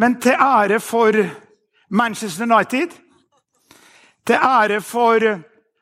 men 0.00 0.16
til 0.22 0.38
ære 0.38 0.80
for 0.80 1.16
Manchester 1.90 2.46
United, 2.48 2.94
til 4.26 4.36
ære 4.36 4.80
for 4.80 5.26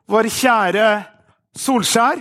vår 0.08 0.28
kjære 0.32 0.88
Solskjær 1.58 2.20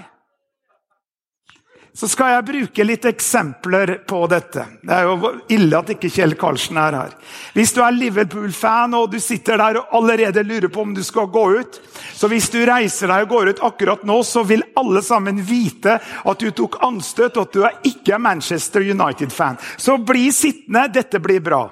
så 1.98 2.06
skal 2.06 2.36
jeg 2.36 2.46
bruke 2.46 2.84
litt 2.86 3.06
eksempler 3.10 3.92
på 4.06 4.20
dette. 4.30 4.68
Det 4.86 4.94
er 4.94 5.08
jo 5.08 5.32
ille 5.56 5.80
at 5.80 5.90
ikke 5.96 6.12
Kjell 6.14 6.36
Karlsen 6.38 6.78
er 6.78 6.94
her. 6.94 7.16
Hvis 7.56 7.74
du 7.74 7.80
er 7.82 7.96
Liverpool-fan 7.96 8.94
og 8.94 9.10
du 9.16 9.18
sitter 9.24 9.58
der 9.58 9.80
og 9.82 9.96
allerede 9.98 10.44
lurer 10.46 10.70
på 10.70 10.86
om 10.86 10.94
du 10.94 11.02
skal 11.02 11.32
gå 11.34 11.46
ut, 11.58 11.82
så 12.14 12.30
hvis 12.30 12.52
du 12.54 12.60
reiser 12.70 13.10
deg 13.10 13.26
og 13.26 13.34
går 13.34 13.50
ut 13.50 13.66
akkurat 13.66 14.06
nå, 14.06 14.20
så 14.22 14.46
vil 14.46 14.62
alle 14.78 15.02
sammen 15.02 15.42
vite 15.42 15.98
at 15.98 16.46
du 16.46 16.52
tok 16.54 16.78
anstøt, 16.86 17.34
og 17.34 17.48
at 17.48 17.58
du 17.58 17.66
er 17.66 17.82
ikke 17.90 18.22
Manchester 18.22 18.86
United-fan. 18.86 19.58
Så 19.78 19.98
bli 19.98 20.30
sittende. 20.30 20.88
Dette 20.94 21.18
blir 21.24 21.42
bra. 21.42 21.66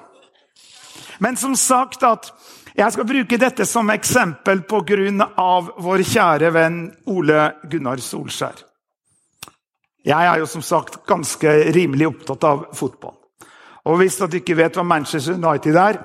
Men 1.22 1.38
som 1.38 1.54
sagt 1.54 2.02
at 2.04 2.34
jeg 2.74 2.92
skal 2.98 3.08
bruke 3.08 3.38
dette 3.40 3.70
som 3.70 3.94
eksempel 3.94 4.66
pga. 4.66 5.50
vår 5.78 6.02
kjære 6.02 6.50
venn 6.52 6.88
Ole 7.14 7.52
Gunnar 7.70 8.02
Solskjær. 8.02 8.75
Jeg 10.06 10.30
er 10.30 10.42
jo 10.42 10.50
som 10.50 10.62
sagt 10.62 11.00
ganske 11.10 11.52
rimelig 11.74 12.12
opptatt 12.12 12.44
av 12.46 12.68
fotball. 12.78 13.16
Og 13.86 13.98
Hvis 14.02 14.18
du 14.18 14.38
ikke 14.38 14.58
vet 14.58 14.78
hva 14.78 14.86
Manchester 14.86 15.38
United 15.38 15.78
er, 15.78 15.98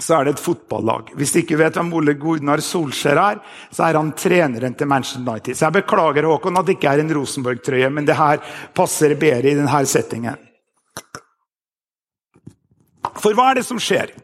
så 0.00 0.16
er 0.16 0.24
det 0.24 0.36
et 0.36 0.42
fotballag. 0.42 1.10
Hvis 1.16 1.32
du 1.34 1.40
ikke 1.42 1.58
vet 1.60 1.76
hvem 1.76 1.90
Ole 1.98 2.14
Gunnar 2.16 2.62
Solskjær 2.64 3.18
er, 3.20 3.40
så 3.72 3.84
er 3.88 3.98
han 3.98 4.12
treneren 4.16 4.76
til 4.76 4.88
Manchester 4.88 5.20
United. 5.20 5.56
Så 5.56 5.66
jeg 5.66 5.76
beklager 5.80 6.28
Håkon, 6.28 6.56
at 6.56 6.68
det 6.68 6.78
ikke 6.78 6.94
er 6.94 7.02
en 7.02 7.12
Rosenborg-trøye, 7.16 7.90
men 7.92 8.08
det 8.08 8.16
her 8.16 8.40
passer 8.76 9.16
bedre 9.20 9.52
i 9.52 9.58
denne 9.58 9.82
settingen. 9.88 10.40
For 13.20 13.36
hva 13.36 13.50
er 13.50 13.60
det 13.60 13.66
som 13.68 13.80
skjer? 13.80 14.14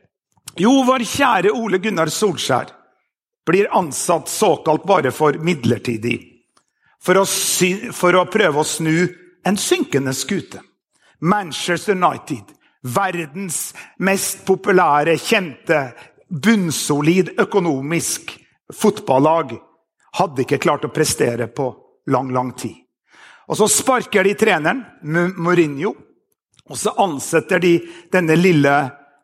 Jo, 0.56 0.72
vår 0.88 1.04
kjære 1.04 1.52
Ole 1.52 1.80
Gunnar 1.84 2.08
Solskjær 2.12 2.72
blir 3.46 3.68
ansatt 3.76 4.32
såkalt 4.32 4.86
bare 4.88 5.12
for 5.14 5.36
midlertidig 5.44 6.35
for 7.02 7.20
å, 7.20 7.24
for 7.92 8.18
å 8.18 8.26
prøve 8.30 8.62
å 8.62 8.66
snu 8.66 9.06
en 9.46 9.58
synkende 9.60 10.14
skute. 10.16 10.60
Manchester 11.20 11.94
United, 11.96 12.50
verdens 12.82 13.70
mest 13.98 14.44
populære, 14.46 15.16
kjente, 15.18 15.80
bunnsolid 16.28 17.36
økonomisk 17.40 18.34
fotballag, 18.74 19.54
hadde 20.18 20.42
ikke 20.44 20.60
klart 20.62 20.86
å 20.88 20.92
prestere 20.92 21.48
på 21.48 21.70
lang, 22.10 22.32
lang 22.34 22.52
tid. 22.58 22.76
Og 23.46 23.56
Så 23.56 23.68
sparker 23.70 24.26
de 24.26 24.34
treneren, 24.34 24.82
Mourinho, 25.38 25.94
og 26.66 26.78
så 26.78 26.90
ansetter 26.98 27.62
de 27.62 27.76
denne 28.10 28.34
lille 28.34 28.72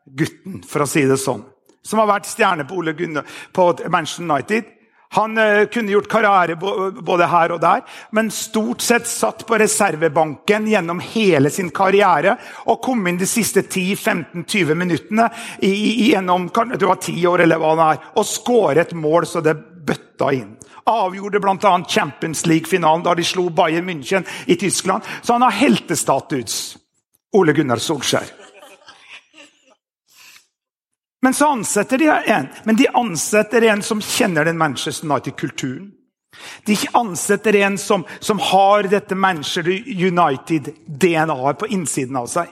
gutten, 0.05 0.61
for 0.63 0.85
å 0.85 0.87
si 0.87 1.03
det 1.07 1.19
sånn, 1.19 1.43
som 1.83 1.99
har 1.99 2.07
vært 2.07 2.29
stjerne 2.31 2.63
på, 2.67 2.77
Ole 2.79 2.93
Gunne, 2.95 3.25
på 3.51 3.65
Manchester 3.91 4.23
United 4.23 4.69
han 5.13 5.37
uh, 5.37 5.65
kunne 5.71 5.93
gjort 5.93 6.09
karriere 6.11 6.55
både 6.57 7.29
her 7.29 7.53
og 7.55 7.61
der, 7.63 7.83
men 8.11 8.31
stort 8.33 8.81
sett 8.81 9.07
satt 9.09 9.45
på 9.47 9.59
reservebanken 9.61 10.67
gjennom 10.71 11.01
hele 11.13 11.51
sin 11.53 11.71
karriere 11.75 12.35
og 12.65 12.81
kom 12.83 13.05
inn 13.07 13.19
de 13.21 13.29
siste 13.29 13.65
10-15-20 13.65 14.79
minuttene 14.79 15.29
i, 15.61 15.71
i, 15.71 16.09
gjennom 16.11 16.49
det 16.49 16.87
var 16.87 17.01
10 17.01 17.27
år 17.29 17.45
eller 17.45 17.61
hva 17.61 17.75
det 17.77 17.89
er, 17.91 18.03
og 18.17 18.27
skåret 18.27 18.95
mål 18.97 19.29
så 19.29 19.43
det 19.45 19.55
bøtta 19.83 20.31
inn. 20.35 20.53
Avgjorde 20.89 21.39
bl.a. 21.39 21.73
Champions 21.87 22.45
League-finalen 22.45 23.05
da 23.05 23.15
de 23.15 23.23
slo 23.23 23.47
Bayern 23.55 23.87
München 23.87 24.25
i 24.45 24.57
Tyskland. 24.59 25.03
Så 25.21 25.37
han 25.37 25.45
har 25.45 25.55
heltestatus, 25.55 26.77
Ole 27.39 27.55
Gunnar 27.55 27.79
Solskjær. 27.79 28.42
Men 31.23 31.33
så 31.33 31.47
ansetter 31.51 31.97
de 31.97 32.07
en. 32.07 32.47
Men 32.63 32.75
de 32.75 32.87
ansetter 32.87 33.61
en 33.71 33.81
som 33.81 34.01
kjenner 34.01 34.45
den 34.45 34.57
Manchester 34.57 35.07
United-kulturen. 35.07 35.91
De 36.65 36.75
ansetter 36.93 37.55
en 37.55 37.77
som, 37.77 38.03
som 38.19 38.39
har 38.39 38.83
dette 38.91 39.15
Manchester 39.15 39.71
United-DNA-et 39.87 41.59
på 41.59 41.69
innsiden 41.71 42.19
av 42.19 42.27
seg. 42.27 42.51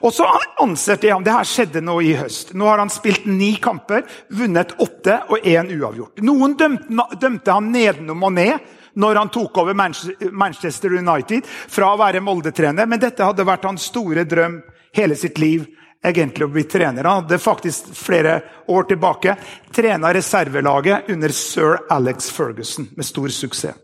Og 0.00 0.14
så 0.16 0.26
ansetter 0.58 1.06
de 1.06 1.12
ham. 1.14 1.22
Det 1.22 1.36
her 1.36 1.46
skjedde 1.46 1.84
nå 1.86 2.00
i 2.02 2.16
høst. 2.18 2.50
Nå 2.58 2.66
har 2.66 2.82
han 2.82 2.90
spilt 2.90 3.30
ni 3.30 3.52
kamper, 3.62 4.02
vunnet 4.34 4.74
åtte 4.82 5.20
og 5.30 5.46
én 5.46 5.70
uavgjort. 5.70 6.18
Noen 6.26 6.58
dømte, 6.58 7.06
dømte 7.20 7.58
han 7.60 7.70
nedenom 7.70 8.26
og 8.26 8.34
ned 8.40 8.70
når 8.98 9.22
han 9.22 9.30
tok 9.30 9.62
over 9.62 9.76
Manchester 9.78 10.98
United 10.98 11.46
fra 11.46 11.92
å 11.92 12.00
være 12.00 12.26
Molde-trener, 12.26 12.90
men 12.90 12.98
dette 12.98 13.22
hadde 13.22 13.46
vært 13.46 13.70
hans 13.70 13.86
store 13.86 14.26
drøm 14.26 14.64
hele 14.98 15.14
sitt 15.14 15.38
liv 15.38 15.68
egentlig 16.04 16.46
å 16.46 16.52
bli 16.52 16.64
trener. 16.64 17.04
Han 17.04 17.22
hadde 17.22 17.38
faktisk 17.38 17.92
flere 17.94 18.40
år 18.68 18.88
tilbake 18.88 19.36
trena 19.72 20.14
reservelaget 20.14 21.08
under 21.12 21.28
sir 21.34 21.78
Alex 21.90 22.30
Ferguson 22.30 22.88
med 22.96 23.06
stor 23.06 23.28
suksess. 23.28 23.76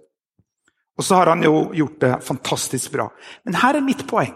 Og 0.97 1.05
så 1.05 1.15
har 1.15 1.27
han 1.27 1.43
jo 1.45 1.75
gjort 1.77 2.01
det 2.01 2.13
fantastisk 2.25 2.93
bra. 2.93 3.11
Men 3.45 3.59
her 3.61 3.77
er 3.77 3.85
mitt 3.85 4.07
poeng. 4.09 4.33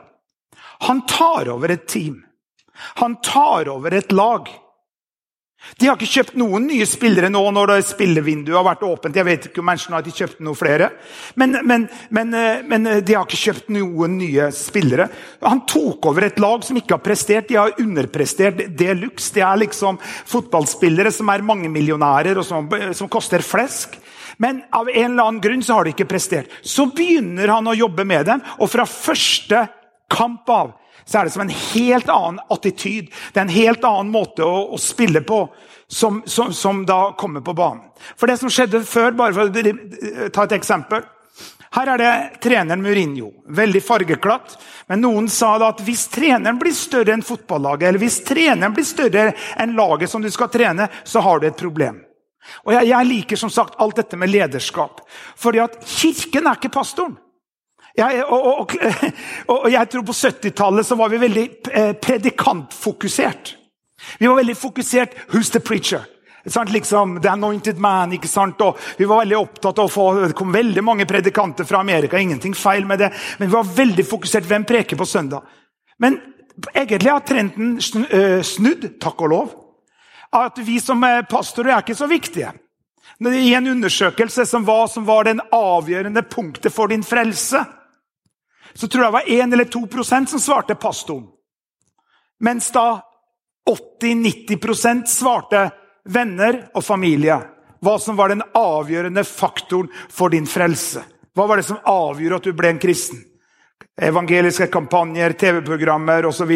Han 0.84 1.06
tar 1.08 1.48
over 1.48 1.72
et 1.72 1.86
team. 1.88 2.18
Han 3.00 3.16
tar 3.24 3.68
over 3.68 3.94
et 3.96 4.12
lag 4.12 4.48
de 5.78 5.88
har 5.88 5.96
ikke 5.96 6.08
kjøpt 6.08 6.38
noen 6.40 6.66
nye 6.68 6.86
spillere 6.88 7.28
nå 7.32 7.40
når 7.54 7.72
spillevinduet 7.84 8.56
har 8.56 8.66
vært 8.66 8.84
åpent. 8.86 9.16
Jeg 9.16 9.26
vet 9.28 9.46
ikke 9.48 9.62
om 9.62 9.68
Manchester 9.68 9.94
United 9.94 10.16
kjøpte 10.16 10.44
noen 10.46 10.58
flere. 10.58 10.88
Men, 11.40 11.58
men, 11.68 11.86
men, 12.08 12.34
eh, 12.36 12.62
men, 12.66 12.88
eh, 12.88 13.02
de 13.04 13.16
har 13.16 13.28
ikke 13.28 13.40
kjøpt 13.40 13.70
noen 13.76 14.16
nye 14.18 14.48
spillere. 14.56 15.08
Han 15.44 15.62
tok 15.68 16.10
over 16.10 16.26
et 16.26 16.40
lag 16.42 16.64
som 16.66 16.80
ikke 16.80 16.96
har 16.96 17.04
prestert. 17.04 17.48
De 17.48 17.58
har 17.60 17.76
underprestert 17.80 18.64
de 18.76 18.90
luxe. 18.98 19.32
Det 19.36 19.44
er 19.46 19.62
liksom 19.62 20.00
fotballspillere 20.02 21.12
som 21.14 21.30
er 21.32 21.46
mangemillionærer 21.46 22.40
og 22.40 22.48
som, 22.48 22.68
eh, 22.74 22.92
som 22.96 23.08
koster 23.12 23.44
flesk. 23.44 23.96
Men 24.40 24.62
av 24.72 24.88
en 24.88 25.12
eller 25.12 25.24
annen 25.28 25.44
grunn 25.44 25.62
så 25.62 25.76
har 25.76 25.84
de 25.84 25.92
ikke 25.94 26.08
prestert. 26.08 26.48
Så 26.64 26.88
begynner 26.88 27.52
han 27.52 27.68
å 27.68 27.76
jobbe 27.76 28.06
med 28.08 28.26
dem, 28.26 28.42
og 28.58 28.70
fra 28.72 28.88
første 28.88 29.66
kamp 30.10 30.48
av 30.48 30.72
så 31.10 31.18
er 31.18 31.26
det 31.26 31.34
som 31.34 31.42
en 31.42 31.50
helt 31.50 32.08
annen 32.12 32.38
attityd. 32.54 33.08
Det 33.10 33.40
er 33.40 33.48
en 33.48 33.56
helt 33.56 33.84
annen 33.84 34.12
måte 34.14 34.46
å, 34.46 34.68
å 34.70 34.78
spille 34.78 35.24
på 35.26 35.40
som, 35.90 36.20
som, 36.26 36.52
som, 36.54 36.84
da 36.86 37.16
kommer 37.18 37.42
på 37.42 37.54
banen. 37.58 37.88
For 38.14 38.30
det 38.30 38.36
som 38.38 38.52
skjedde 38.52 38.84
før, 38.86 39.16
bare 39.18 39.34
for 39.34 39.50
å 39.50 40.28
ta 40.30 40.44
et 40.46 40.54
eksempel 40.60 41.02
Her 41.74 41.90
er 41.92 42.00
det 42.02 42.12
treneren 42.42 42.82
Mourinho. 42.82 43.28
Veldig 43.46 43.82
fargeklatt. 43.82 44.54
Men 44.90 45.02
noen 45.02 45.28
sa 45.30 45.52
da 45.58 45.68
at 45.70 45.82
hvis 45.86 46.08
treneren 46.10 46.58
blir 46.58 46.74
større 46.74 47.14
enn 47.14 47.26
fotballaget, 47.26 47.88
eller 47.88 48.02
hvis 48.02 48.20
treneren 48.26 48.74
blir 48.74 48.86
større 48.86 49.28
enn 49.58 49.76
laget 49.78 50.10
som 50.10 50.22
du 50.22 50.30
skal 50.34 50.50
trene, 50.50 50.88
så 51.04 51.22
har 51.26 51.38
du 51.38 51.46
et 51.46 51.58
problem. 51.58 52.00
Og 52.66 52.74
jeg, 52.74 52.90
jeg 52.90 53.10
liker 53.10 53.38
som 53.38 53.52
sagt 53.54 53.78
alt 53.82 53.98
dette 53.98 54.18
med 54.18 54.30
lederskap. 54.30 55.02
Fordi 55.38 55.62
at 55.62 55.78
kirken 55.86 56.46
er 56.46 56.58
ikke 56.58 56.74
pastoren. 56.74 57.18
Jeg, 57.96 58.24
og, 58.24 58.46
og, 58.46 58.60
og, 58.60 58.74
og, 59.54 59.72
jeg 59.72 59.88
tror 59.90 60.06
På 60.06 60.14
70-tallet 60.14 60.86
så 60.86 60.96
var 60.98 61.10
vi 61.10 61.20
veldig 61.20 61.48
eh, 61.72 61.92
predikantfokusert. 61.92 63.56
Vi 64.18 64.28
var 64.28 64.40
veldig 64.40 64.56
fokusert 64.56 65.14
'Who's 65.28 65.52
the 65.52 65.60
preacher?' 65.60 66.06
Liksom, 66.44 67.20
The 67.20 67.28
Anointed 67.28 67.78
Man. 67.78 68.12
ikke 68.12 68.28
sant? 68.28 68.60
Og 68.60 68.78
vi 68.96 69.04
var 69.04 69.18
veldig 69.18 69.36
opptatt 69.36 69.78
av 69.78 69.84
å 69.84 69.92
få, 69.92 70.26
Det 70.28 70.34
kom 70.34 70.52
veldig 70.52 70.84
mange 70.84 71.06
predikanter 71.06 71.64
fra 71.64 71.80
Amerika. 71.80 72.18
ingenting 72.18 72.54
feil 72.54 72.86
med 72.86 72.98
det, 72.98 73.12
Men 73.38 73.48
vi 73.48 73.54
var 73.54 73.64
veldig 73.64 74.06
fokusert 74.06 74.44
hvem 74.44 74.64
preker 74.64 74.96
på 74.96 75.04
søndag. 75.04 75.42
Men 75.98 76.20
egentlig 76.74 77.10
har 77.10 77.20
trenden 77.20 77.76
eh, 78.10 78.42
snudd, 78.42 79.00
takk 79.00 79.20
og 79.20 79.28
lov. 79.28 79.54
At 80.32 80.58
vi 80.58 80.78
som 80.80 81.04
pastorer 81.30 81.74
er 81.74 81.82
ikke 81.82 81.94
så 81.94 82.06
viktige. 82.06 82.52
I 83.20 83.54
en 83.54 83.66
undersøkelse 83.66 84.46
som 84.46 84.64
var, 84.64 84.86
som 84.86 85.04
var 85.04 85.24
den 85.24 85.40
avgjørende 85.52 86.22
punktet 86.22 86.72
for 86.72 86.86
din 86.86 87.02
frelse, 87.04 87.64
så 88.80 88.88
tror 88.88 89.04
jeg 89.04 89.10
det 89.10 89.18
var 89.18 89.30
1 89.44 89.52
eller 89.52 89.68
2% 89.68 90.32
som 90.32 90.40
svarte 90.40 90.74
pastoren. 90.80 91.26
Mens 92.40 92.70
da 92.72 93.02
80-90% 93.68 95.04
svarte 95.06 95.66
venner 96.08 96.62
og 96.74 96.84
familie. 96.84 97.36
Hva 97.84 97.98
som 98.00 98.16
var 98.16 98.32
den 98.32 98.44
avgjørende 98.56 99.24
faktoren 99.24 99.90
for 100.08 100.32
din 100.32 100.48
frelse. 100.48 101.02
Hva 101.36 101.46
var 101.46 101.60
det 101.60 101.66
som 101.68 101.82
avgjorde 101.84 102.40
at 102.40 102.48
du 102.48 102.56
ble 102.56 102.72
en 102.72 102.80
kristen? 102.80 103.20
Evangeliske 104.00 104.70
kampanjer, 104.72 105.34
TV-programmer 105.36 106.24
osv. 106.28 106.52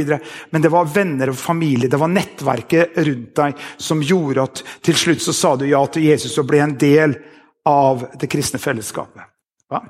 Men 0.51 0.65
det 0.65 0.73
var 0.73 0.89
venner 0.89 1.33
og 1.33 1.37
familie, 1.37 1.91
det 1.93 2.01
var 2.01 2.13
nettverket 2.13 2.97
rundt 3.05 3.35
deg 3.37 3.61
som 3.77 4.01
gjorde 4.01 4.49
at 4.49 4.65
til 4.85 4.97
slutt 4.97 5.25
så 5.25 5.37
sa 5.37 5.53
du 5.61 5.67
ja 5.69 5.83
til 5.93 6.09
Jesus 6.09 6.39
og 6.41 6.49
ble 6.49 6.63
en 6.65 6.77
del 6.81 7.19
av 7.69 8.07
det 8.21 8.33
kristne 8.33 8.61
fellesskapet. 8.61 9.29
Ja? 9.73 9.83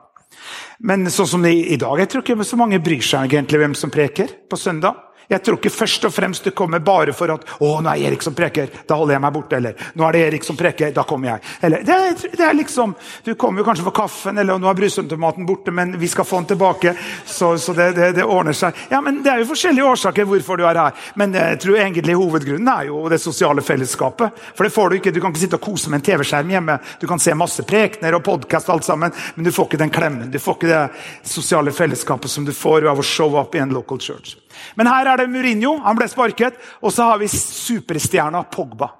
Men 0.81 1.07
sånn 1.13 1.29
som 1.37 1.45
i, 1.47 1.57
i 1.75 1.79
dag, 1.81 2.01
jeg 2.03 2.11
tror 2.11 2.25
ikke 2.25 2.47
så 2.49 2.59
mange 2.59 2.81
bryr 2.83 3.05
seg 3.05 3.31
egentlig 3.31 3.61
hvem 3.63 3.77
som 3.79 3.93
preker 3.95 4.33
på 4.51 4.59
søndag. 4.59 5.04
Jeg 5.29 5.43
tror 5.45 5.59
ikke 5.59 5.73
først 5.73 6.05
og 6.09 6.13
fremst 6.13 6.45
du 6.45 6.51
kommer 6.57 6.83
bare 6.85 7.15
for 7.17 7.33
at 7.35 7.47
å, 7.59 7.71
nå 7.81 7.91
er 7.91 8.11
Erik 8.11 8.25
som 8.25 8.35
preker, 8.37 8.71
da 8.89 8.99
holder 8.99 9.17
jeg 9.17 9.25
meg 9.25 9.35
borte. 9.35 9.59
Eller 9.59 9.87
nå 9.95 10.07
er 10.07 10.17
det 10.17 10.23
Erik 10.29 10.47
som 10.47 10.59
preker, 10.59 10.93
da 10.95 11.05
kommer 11.09 11.33
jeg. 11.33 11.45
Eller, 11.67 11.85
det, 11.87 11.95
er, 11.95 12.37
det 12.37 12.47
er 12.49 12.59
liksom, 12.59 12.95
Du 13.25 13.35
kommer 13.41 13.63
jo 13.63 13.67
kanskje 13.69 13.87
for 13.87 13.97
kaffen, 13.97 14.39
eller 14.39 14.61
nå 14.61 14.69
er 14.71 14.79
brusautomaten 14.79 15.47
borte, 15.49 15.73
men 15.75 15.97
vi 16.01 16.11
skal 16.11 16.29
få 16.29 16.43
den 16.43 16.51
tilbake. 16.53 16.95
Så, 17.25 17.55
så 17.59 17.73
det, 17.77 17.91
det, 17.97 18.11
det, 18.19 18.25
ordner 18.25 18.57
seg. 18.57 18.77
Ja, 18.91 19.01
men 19.05 19.23
Det 19.25 19.33
er 19.33 19.43
jo 19.43 19.51
forskjellige 19.53 19.89
årsaker 19.95 20.29
hvorfor 20.29 20.61
du 20.61 20.67
er 20.69 20.81
her. 20.81 21.03
Men 21.21 21.35
jeg 21.37 21.61
tror 21.65 21.81
egentlig 21.81 22.19
hovedgrunnen 22.19 22.71
er 22.75 22.91
jo 22.91 23.05
det 23.13 23.21
sosiale 23.23 23.65
fellesskapet. 23.65 24.45
For 24.55 24.67
det 24.67 24.75
får 24.75 24.91
Du 24.91 24.99
ikke, 25.01 25.15
du 25.15 25.21
kan 25.23 25.33
ikke 25.33 25.45
sitte 25.47 25.61
og 25.61 25.65
kose 25.65 25.91
med 25.91 26.03
en 26.03 26.07
TV-skjerm 26.11 26.53
hjemme. 26.53 26.79
Du 27.01 27.09
kan 27.11 27.23
se 27.23 27.35
masse 27.35 27.65
prekener 27.67 28.19
og 28.19 28.25
podkast, 28.27 28.71
sammen, 28.85 29.13
men 29.35 29.45
du 29.45 29.53
får 29.53 29.71
ikke 29.71 29.83
den 29.85 29.93
klemmen. 29.95 30.31
Du 30.31 30.39
får 30.39 30.59
ikke 30.59 30.71
det 30.71 31.29
sosiale 31.29 31.73
fellesskapet 31.73 32.31
som 32.31 32.45
du 32.45 32.53
får 32.53 32.89
av 32.91 33.01
å 33.01 33.07
show 33.07 33.39
up 33.41 33.55
i 33.55 33.63
en 33.63 33.75
local 33.75 34.01
church. 34.01 34.37
Men 34.75 34.91
her 34.91 35.13
er 35.13 35.23
det 35.23 35.31
Mourinho. 35.33 35.77
Han 35.85 35.99
ble 35.99 36.09
sparket. 36.11 36.59
Og 36.83 36.93
så 36.93 37.11
har 37.11 37.21
vi 37.23 37.29
superstjerna 37.31 38.45
Pogba. 38.53 38.91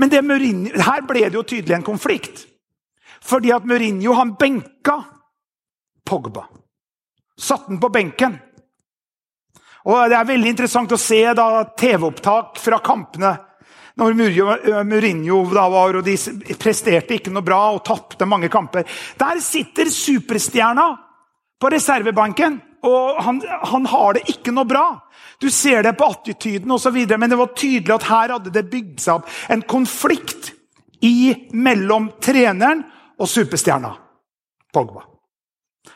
Men 0.00 0.14
Mourinho, 0.26 0.72
her 0.80 1.04
ble 1.08 1.26
det 1.26 1.36
jo 1.36 1.46
tydelig 1.46 1.76
en 1.76 1.86
konflikt. 1.86 2.46
Fordi 3.20 3.52
at 3.52 3.66
Mourinho 3.68 4.14
han 4.16 4.36
benka 4.38 4.96
Pogba. 6.06 6.46
Satte 7.40 7.72
den 7.72 7.80
på 7.80 7.88
benken. 7.92 8.38
Og 9.84 10.10
Det 10.10 10.16
er 10.16 10.28
veldig 10.28 10.50
interessant 10.52 10.92
å 10.92 11.00
se 11.00 11.22
TV-opptak 11.80 12.58
fra 12.60 12.80
kampene 12.84 13.36
når 14.00 14.14
Mourinho 14.86 15.42
da 15.52 15.66
var, 15.68 15.98
og 15.98 16.04
de 16.06 16.14
presterte 16.60 17.16
ikke 17.16 17.32
noe 17.34 17.44
bra 17.44 17.58
og 17.74 17.82
tapte 17.84 18.28
mange 18.28 18.48
kamper. 18.52 18.86
Der 19.18 19.40
sitter 19.44 19.90
superstjerna 19.92 20.86
på 21.60 21.70
reservebanken 21.72 22.58
og 22.86 23.20
han, 23.22 23.40
han, 23.44 23.86
har 23.86 24.16
det 24.16 24.22
ikke 24.32 24.52
noe 24.54 24.68
bra. 24.68 24.84
Du 25.40 25.50
ser 25.52 25.84
det 25.84 25.92
på 25.98 26.08
attityden 26.08 26.70
osv., 26.72 26.96
men 27.12 27.28
det 27.28 27.38
var 27.38 27.52
tydelig 27.52 27.94
at 27.96 28.08
her 28.08 28.34
hadde 28.36 28.52
det 28.54 28.70
bygd 28.72 29.02
seg 29.02 29.20
opp 29.20 29.28
en 29.52 29.64
konflikt 29.68 30.54
i, 31.04 31.48
mellom 31.52 32.10
treneren 32.20 32.82
og 33.20 33.28
superstjerna 33.28 33.92
Pogba. 34.72 35.04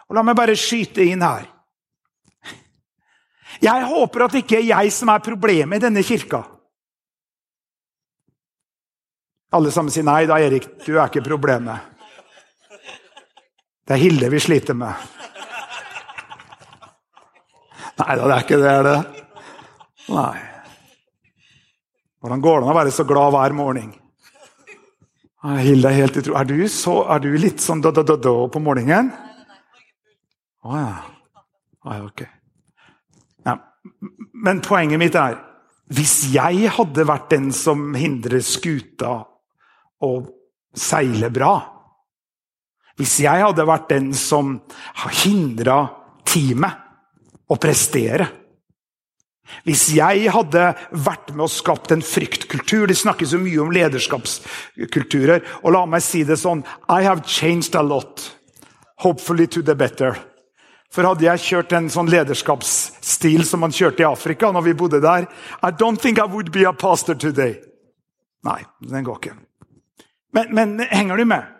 Og 0.08 0.16
La 0.16 0.24
meg 0.26 0.36
bare 0.36 0.56
skyte 0.58 1.04
inn 1.04 1.24
her. 1.24 1.46
Jeg 3.62 3.86
håper 3.88 4.24
at 4.24 4.34
det 4.34 4.44
ikke 4.44 4.58
er 4.58 4.68
jeg 4.72 4.92
som 4.92 5.12
er 5.12 5.24
problemet 5.24 5.78
i 5.78 5.84
denne 5.86 6.02
kirka. 6.04 6.42
Alle 9.54 9.70
sammen 9.70 9.94
sier 9.94 10.04
nei 10.04 10.24
da, 10.26 10.40
Erik. 10.42 10.66
Du 10.82 10.96
er 10.96 11.06
ikke 11.06 11.24
problemet. 11.24 11.92
Det 13.84 13.94
er 13.94 14.02
Hilde 14.02 14.32
vi 14.32 14.40
sliter 14.42 14.76
med. 14.76 14.98
Nei 18.00 18.16
da, 18.18 18.26
det 18.26 18.34
er 18.34 18.44
ikke 18.44 18.58
det, 18.58 18.72
er 18.72 18.86
det? 18.88 18.96
Nei. 20.10 20.38
Hvordan 22.24 22.42
går 22.42 22.58
det 22.58 22.66
an 22.66 22.72
å 22.72 22.78
være 22.78 22.94
så 22.94 23.04
glad 23.06 23.34
hver 23.34 23.54
morgen? 23.56 23.92
Hilde 25.60 25.90
er 25.90 25.98
helt 26.00 26.16
utrolig. 26.16 26.38
Er 26.40 26.48
du, 26.48 26.68
så, 26.72 26.94
er 27.12 27.20
du 27.20 27.28
litt 27.36 27.60
sånn 27.60 27.82
da-da-da 27.84 28.32
på 28.48 28.62
morgenen? 28.64 29.10
Å 30.64 30.70
oh, 30.70 30.78
ja. 30.80 30.94
Ah. 31.84 31.98
Ok. 32.00 32.22
Ja. 33.44 33.58
Men 34.32 34.62
poenget 34.64 35.02
mitt 35.02 35.18
er 35.20 35.36
hvis 35.92 36.32
jeg 36.32 36.70
hadde 36.72 37.04
vært 37.04 37.28
den 37.34 37.50
som 37.52 37.92
hindrer 37.92 38.40
skuta 38.40 39.18
å 40.00 40.10
seile 40.74 41.28
bra 41.30 41.52
Hvis 42.96 43.18
jeg 43.20 43.42
hadde 43.44 43.66
vært 43.68 43.90
den 43.92 44.08
som 44.16 44.56
hindra 45.20 45.76
teamet 46.24 46.83
å 47.50 47.58
prestere. 47.60 48.28
Hvis 49.64 49.90
jeg 49.92 50.30
hadde 50.32 50.70
vært 51.04 51.34
med 51.34 51.44
og 51.44 51.52
skapt 51.52 51.92
en 51.92 52.02
fryktkultur 52.02 52.88
Det 52.88 52.96
snakkes 52.96 53.34
så 53.34 53.38
mye 53.38 53.60
om 53.60 53.72
lederskapskulturer. 53.76 55.44
Og 55.62 55.74
la 55.76 55.84
meg 55.86 56.02
si 56.04 56.22
det 56.24 56.38
sånn 56.40 56.64
I 56.88 57.04
have 57.04 57.26
changed 57.28 57.76
a 57.76 57.82
lot. 57.84 58.24
Hopefully 59.04 59.46
to 59.46 59.62
the 59.62 59.76
better. 59.76 60.16
For 60.94 61.04
hadde 61.04 61.26
jeg 61.26 61.42
kjørt 61.42 61.74
en 61.74 61.90
sånn 61.90 62.08
lederskapsstil 62.08 63.44
som 63.44 63.64
man 63.64 63.74
kjørte 63.74 64.04
i 64.04 64.08
Afrika 64.08 64.52
når 64.54 64.68
vi 64.68 64.76
bodde 64.78 65.02
der 65.02 65.26
I 65.60 65.72
don't 65.74 66.00
think 66.00 66.22
I 66.22 66.28
would 66.30 66.52
be 66.54 66.64
a 66.68 66.72
pastor 66.72 67.18
today. 67.18 67.58
Nei, 68.44 68.60
den 68.80 69.04
går 69.04 69.18
ikke. 69.20 69.34
Men, 70.34 70.54
men 70.54 70.78
henger 70.90 71.20
du 71.20 71.24
med? 71.28 71.53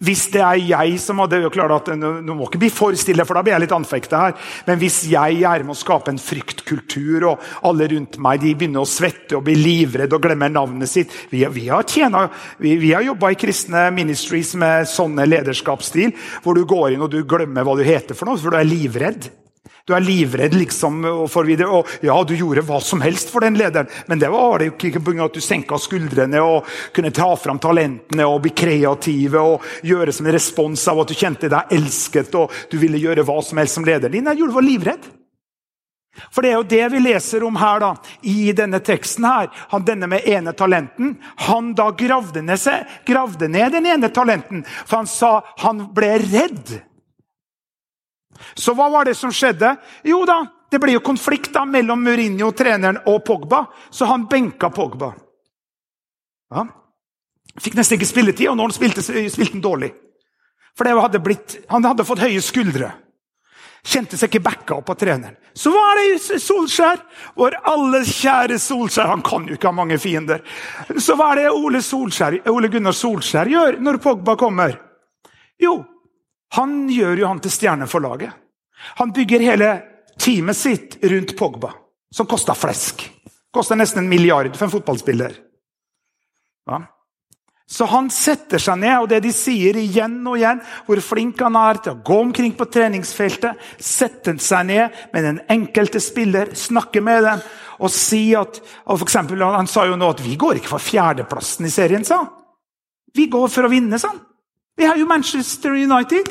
Hvis 0.00 0.30
det 0.32 0.40
er 0.40 0.56
jeg 0.64 0.94
som 1.02 1.18
hadde 1.20 1.42
klart 1.52 1.74
at, 1.74 1.90
Nå 2.00 2.32
må 2.32 2.46
ikke 2.46 2.62
bli 2.62 2.70
for 2.72 2.96
stille, 2.96 3.26
for 3.28 3.36
da 3.36 3.42
blir 3.44 3.52
jeg 3.52 3.66
litt 3.66 3.74
anfekta 3.76 4.22
her. 4.22 4.36
Men 4.64 4.78
hvis 4.80 5.02
jeg 5.12 5.42
er 5.44 5.64
med 5.66 5.74
å 5.74 5.76
skape 5.76 6.08
en 6.14 6.20
fryktkultur, 6.20 7.26
og 7.28 7.42
alle 7.68 7.90
rundt 7.92 8.16
meg 8.22 8.40
de 8.40 8.54
begynner 8.56 8.80
å 8.80 8.88
svette 8.88 9.36
og 9.36 9.44
bli 9.44 9.58
livredd 9.60 10.16
og 10.16 10.24
glemmer 10.24 10.52
navnet 10.52 10.88
sitt 10.88 11.12
Vi, 11.30 11.42
vi 11.52 11.66
har, 11.68 11.84
tjena, 11.84 12.24
vi, 12.58 12.78
vi 12.80 12.94
har 12.94 13.04
jobba 13.04 13.34
i 13.34 13.38
kristne 13.40 13.90
ministries 13.92 14.54
med 14.60 14.88
sånne 14.88 15.28
lederskapsstil, 15.28 16.14
hvor 16.44 16.56
du 16.56 16.64
går 16.64 16.94
inn 16.94 17.04
og 17.04 17.12
du 17.12 17.20
glemmer 17.28 17.66
hva 17.66 17.76
du 17.76 17.84
heter 17.84 18.16
for 18.16 18.30
noe, 18.30 18.40
for 18.40 18.56
du 18.56 18.60
er 18.60 18.68
livredd. 18.68 19.28
Du 19.84 19.94
er 19.94 20.00
livredd, 20.00 20.54
liksom. 20.54 21.02
For 21.28 21.48
videre. 21.48 21.68
Og 21.80 22.06
ja, 22.06 22.16
du 22.24 22.34
gjorde 22.36 22.64
hva 22.66 22.80
som 22.84 23.02
helst 23.04 23.32
for 23.32 23.44
den 23.44 23.58
lederen, 23.60 23.90
men 24.08 24.20
det 24.20 24.30
var 24.32 24.60
det 24.60 24.72
ikke 24.72 25.02
pga. 25.02 25.26
at 25.26 25.36
du 25.36 25.40
senka 25.44 25.78
skuldrene 25.78 26.40
og 26.40 26.68
kunne 26.96 27.12
ta 27.12 27.28
fram 27.36 27.58
talentene 27.58 28.26
og 28.26 28.42
bli 28.44 28.54
kreative 28.56 29.40
og 29.40 29.64
gjøre 29.84 30.12
som 30.12 30.26
en 30.26 30.36
respons 30.36 30.88
av 30.88 31.00
at 31.02 31.08
du 31.08 31.14
kjente 31.14 31.50
deg 31.50 31.72
elsket 31.76 32.34
og 32.38 32.52
du 32.70 32.78
ville 32.78 33.00
gjøre 33.00 33.24
hva 33.26 33.40
som 33.42 33.58
helst 33.60 33.76
som 33.76 33.84
lederen 33.84 34.12
din. 34.12 34.24
Nei, 34.24 34.36
du 34.38 34.46
var 34.48 34.64
livredd. 34.64 35.08
For 36.34 36.42
det 36.42 36.50
er 36.50 36.58
jo 36.58 36.66
det 36.70 36.86
vi 36.92 37.00
leser 37.04 37.44
om 37.46 37.56
her 37.60 37.80
da, 37.80 37.90
i 38.26 38.52
denne 38.56 38.80
teksten. 38.84 39.24
her. 39.24 39.50
Han, 39.70 39.84
denne 39.86 40.08
med 40.10 40.26
ene 40.28 40.52
talenten. 40.52 41.16
Han 41.46 41.72
da 41.74 41.90
gravde 41.96 42.42
ned, 42.42 42.58
seg, 42.60 42.86
gravde 43.06 43.48
ned 43.48 43.72
den 43.76 43.86
ene 43.86 44.10
talenten, 44.12 44.64
for 44.84 45.00
han 45.00 45.10
sa 45.10 45.40
han 45.62 45.86
ble 45.94 46.16
redd. 46.26 46.80
Så 48.54 48.74
hva 48.76 48.88
var 48.92 49.08
det 49.08 49.16
som 49.18 49.32
skjedde? 49.34 49.74
Jo 50.06 50.22
da, 50.28 50.42
det 50.70 50.80
ble 50.82 50.94
jo 50.94 51.02
konflikt 51.04 51.52
da 51.54 51.64
mellom 51.66 52.02
Mourinho, 52.04 52.52
treneren, 52.56 53.00
og 53.10 53.24
Pogba, 53.26 53.64
så 53.90 54.08
han 54.10 54.28
benka 54.30 54.70
Pogba. 54.74 55.12
Ja. 56.54 56.66
Fikk 57.60 57.76
nesten 57.78 57.98
ikke 57.98 58.08
spilletid, 58.08 58.48
og 58.50 58.58
når 58.58 58.76
spilte, 58.76 59.04
han 59.04 59.62
dårlig. 59.62 59.92
For 60.78 60.86
hadde 61.02 61.22
blitt, 61.22 61.58
han 61.68 61.84
hadde 61.84 62.06
fått 62.06 62.22
høye 62.22 62.42
skuldre. 62.44 62.92
Kjente 63.80 64.18
seg 64.20 64.28
ikke 64.28 64.44
backa 64.44 64.76
opp 64.76 64.90
av 64.92 64.98
treneren. 65.00 65.38
Så 65.56 65.72
var 65.72 65.96
det 65.96 66.40
Solskjær, 66.42 67.00
vår 67.38 67.56
alles 67.72 68.12
kjære 68.18 68.58
Solskjær. 68.60 69.08
Han 69.08 69.24
kan 69.24 69.48
jo 69.48 69.56
ikke 69.56 69.70
ha 69.70 69.76
mange 69.76 69.96
fiender. 69.98 70.44
Så 71.00 71.16
hva 71.16 71.30
er 71.32 71.40
det 71.40 71.54
Ole, 71.54 71.80
Solskjær, 71.82 72.36
Ole 72.52 72.68
Gunnar 72.72 72.96
Solskjær 72.96 73.48
gjør 73.48 73.80
når 73.80 74.00
Pogba 74.04 74.36
kommer? 74.40 74.76
Jo, 75.60 75.78
han 76.56 76.88
gjør 76.90 77.22
jo 77.22 77.30
han 77.30 77.40
til 77.42 77.54
stjerne 77.54 77.86
for 77.90 78.02
laget. 78.02 78.32
Han 78.98 79.12
bygger 79.14 79.44
hele 79.44 79.70
teamet 80.20 80.56
sitt 80.56 80.96
rundt 81.02 81.36
Pogba, 81.38 81.72
som 82.14 82.26
kosta 82.26 82.56
flesk. 82.58 83.04
Kosta 83.54 83.76
nesten 83.78 84.04
en 84.04 84.10
milliard 84.10 84.56
for 84.56 84.66
en 84.66 84.72
fotballspiller. 84.72 85.36
Ja. 86.70 86.80
Så 87.70 87.86
han 87.86 88.08
setter 88.10 88.58
seg 88.58 88.80
ned, 88.82 88.96
og 88.98 89.08
det 89.12 89.20
de 89.22 89.30
sier 89.34 89.76
igjen 89.78 90.16
og 90.26 90.40
igjen, 90.40 90.58
hvor 90.88 90.98
flink 91.06 91.38
han 91.44 91.54
er 91.58 91.78
til 91.78 91.94
å 91.94 92.00
gå 92.02 92.16
omkring 92.24 92.56
på 92.58 92.66
treningsfeltet, 92.66 93.60
sette 93.78 94.34
seg 94.42 94.66
ned 94.66 94.96
med 95.14 95.26
den 95.28 95.38
enkelte 95.54 96.02
spiller, 96.02 96.50
snakke 96.58 97.02
med 97.04 97.22
dem 97.28 97.44
og 97.80 97.92
si 97.94 98.32
at 98.36 98.58
og 98.84 98.98
for 98.98 99.06
eksempel, 99.06 99.42
Han 99.42 99.70
sa 99.70 99.86
jo 99.86 99.96
nå 99.96 100.10
at 100.10 100.20
vi 100.20 100.34
går 100.36 100.58
ikke 100.58 100.74
for 100.74 100.82
fjerdeplassen 100.82 101.66
i 101.66 101.70
serien, 101.70 102.04
sa 102.04 102.24
han. 102.24 102.34
Vi 103.14 103.30
går 103.30 103.48
for 103.48 103.66
å 103.66 103.70
vinne, 103.70 103.98
sa 103.98 104.10
han. 104.10 104.20
Vi 104.76 104.86
har 104.86 104.96
jo 104.96 105.06
Manchester 105.06 105.70
United. 105.70 106.26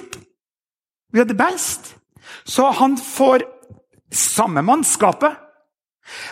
Vi 1.11 1.19
har 1.19 1.25
the 1.25 1.37
best. 1.37 1.95
Så 2.43 2.69
han 2.71 2.97
får 2.97 3.43
samme 4.11 4.61
mannskapet. 4.61 5.37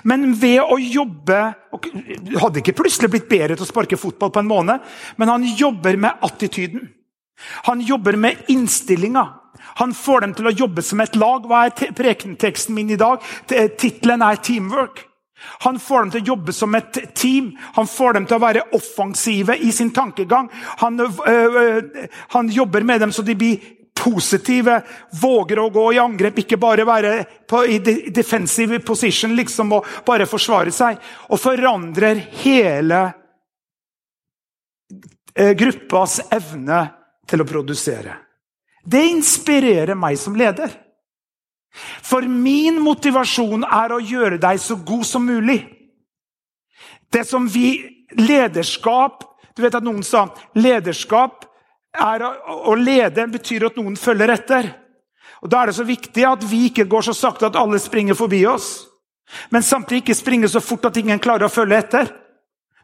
Men 0.03 0.32
ved 0.34 0.62
å 0.62 0.80
jobbe 0.82 1.38
Hadde 2.41 2.64
ikke 2.64 2.74
plutselig 2.80 3.12
blitt 3.14 3.28
bedre 3.30 3.53
til 3.53 3.62
å 3.62 3.70
sparke 3.70 3.99
fotball 3.99 4.32
på 4.34 4.41
en 4.41 4.47
måned, 4.49 4.86
men 5.22 5.30
han 5.30 5.43
jobber 5.45 5.99
med 6.01 6.24
attityden. 6.26 6.88
Han 7.68 7.84
jobber 7.86 8.18
med 8.18 8.47
innstillinga. 8.49 9.22
Han 9.78 9.93
får 9.93 10.24
dem 10.26 10.34
til 10.34 10.49
å 10.49 10.55
jobbe 10.64 10.82
som 10.82 11.03
et 11.03 11.16
lag. 11.16 11.45
Hva 11.45 11.68
er 11.68 11.93
prekenteksten 11.93 12.74
min 12.74 12.89
i 12.89 12.97
dag? 12.97 13.22
Tittelen 13.45 14.26
er 14.26 14.41
'Teamwork'. 14.41 15.05
Han 15.66 15.80
får 15.80 16.00
dem 16.00 16.12
til 16.12 16.22
å 16.22 16.30
jobbe 16.34 16.54
som 16.54 16.76
et 16.78 17.00
team. 17.16 17.52
Han 17.78 17.88
får 17.88 18.18
dem 18.18 18.28
til 18.28 18.38
å 18.38 18.44
være 18.44 18.66
offensive 18.78 19.58
i 19.58 19.72
sin 19.72 19.92
tankegang. 19.96 20.50
Han, 20.84 21.00
øh, 21.00 22.08
han 22.36 22.50
jobber 22.50 22.86
med 22.88 23.02
dem 23.02 23.14
så 23.14 23.26
de 23.26 23.36
blir 23.36 23.74
positive, 23.98 24.82
våger 25.22 25.60
å 25.60 25.70
gå 25.74 25.86
i 25.94 26.00
angrep, 26.02 26.44
ikke 26.44 26.60
bare 26.62 26.86
være 26.88 27.14
på, 27.50 27.64
i 27.66 27.80
defensive 28.14 28.80
position 28.86 29.34
liksom, 29.36 29.74
og 29.78 29.88
bare 30.06 30.30
forsvare 30.30 30.74
seg. 30.74 31.00
Og 31.34 31.42
forandrer 31.42 32.22
hele 32.44 33.02
øh, 35.38 35.54
gruppas 35.58 36.20
evne 36.32 36.84
til 37.28 37.44
å 37.44 37.50
produsere. 37.50 38.18
Det 38.88 39.04
inspirerer 39.10 39.98
meg 40.00 40.20
som 40.20 40.38
leder. 40.40 40.87
For 42.03 42.26
min 42.26 42.80
motivasjon 42.82 43.65
er 43.68 43.93
å 43.93 44.01
gjøre 44.01 44.39
deg 44.41 44.59
så 44.61 44.78
god 44.82 45.05
som 45.05 45.26
mulig. 45.26 45.59
Det 47.11 47.24
som 47.28 47.47
vi 47.47 47.93
Lederskap 48.18 49.24
Du 49.55 49.63
vet 49.63 49.76
at 49.76 49.84
noen 49.84 50.03
sa 50.05 50.28
lederskap 50.53 51.47
er 51.97 52.22
å, 52.22 52.28
å 52.70 52.76
lede 52.78 53.24
betyr 53.32 53.63
at 53.65 53.80
noen 53.80 53.95
følger 53.97 54.30
etter. 54.30 54.68
Og 55.41 55.49
Da 55.49 55.63
er 55.63 55.72
det 55.72 55.78
så 55.80 55.86
viktig 55.88 56.26
at 56.30 56.43
vi 56.45 56.68
ikke 56.68 56.86
går 56.86 57.07
så 57.07 57.15
sakte 57.18 57.47
at 57.49 57.57
alle 57.57 57.80
springer 57.82 58.13
forbi 58.13 58.43
oss. 58.45 58.86
Men 59.49 59.65
samtidig 59.65 60.03
ikke 60.03 60.18
springer 60.20 60.51
så 60.53 60.61
fort 60.61 60.86
at 60.86 60.99
ingen 61.01 61.18
klarer 61.18 61.47
å 61.47 61.51
følge 61.51 61.80
etter. 61.82 62.11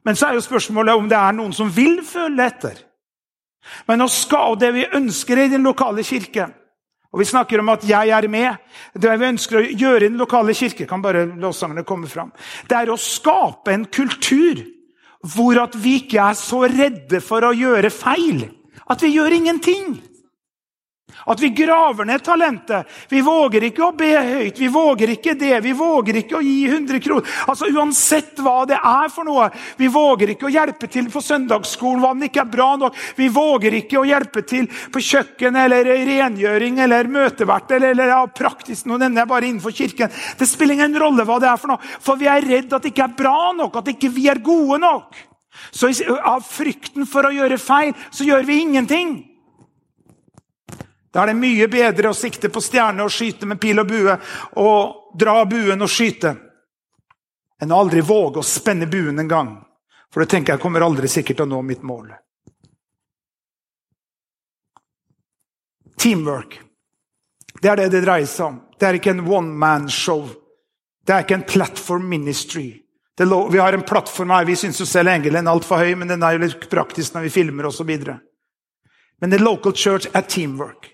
Men 0.01 0.17
så 0.17 0.31
er 0.31 0.39
jo 0.39 0.47
spørsmålet 0.47 0.97
om 0.97 1.05
det 1.11 1.19
er 1.19 1.37
noen 1.37 1.53
som 1.53 1.69
vil 1.69 2.01
følge 2.05 2.49
etter. 2.49 2.81
Men 3.85 4.01
å 4.01 4.09
skal 4.11 4.57
det 4.59 4.73
vi 4.75 4.89
ønsker 4.97 5.39
i 5.39 5.51
den 5.53 5.69
lokale 5.69 6.01
kirke 6.03 6.49
og 7.13 7.19
Vi 7.19 7.25
snakker 7.25 7.59
om 7.59 7.69
at 7.69 7.83
'jeg 7.83 8.09
er 8.09 8.27
med'. 8.27 8.57
Det 8.99 9.19
vi 9.19 9.25
ønsker 9.25 9.57
å 9.57 9.77
gjøre 9.77 10.05
i 10.05 10.09
den 10.09 10.17
lokale 10.17 10.53
kirke, 10.53 10.87
kan 10.87 11.01
bare 11.01 11.25
lovsangene 11.37 11.85
komme 11.85 12.07
fram. 12.07 12.31
Det 12.67 12.75
er 12.75 12.89
å 12.89 12.97
skape 12.97 13.71
en 13.71 13.85
kultur 13.85 14.65
hvor 15.23 15.61
at 15.61 15.75
vi 15.75 15.99
ikke 16.01 16.19
er 16.19 16.33
så 16.33 16.67
redde 16.67 17.21
for 17.21 17.41
å 17.41 17.53
gjøre 17.53 17.91
feil. 17.91 18.49
At 18.89 19.01
vi 19.01 19.15
gjør 19.15 19.31
ingenting. 19.31 20.01
At 21.25 21.39
vi 21.39 21.49
graver 21.55 22.05
ned 22.05 22.23
talentet. 22.23 22.89
Vi 23.09 23.21
våger 23.23 23.63
ikke 23.69 23.85
å 23.85 23.93
be 23.95 24.09
høyt. 24.17 24.59
Vi 24.59 24.67
våger 24.67 25.13
ikke 25.15 25.35
det. 25.39 25.53
Vi 25.63 25.73
våger 25.77 26.19
ikke 26.19 26.37
å 26.39 26.43
gi 26.43 26.65
100 26.67 26.99
kroner. 27.03 27.35
Altså 27.47 27.69
Uansett 27.71 28.41
hva 28.43 28.65
det 28.67 28.77
er 28.77 29.11
for 29.13 29.27
noe. 29.27 29.47
Vi 29.79 29.87
våger 29.91 30.33
ikke 30.33 30.49
å 30.49 30.53
hjelpe 30.53 30.89
til 30.91 31.09
på 31.13 31.23
søndagsskolen 31.23 32.03
hva 32.03 32.13
det 32.19 32.31
ikke 32.31 32.43
er 32.43 32.53
bra 32.53 32.69
nok. 32.81 32.99
Vi 33.15 33.29
våger 33.33 33.79
ikke 33.79 34.01
å 34.01 34.05
hjelpe 34.07 34.43
til 34.47 34.67
på 34.67 35.03
kjøkken 35.03 35.59
eller 35.63 35.87
rengjøring 35.87 36.79
eller 36.83 37.11
møtevert 37.11 37.71
eller, 37.71 37.95
eller 37.95 38.15
ja, 38.15 38.21
praktisk. 38.27 38.87
Nå 38.89 38.99
nevner 38.99 39.23
jeg 39.23 39.31
bare 39.33 39.49
innenfor 39.49 39.75
kirken. 39.75 40.13
Det 40.39 40.49
spiller 40.49 40.79
ingen 40.79 40.99
rolle 40.99 41.27
hva 41.27 41.39
det 41.41 41.51
er 41.51 41.61
for 41.61 41.73
noe. 41.73 41.93
For 42.03 42.19
vi 42.19 42.29
er 42.31 42.43
redd 42.45 42.73
at 42.73 42.83
det 42.83 42.93
ikke 42.93 43.07
er 43.07 43.19
bra 43.23 43.53
nok, 43.55 43.79
at 43.79 43.93
ikke 43.95 44.11
vi 44.13 44.27
er 44.31 44.43
gode 44.43 44.81
nok. 44.83 45.15
Så 45.71 45.91
av 46.25 46.41
frykten 46.45 47.05
for 47.09 47.27
å 47.27 47.33
gjøre 47.33 47.61
feil, 47.61 47.93
så 48.11 48.25
gjør 48.27 48.43
vi 48.47 48.63
ingenting. 48.63 49.13
Da 51.13 51.21
er 51.21 51.29
det 51.29 51.37
mye 51.37 51.67
bedre 51.69 52.09
å 52.09 52.17
sikte 52.17 52.49
på 52.49 52.61
stjerne 52.63 53.05
og 53.05 53.13
skyte 53.13 53.45
med 53.45 53.59
pil 53.61 53.77
og 53.83 53.89
bue 53.91 54.15
og 54.57 55.17
dra 55.19 55.43
buen 55.45 55.85
og 55.85 55.91
skyte, 55.91 56.33
enn 57.61 57.73
å 57.73 57.81
aldri 57.83 58.01
våge 58.01 58.41
å 58.41 58.47
spenne 58.47 58.89
buen 58.89 59.21
en 59.21 59.29
gang. 59.29 59.51
For 60.09 60.23
da 60.23 60.31
tenker 60.33 60.55
jeg 60.55 60.61
kommer 60.61 60.85
aldri 60.85 61.09
sikkert 61.09 61.37
til 61.37 61.45
å 61.45 61.51
nå 61.53 61.61
mitt 61.65 61.83
mål. 61.85 62.09
Teamwork. 66.01 66.57
Det 67.61 67.69
er 67.69 67.83
det 67.83 67.91
det 67.93 68.01
dreier 68.03 68.27
seg 68.27 68.47
om. 68.49 68.57
Det 68.79 68.87
er 68.89 68.97
ikke 68.97 69.13
en 69.13 69.23
one 69.29 69.53
man-show. 69.61 70.25
Det 71.05 71.13
er 71.13 71.25
ikke 71.25 71.37
en 71.37 71.45
platform 71.47 72.09
ministry. 72.09 72.81
vi 73.17 73.57
har 73.59 73.73
en 73.73 73.85
plattform 73.85 74.29
her. 74.29 74.45
Vi 74.45 74.55
syns 74.55 74.79
jo 74.79 74.85
selv 74.85 75.09
engelen 75.09 75.47
er 75.47 75.51
altfor 75.51 75.77
høy, 75.77 75.95
men 75.95 76.07
den 76.07 76.23
er 76.23 76.33
jo 76.33 76.43
litt 76.45 76.69
praktisk 76.69 77.13
når 77.13 77.29
vi 77.29 77.29
filmer 77.29 77.69
osv. 77.69 77.93
Men 79.21 79.29
the 79.29 79.37
local 79.37 79.73
church 79.73 80.07
er 80.13 80.21
teamwork. 80.21 80.89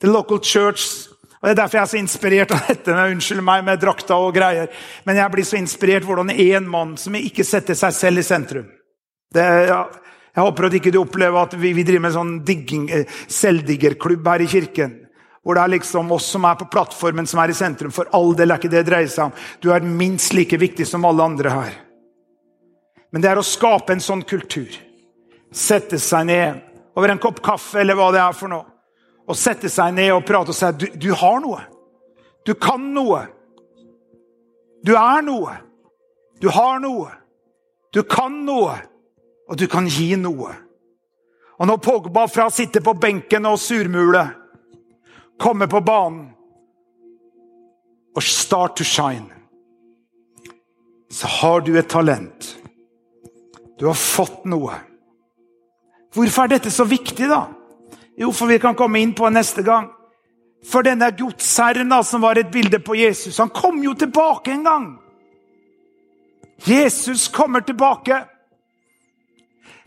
The 0.00 0.10
local 0.10 0.40
church. 0.42 1.08
Og 1.38 1.48
Det 1.48 1.50
er 1.50 1.60
derfor 1.60 1.78
jeg 1.78 1.82
er 1.82 1.90
så 1.92 1.98
inspirert 1.98 2.52
av 2.54 2.66
dette 2.66 2.94
med, 2.94 3.14
unnskyld 3.14 3.42
meg, 3.46 3.64
med 3.66 3.80
drakta 3.82 4.18
og 4.18 4.34
greier. 4.34 4.70
Men 5.06 5.20
jeg 5.20 5.32
blir 5.34 5.46
så 5.46 5.58
inspirert 5.58 6.06
hvordan 6.06 6.34
én 6.34 6.66
mann 6.66 6.96
som 6.98 7.14
ikke 7.14 7.46
setter 7.46 7.78
seg 7.78 7.94
selv 7.94 8.22
i 8.22 8.26
sentrum 8.26 8.66
det, 9.34 9.44
ja, 9.68 9.82
Jeg 10.34 10.44
håper 10.44 10.66
at 10.66 10.74
ikke 10.78 10.92
du 10.94 11.00
opplever 11.02 11.38
at 11.40 11.54
vi, 11.58 11.72
vi 11.76 11.84
driver 11.86 12.06
med 12.06 12.14
sånn 12.14 12.32
digging, 12.46 12.88
eh, 12.94 13.18
selvdiggerklubb 13.28 14.26
her 14.26 14.42
i 14.42 14.48
kirken. 14.50 14.94
Hvor 15.42 15.58
det 15.58 15.62
er 15.62 15.72
liksom 15.74 16.10
oss 16.14 16.26
som 16.30 16.46
er 16.46 16.56
på 16.58 16.68
plattformen, 16.70 17.26
som 17.26 17.40
er 17.42 17.52
i 17.52 17.56
sentrum. 17.58 17.92
For 17.94 18.10
all 18.14 18.34
del 18.38 18.50
er 18.50 18.60
ikke 18.60 18.70
det 18.70 18.82
det 18.82 18.90
dreier 18.90 19.10
seg 19.10 19.28
om. 19.28 19.36
Du 19.62 19.70
er 19.74 19.86
minst 19.86 20.34
like 20.34 20.58
viktig 20.58 20.86
som 20.86 21.06
alle 21.08 21.26
andre 21.26 21.52
her. 21.54 21.76
Men 23.12 23.24
det 23.24 23.30
er 23.30 23.40
å 23.40 23.46
skape 23.46 23.94
en 23.94 24.04
sånn 24.04 24.22
kultur. 24.28 24.74
Sette 25.54 25.98
seg 26.02 26.26
ned 26.28 26.64
over 26.98 27.12
en 27.12 27.22
kopp 27.22 27.42
kaffe 27.42 27.80
eller 27.80 27.98
hva 27.98 28.10
det 28.14 28.22
er 28.22 28.36
for 28.36 28.52
noe 28.52 28.77
og 29.28 29.36
sette 29.36 29.68
seg 29.72 29.92
ned 29.96 30.12
og 30.14 30.24
prate 30.26 30.54
og 30.54 30.56
si 30.56 30.66
at 30.68 30.78
du, 30.80 30.86
du 30.96 31.10
har 31.16 31.40
noe. 31.44 31.60
Du 32.48 32.54
kan 32.56 32.80
noe. 32.94 33.26
Du 34.86 34.94
er 34.96 35.24
noe. 35.24 35.58
Du 36.40 36.48
har 36.54 36.80
noe. 36.80 37.10
Du 37.92 38.02
kan 38.08 38.40
noe. 38.46 38.78
Og 39.48 39.60
du 39.60 39.66
kan 39.68 39.88
gi 39.88 40.14
noe. 40.16 40.54
Og 41.58 41.66
når 41.66 41.80
Pogba 41.82 42.24
fra 42.30 42.46
å 42.48 42.54
sitte 42.54 42.80
på 42.84 42.94
benken 43.00 43.48
og 43.50 43.58
surmule 43.60 44.24
kommer 45.38 45.68
på 45.70 45.82
banen 45.84 46.28
og 48.16 48.24
start 48.24 48.78
to 48.78 48.86
shine, 48.86 49.28
så 51.10 51.28
har 51.38 51.60
du 51.66 51.72
et 51.78 51.90
talent. 51.90 52.54
Du 53.78 53.86
har 53.86 53.98
fått 53.98 54.46
noe. 54.48 54.74
Hvorfor 56.14 56.46
er 56.46 56.56
dette 56.56 56.72
så 56.74 56.86
viktig, 56.88 57.28
da? 57.30 57.44
Jo, 58.18 58.32
for 58.34 58.50
vi 58.50 58.58
kan 58.58 58.74
komme 58.74 58.98
inn 59.00 59.14
på 59.14 59.28
neste 59.30 59.62
gang. 59.62 59.92
For 60.66 60.82
denne 60.82 61.12
godsherren 61.14 61.92
som 62.04 62.24
var 62.24 62.38
et 62.38 62.50
bilde 62.50 62.80
på 62.82 62.96
Jesus, 62.98 63.38
han 63.38 63.52
kom 63.54 63.78
jo 63.82 63.94
tilbake 63.94 64.52
en 64.52 64.64
gang. 64.66 64.88
Jesus 66.66 67.28
kommer 67.28 67.60
tilbake. 67.60 68.24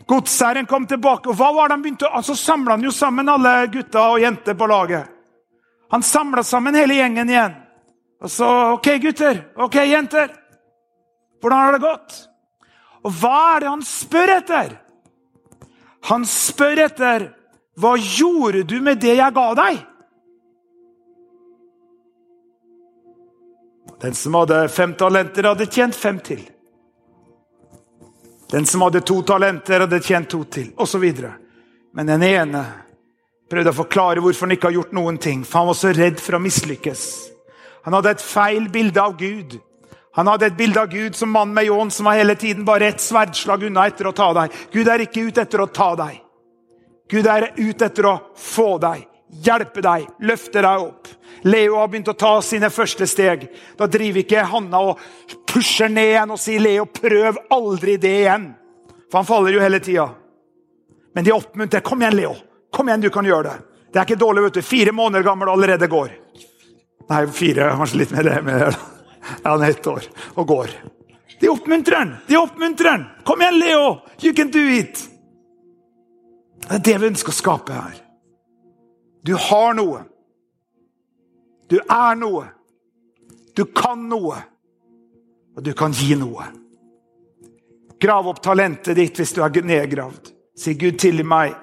Godsherren 0.08 0.66
kom 0.66 0.86
tilbake. 0.86 1.28
og 1.28 1.36
hva 1.36 1.52
var 1.52 1.68
det 1.68 1.76
han 1.76 1.82
begynte? 1.82 2.08
Altså 2.08 2.34
samla 2.34 2.72
han 2.78 2.84
jo 2.84 2.90
sammen 2.90 3.28
alle 3.28 3.66
gutta 3.66 4.06
og 4.14 4.20
jenter 4.20 4.54
på 4.54 4.66
laget. 4.66 5.08
Han 5.92 6.02
samla 6.02 6.42
sammen 6.42 6.74
hele 6.74 6.94
gjengen 6.94 7.30
igjen. 7.30 7.52
Og 8.22 8.30
så 8.30 8.48
OK, 8.72 8.88
gutter. 9.02 9.42
OK, 9.56 9.74
jenter. 9.74 10.32
Hvordan 11.40 11.58
har 11.58 11.72
det 11.72 11.84
gått? 11.84 12.18
Og 13.02 13.12
hva 13.20 13.36
er 13.56 13.60
det 13.60 13.68
han 13.68 13.84
spør 13.84 14.34
etter? 14.38 14.74
Han 16.08 16.24
spør 16.26 16.84
etter 16.86 17.28
hva 17.78 17.96
gjorde 17.96 18.66
du 18.68 18.80
med 18.84 19.00
det 19.00 19.16
jeg 19.16 19.34
ga 19.34 19.46
deg? 19.56 19.80
Den 24.02 24.16
som 24.18 24.34
hadde 24.34 24.64
fem 24.68 24.94
talenter, 24.98 25.46
hadde 25.46 25.70
tjent 25.70 25.96
fem 25.96 26.18
til. 26.20 26.42
Den 28.50 28.66
som 28.66 28.82
hadde 28.84 29.00
to 29.06 29.22
talenter, 29.24 29.86
hadde 29.86 30.02
tjent 30.02 30.28
to 30.28 30.42
til, 30.44 30.72
osv. 30.76 31.04
Men 31.94 32.10
den 32.10 32.24
ene 32.26 32.64
prøvde 33.48 33.72
å 33.72 33.76
forklare 33.76 34.20
hvorfor 34.24 34.48
han 34.48 34.56
ikke 34.56 34.68
har 34.68 34.78
gjort 34.80 34.96
noen 34.96 35.20
ting, 35.22 35.44
for 35.46 35.62
han 35.62 35.70
var 35.70 35.78
så 35.78 35.92
redd 35.96 36.20
for 36.20 36.36
å 36.36 36.42
mislykkes. 36.42 37.04
Han 37.86 37.96
hadde 37.96 38.16
et 38.16 38.24
feil 38.24 38.66
bilde 38.74 39.00
av 39.00 39.16
Gud. 39.20 39.56
Han 40.18 40.28
hadde 40.28 40.50
et 40.50 40.58
bilde 40.58 40.82
av 40.82 40.90
Gud 40.92 41.16
som 41.16 41.32
mann 41.32 41.54
med 41.54 41.70
ljåen, 41.70 41.90
som 41.94 42.10
var 42.10 42.18
hele 42.18 42.34
tiden 42.36 42.66
bare 42.68 42.90
ett 42.90 43.00
sverdslag 43.00 43.64
unna 43.70 43.86
etter 43.88 44.10
å 44.10 44.16
ta 44.16 44.28
deg. 44.36 44.58
Gud 44.74 44.90
er 44.92 45.06
ikke 45.06 45.24
ute 45.30 45.46
etter 45.46 45.62
å 45.64 45.70
ta 45.72 45.92
deg. 46.02 46.18
Gud 47.12 47.26
er 47.28 47.50
ute 47.58 47.84
etter 47.90 48.06
å 48.08 48.14
få 48.40 48.78
deg, 48.80 49.02
hjelpe 49.44 49.82
deg, 49.84 50.06
løfte 50.24 50.62
deg 50.64 50.84
opp. 50.86 51.10
Leo 51.44 51.76
har 51.76 51.90
begynt 51.92 52.08
å 52.08 52.16
ta 52.16 52.30
sine 52.44 52.70
første 52.72 53.04
steg. 53.10 53.44
Da 53.76 53.88
driver 53.90 54.22
ikke 54.22 54.46
Hanna 54.48 54.80
og 54.86 55.02
pusher 55.50 55.92
ned 55.92 56.14
igjen 56.14 56.32
og 56.32 56.40
sier 56.40 56.62
'Leo, 56.62 56.86
prøv 56.86 57.40
aldri 57.50 57.98
det 58.00 58.14
igjen'. 58.22 58.54
For 59.10 59.18
han 59.18 59.28
faller 59.28 59.52
jo 59.52 59.60
hele 59.60 59.80
tida. 59.80 60.08
Men 61.14 61.24
de 61.24 61.32
oppmuntrer. 61.32 61.80
'Kom 61.80 62.00
igjen, 62.00 62.16
Leo. 62.16 62.34
Kom 62.72 62.88
igjen, 62.88 63.00
du 63.00 63.10
kan 63.10 63.24
gjøre 63.24 63.44
det'. 63.44 63.62
Det 63.92 63.98
er 63.98 64.04
ikke 64.04 64.24
dårlig, 64.24 64.42
vet 64.42 64.54
du. 64.54 64.62
Fire 64.62 64.92
måneder 64.92 65.22
gammel 65.22 65.48
og 65.48 65.58
allerede 65.58 65.86
går. 65.86 66.10
Nei, 67.10 67.26
fire, 67.26 67.70
kanskje 67.76 67.98
litt 67.98 68.10
mer. 68.10 68.42
mer. 68.42 68.76
Ja, 69.44 69.50
han 69.50 69.62
er 69.62 69.70
ett 69.70 69.86
år 69.86 70.02
og 70.34 70.46
går. 70.46 70.68
De 71.40 71.48
oppmuntrer 71.48 71.96
han. 71.96 72.16
De 72.26 72.36
oppmuntrer 72.36 72.90
han. 72.90 73.06
'Kom 73.24 73.40
igjen, 73.40 73.58
Leo. 73.58 74.00
You 74.22 74.32
can 74.32 74.50
do 74.50 74.58
it'. 74.58 75.11
Det 76.72 76.78
er 76.78 76.84
det 76.86 77.00
vi 77.02 77.08
ønsker 77.10 77.28
å 77.28 77.36
skape 77.36 77.74
her. 77.76 77.96
Du 79.20 79.34
har 79.36 79.74
noe. 79.76 79.98
Du 81.68 81.74
er 81.82 82.14
noe. 82.16 82.46
Du 83.52 83.66
kan 83.76 84.06
noe. 84.08 84.38
Og 85.52 85.66
du 85.66 85.74
kan 85.76 85.92
gi 85.92 86.16
noe. 86.16 86.46
Grav 88.00 88.30
opp 88.30 88.40
talentet 88.40 88.96
ditt 88.96 89.20
hvis 89.20 89.34
du 89.36 89.42
er 89.44 89.52
nedgravd. 89.52 90.32
Si, 90.56 90.72
'Gud, 90.72 90.96
tilgi 90.96 91.22
meg'. 91.22 91.60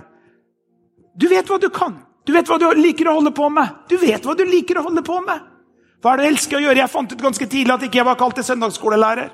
Du 1.18 1.26
vet 1.28 1.50
hva 1.50 1.58
du 1.58 1.72
kan. 1.74 1.98
Du 2.24 2.32
vet 2.34 2.46
hva 2.46 2.60
du 2.62 2.70
liker 2.78 3.10
å 3.10 3.18
holde 3.18 3.34
på 3.34 3.50
med. 3.50 3.66
Du 3.90 3.98
vet 3.98 4.22
hva 4.22 4.38
du 4.38 4.46
liker 4.46 4.78
å 4.78 4.86
holde 4.92 5.02
på 5.02 5.18
med. 5.26 5.42
Hva 6.04 6.14
er 6.14 6.18
det 6.18 6.24
du 6.24 6.30
elsker 6.36 6.58
å 6.58 6.64
gjøre? 6.68 6.84
Jeg 6.84 6.94
fant 6.94 7.12
ut 7.12 7.26
ganske 7.26 7.50
tidlig 7.50 7.74
at 7.74 7.82
ikke 7.82 7.98
jeg 7.98 8.06
var 8.06 8.22
kalt 8.22 8.38
til 8.38 8.46
søndagsskolelærer. 8.46 9.34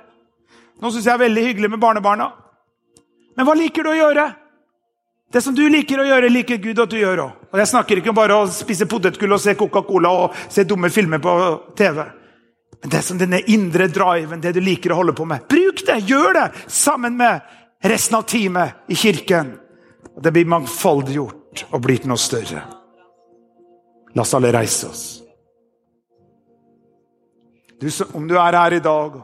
Nå 0.80 0.91
syns 0.91 1.03
jeg 1.03 1.13
er 1.13 1.26
veldig 1.28 1.43
hyggelig 1.49 1.69
med 1.76 1.84
barnebarna. 1.84 2.32
Men 3.36 3.45
hva 3.45 3.59
liker 3.59 3.84
du 3.84 3.91
å 3.91 3.99
gjøre? 3.99 4.45
Det 5.36 5.41
som 5.41 5.55
du 5.55 5.65
liker 5.67 5.99
å 5.99 6.05
gjøre, 6.07 6.29
liker 6.31 6.61
Gud 6.63 6.77
at 6.79 6.93
du 6.93 6.95
gjør 6.95 7.25
òg. 7.25 7.39
Og 7.51 7.59
jeg 7.59 7.67
snakker 7.67 7.99
ikke 7.99 8.13
om 8.13 8.15
bare 8.15 8.38
å 8.39 8.45
spise 8.47 8.86
potetgull 8.88 9.36
og 9.36 9.41
se 9.43 9.51
Coca-Cola 9.59 10.11
og 10.15 10.38
se 10.47 10.63
dumme 10.63 10.88
filmer 10.88 11.19
på 11.19 11.33
TV. 11.75 11.99
Men 12.79 12.93
det 12.93 13.01
som 13.03 13.19
denne 13.19 13.41
indre 13.51 13.89
driven, 13.91 14.39
det 14.39 14.53
du 14.55 14.61
liker 14.63 14.95
å 14.95 15.01
holde 15.01 15.17
på 15.17 15.27
med. 15.27 15.43
Bruk 15.51 15.83
det! 15.89 15.99
Gjør 16.07 16.39
det 16.39 16.45
sammen 16.71 17.19
med 17.19 17.43
resten 17.83 18.21
av 18.21 18.23
teamet 18.31 18.88
i 18.88 18.95
kirken. 18.95 19.51
Det 20.23 20.31
blir 20.31 20.47
mangfoldiggjort 20.55 21.67
og 21.67 21.83
blir 21.83 22.07
noe 22.07 22.27
større. 22.31 22.63
La 24.15 24.23
oss 24.23 24.36
alle 24.39 24.55
reise 24.55 24.88
oss. 24.88 25.05
Du 27.75 27.91
som, 27.91 28.15
om 28.15 28.23
du 28.23 28.38
er 28.39 28.55
her 28.55 28.79
i 28.79 28.83
dag, 28.88 29.19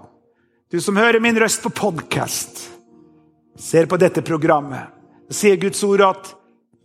du 0.68 0.82
som 0.84 1.00
hører 1.00 1.24
min 1.24 1.40
røst 1.40 1.64
på 1.64 1.72
podkast, 1.72 2.66
ser 3.56 3.88
på 3.88 3.96
dette 3.96 4.20
programmet, 4.28 4.92
sier 5.36 5.60
Guds 5.62 5.84
ord 5.84 6.04
at 6.06 6.32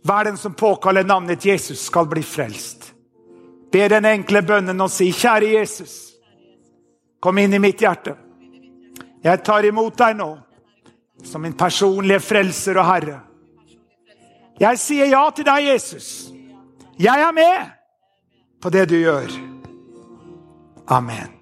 hver 0.07 0.29
den 0.29 0.37
som 0.37 0.53
påkaller 0.53 1.03
navnet 1.03 1.45
Jesus, 1.45 1.81
skal 1.89 2.07
bli 2.07 2.23
frelst. 2.23 2.93
Be 3.71 3.87
den 3.91 4.05
enkle 4.05 4.41
bønnen 4.41 4.81
og 4.81 4.91
si, 4.91 5.09
kjære 5.11 5.51
Jesus, 5.57 5.95
kom 7.19 7.37
inn 7.41 7.53
i 7.53 7.59
mitt 7.59 7.81
hjerte. 7.83 8.15
Jeg 9.23 9.43
tar 9.43 9.65
imot 9.67 9.97
deg 9.99 10.15
nå 10.15 10.29
som 11.25 11.41
min 11.41 11.57
personlige 11.57 12.21
frelser 12.23 12.77
og 12.77 12.87
herre. 12.87 13.19
Jeg 14.61 14.79
sier 14.81 15.11
ja 15.11 15.25
til 15.35 15.45
deg, 15.45 15.67
Jesus. 15.73 16.29
Jeg 16.97 17.21
er 17.21 17.33
med 17.35 17.73
på 18.63 18.71
det 18.73 18.87
du 18.89 18.95
gjør. 18.97 19.29
Amen. 20.87 21.33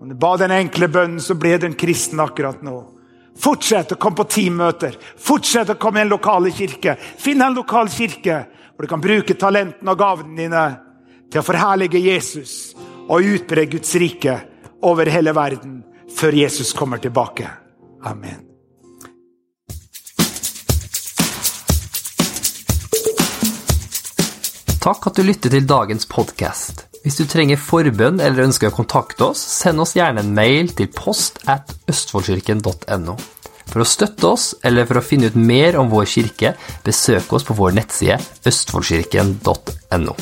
Om 0.00 0.08
du 0.08 0.14
ba 0.20 0.36
den 0.40 0.54
enkle 0.54 0.88
bønnen, 0.88 1.20
så 1.20 1.34
ble 1.34 1.56
den 1.58 1.74
kristen 1.76 2.20
akkurat 2.22 2.62
nå. 2.62 2.93
Fortsett 3.40 3.92
å 3.92 3.98
komme 4.00 4.20
på 4.20 4.28
teammøter. 4.30 4.96
Fortsett 5.18 5.72
å 5.74 5.78
komme 5.80 6.00
i 6.00 6.04
en 6.04 6.12
lokale 6.12 6.52
kirke. 6.54 6.96
Finn 6.96 7.42
en 7.42 7.56
lokal 7.56 7.90
kirke 7.92 8.44
hvor 8.74 8.86
du 8.86 8.90
kan 8.90 9.02
bruke 9.02 9.36
talentene 9.38 9.92
og 9.92 10.00
gavene 10.00 10.38
dine 10.38 10.64
til 11.30 11.42
å 11.42 11.46
forherlige 11.46 12.02
Jesus 12.02 12.74
og 13.08 13.26
utbre 13.26 13.66
Guds 13.70 13.94
rike 14.00 14.38
over 14.84 15.10
hele 15.10 15.34
verden 15.34 15.82
før 16.14 16.36
Jesus 16.44 16.72
kommer 16.76 17.02
tilbake. 17.02 17.48
Amen. 18.04 18.42
Takk 24.84 25.06
at 25.08 25.16
du 25.16 25.24
lytter 25.24 25.54
til 25.54 25.64
dagens 25.64 26.04
podkast. 26.04 26.93
Hvis 27.04 27.18
du 27.20 27.26
trenger 27.28 27.60
forbønn 27.60 28.16
eller 28.24 28.46
ønsker 28.46 28.70
å 28.70 28.74
kontakte 28.74 29.26
oss, 29.26 29.42
send 29.60 29.82
oss 29.84 29.92
gjerne 29.92 30.24
en 30.24 30.32
mail 30.32 30.72
til 30.72 30.88
post 30.88 31.42
at 31.52 31.74
østfoldkirken.no. 31.92 33.16
For 33.68 33.84
å 33.84 33.88
støtte 33.88 34.30
oss 34.30 34.46
eller 34.64 34.88
for 34.88 35.00
å 35.00 35.04
finne 35.04 35.28
ut 35.28 35.36
mer 35.36 35.76
om 35.80 35.92
vår 35.92 36.08
kirke, 36.08 36.54
besøk 36.84 37.36
oss 37.36 37.44
på 37.44 37.56
vår 37.60 37.76
nettside 37.76 38.20
østfoldkirken.no. 38.48 40.16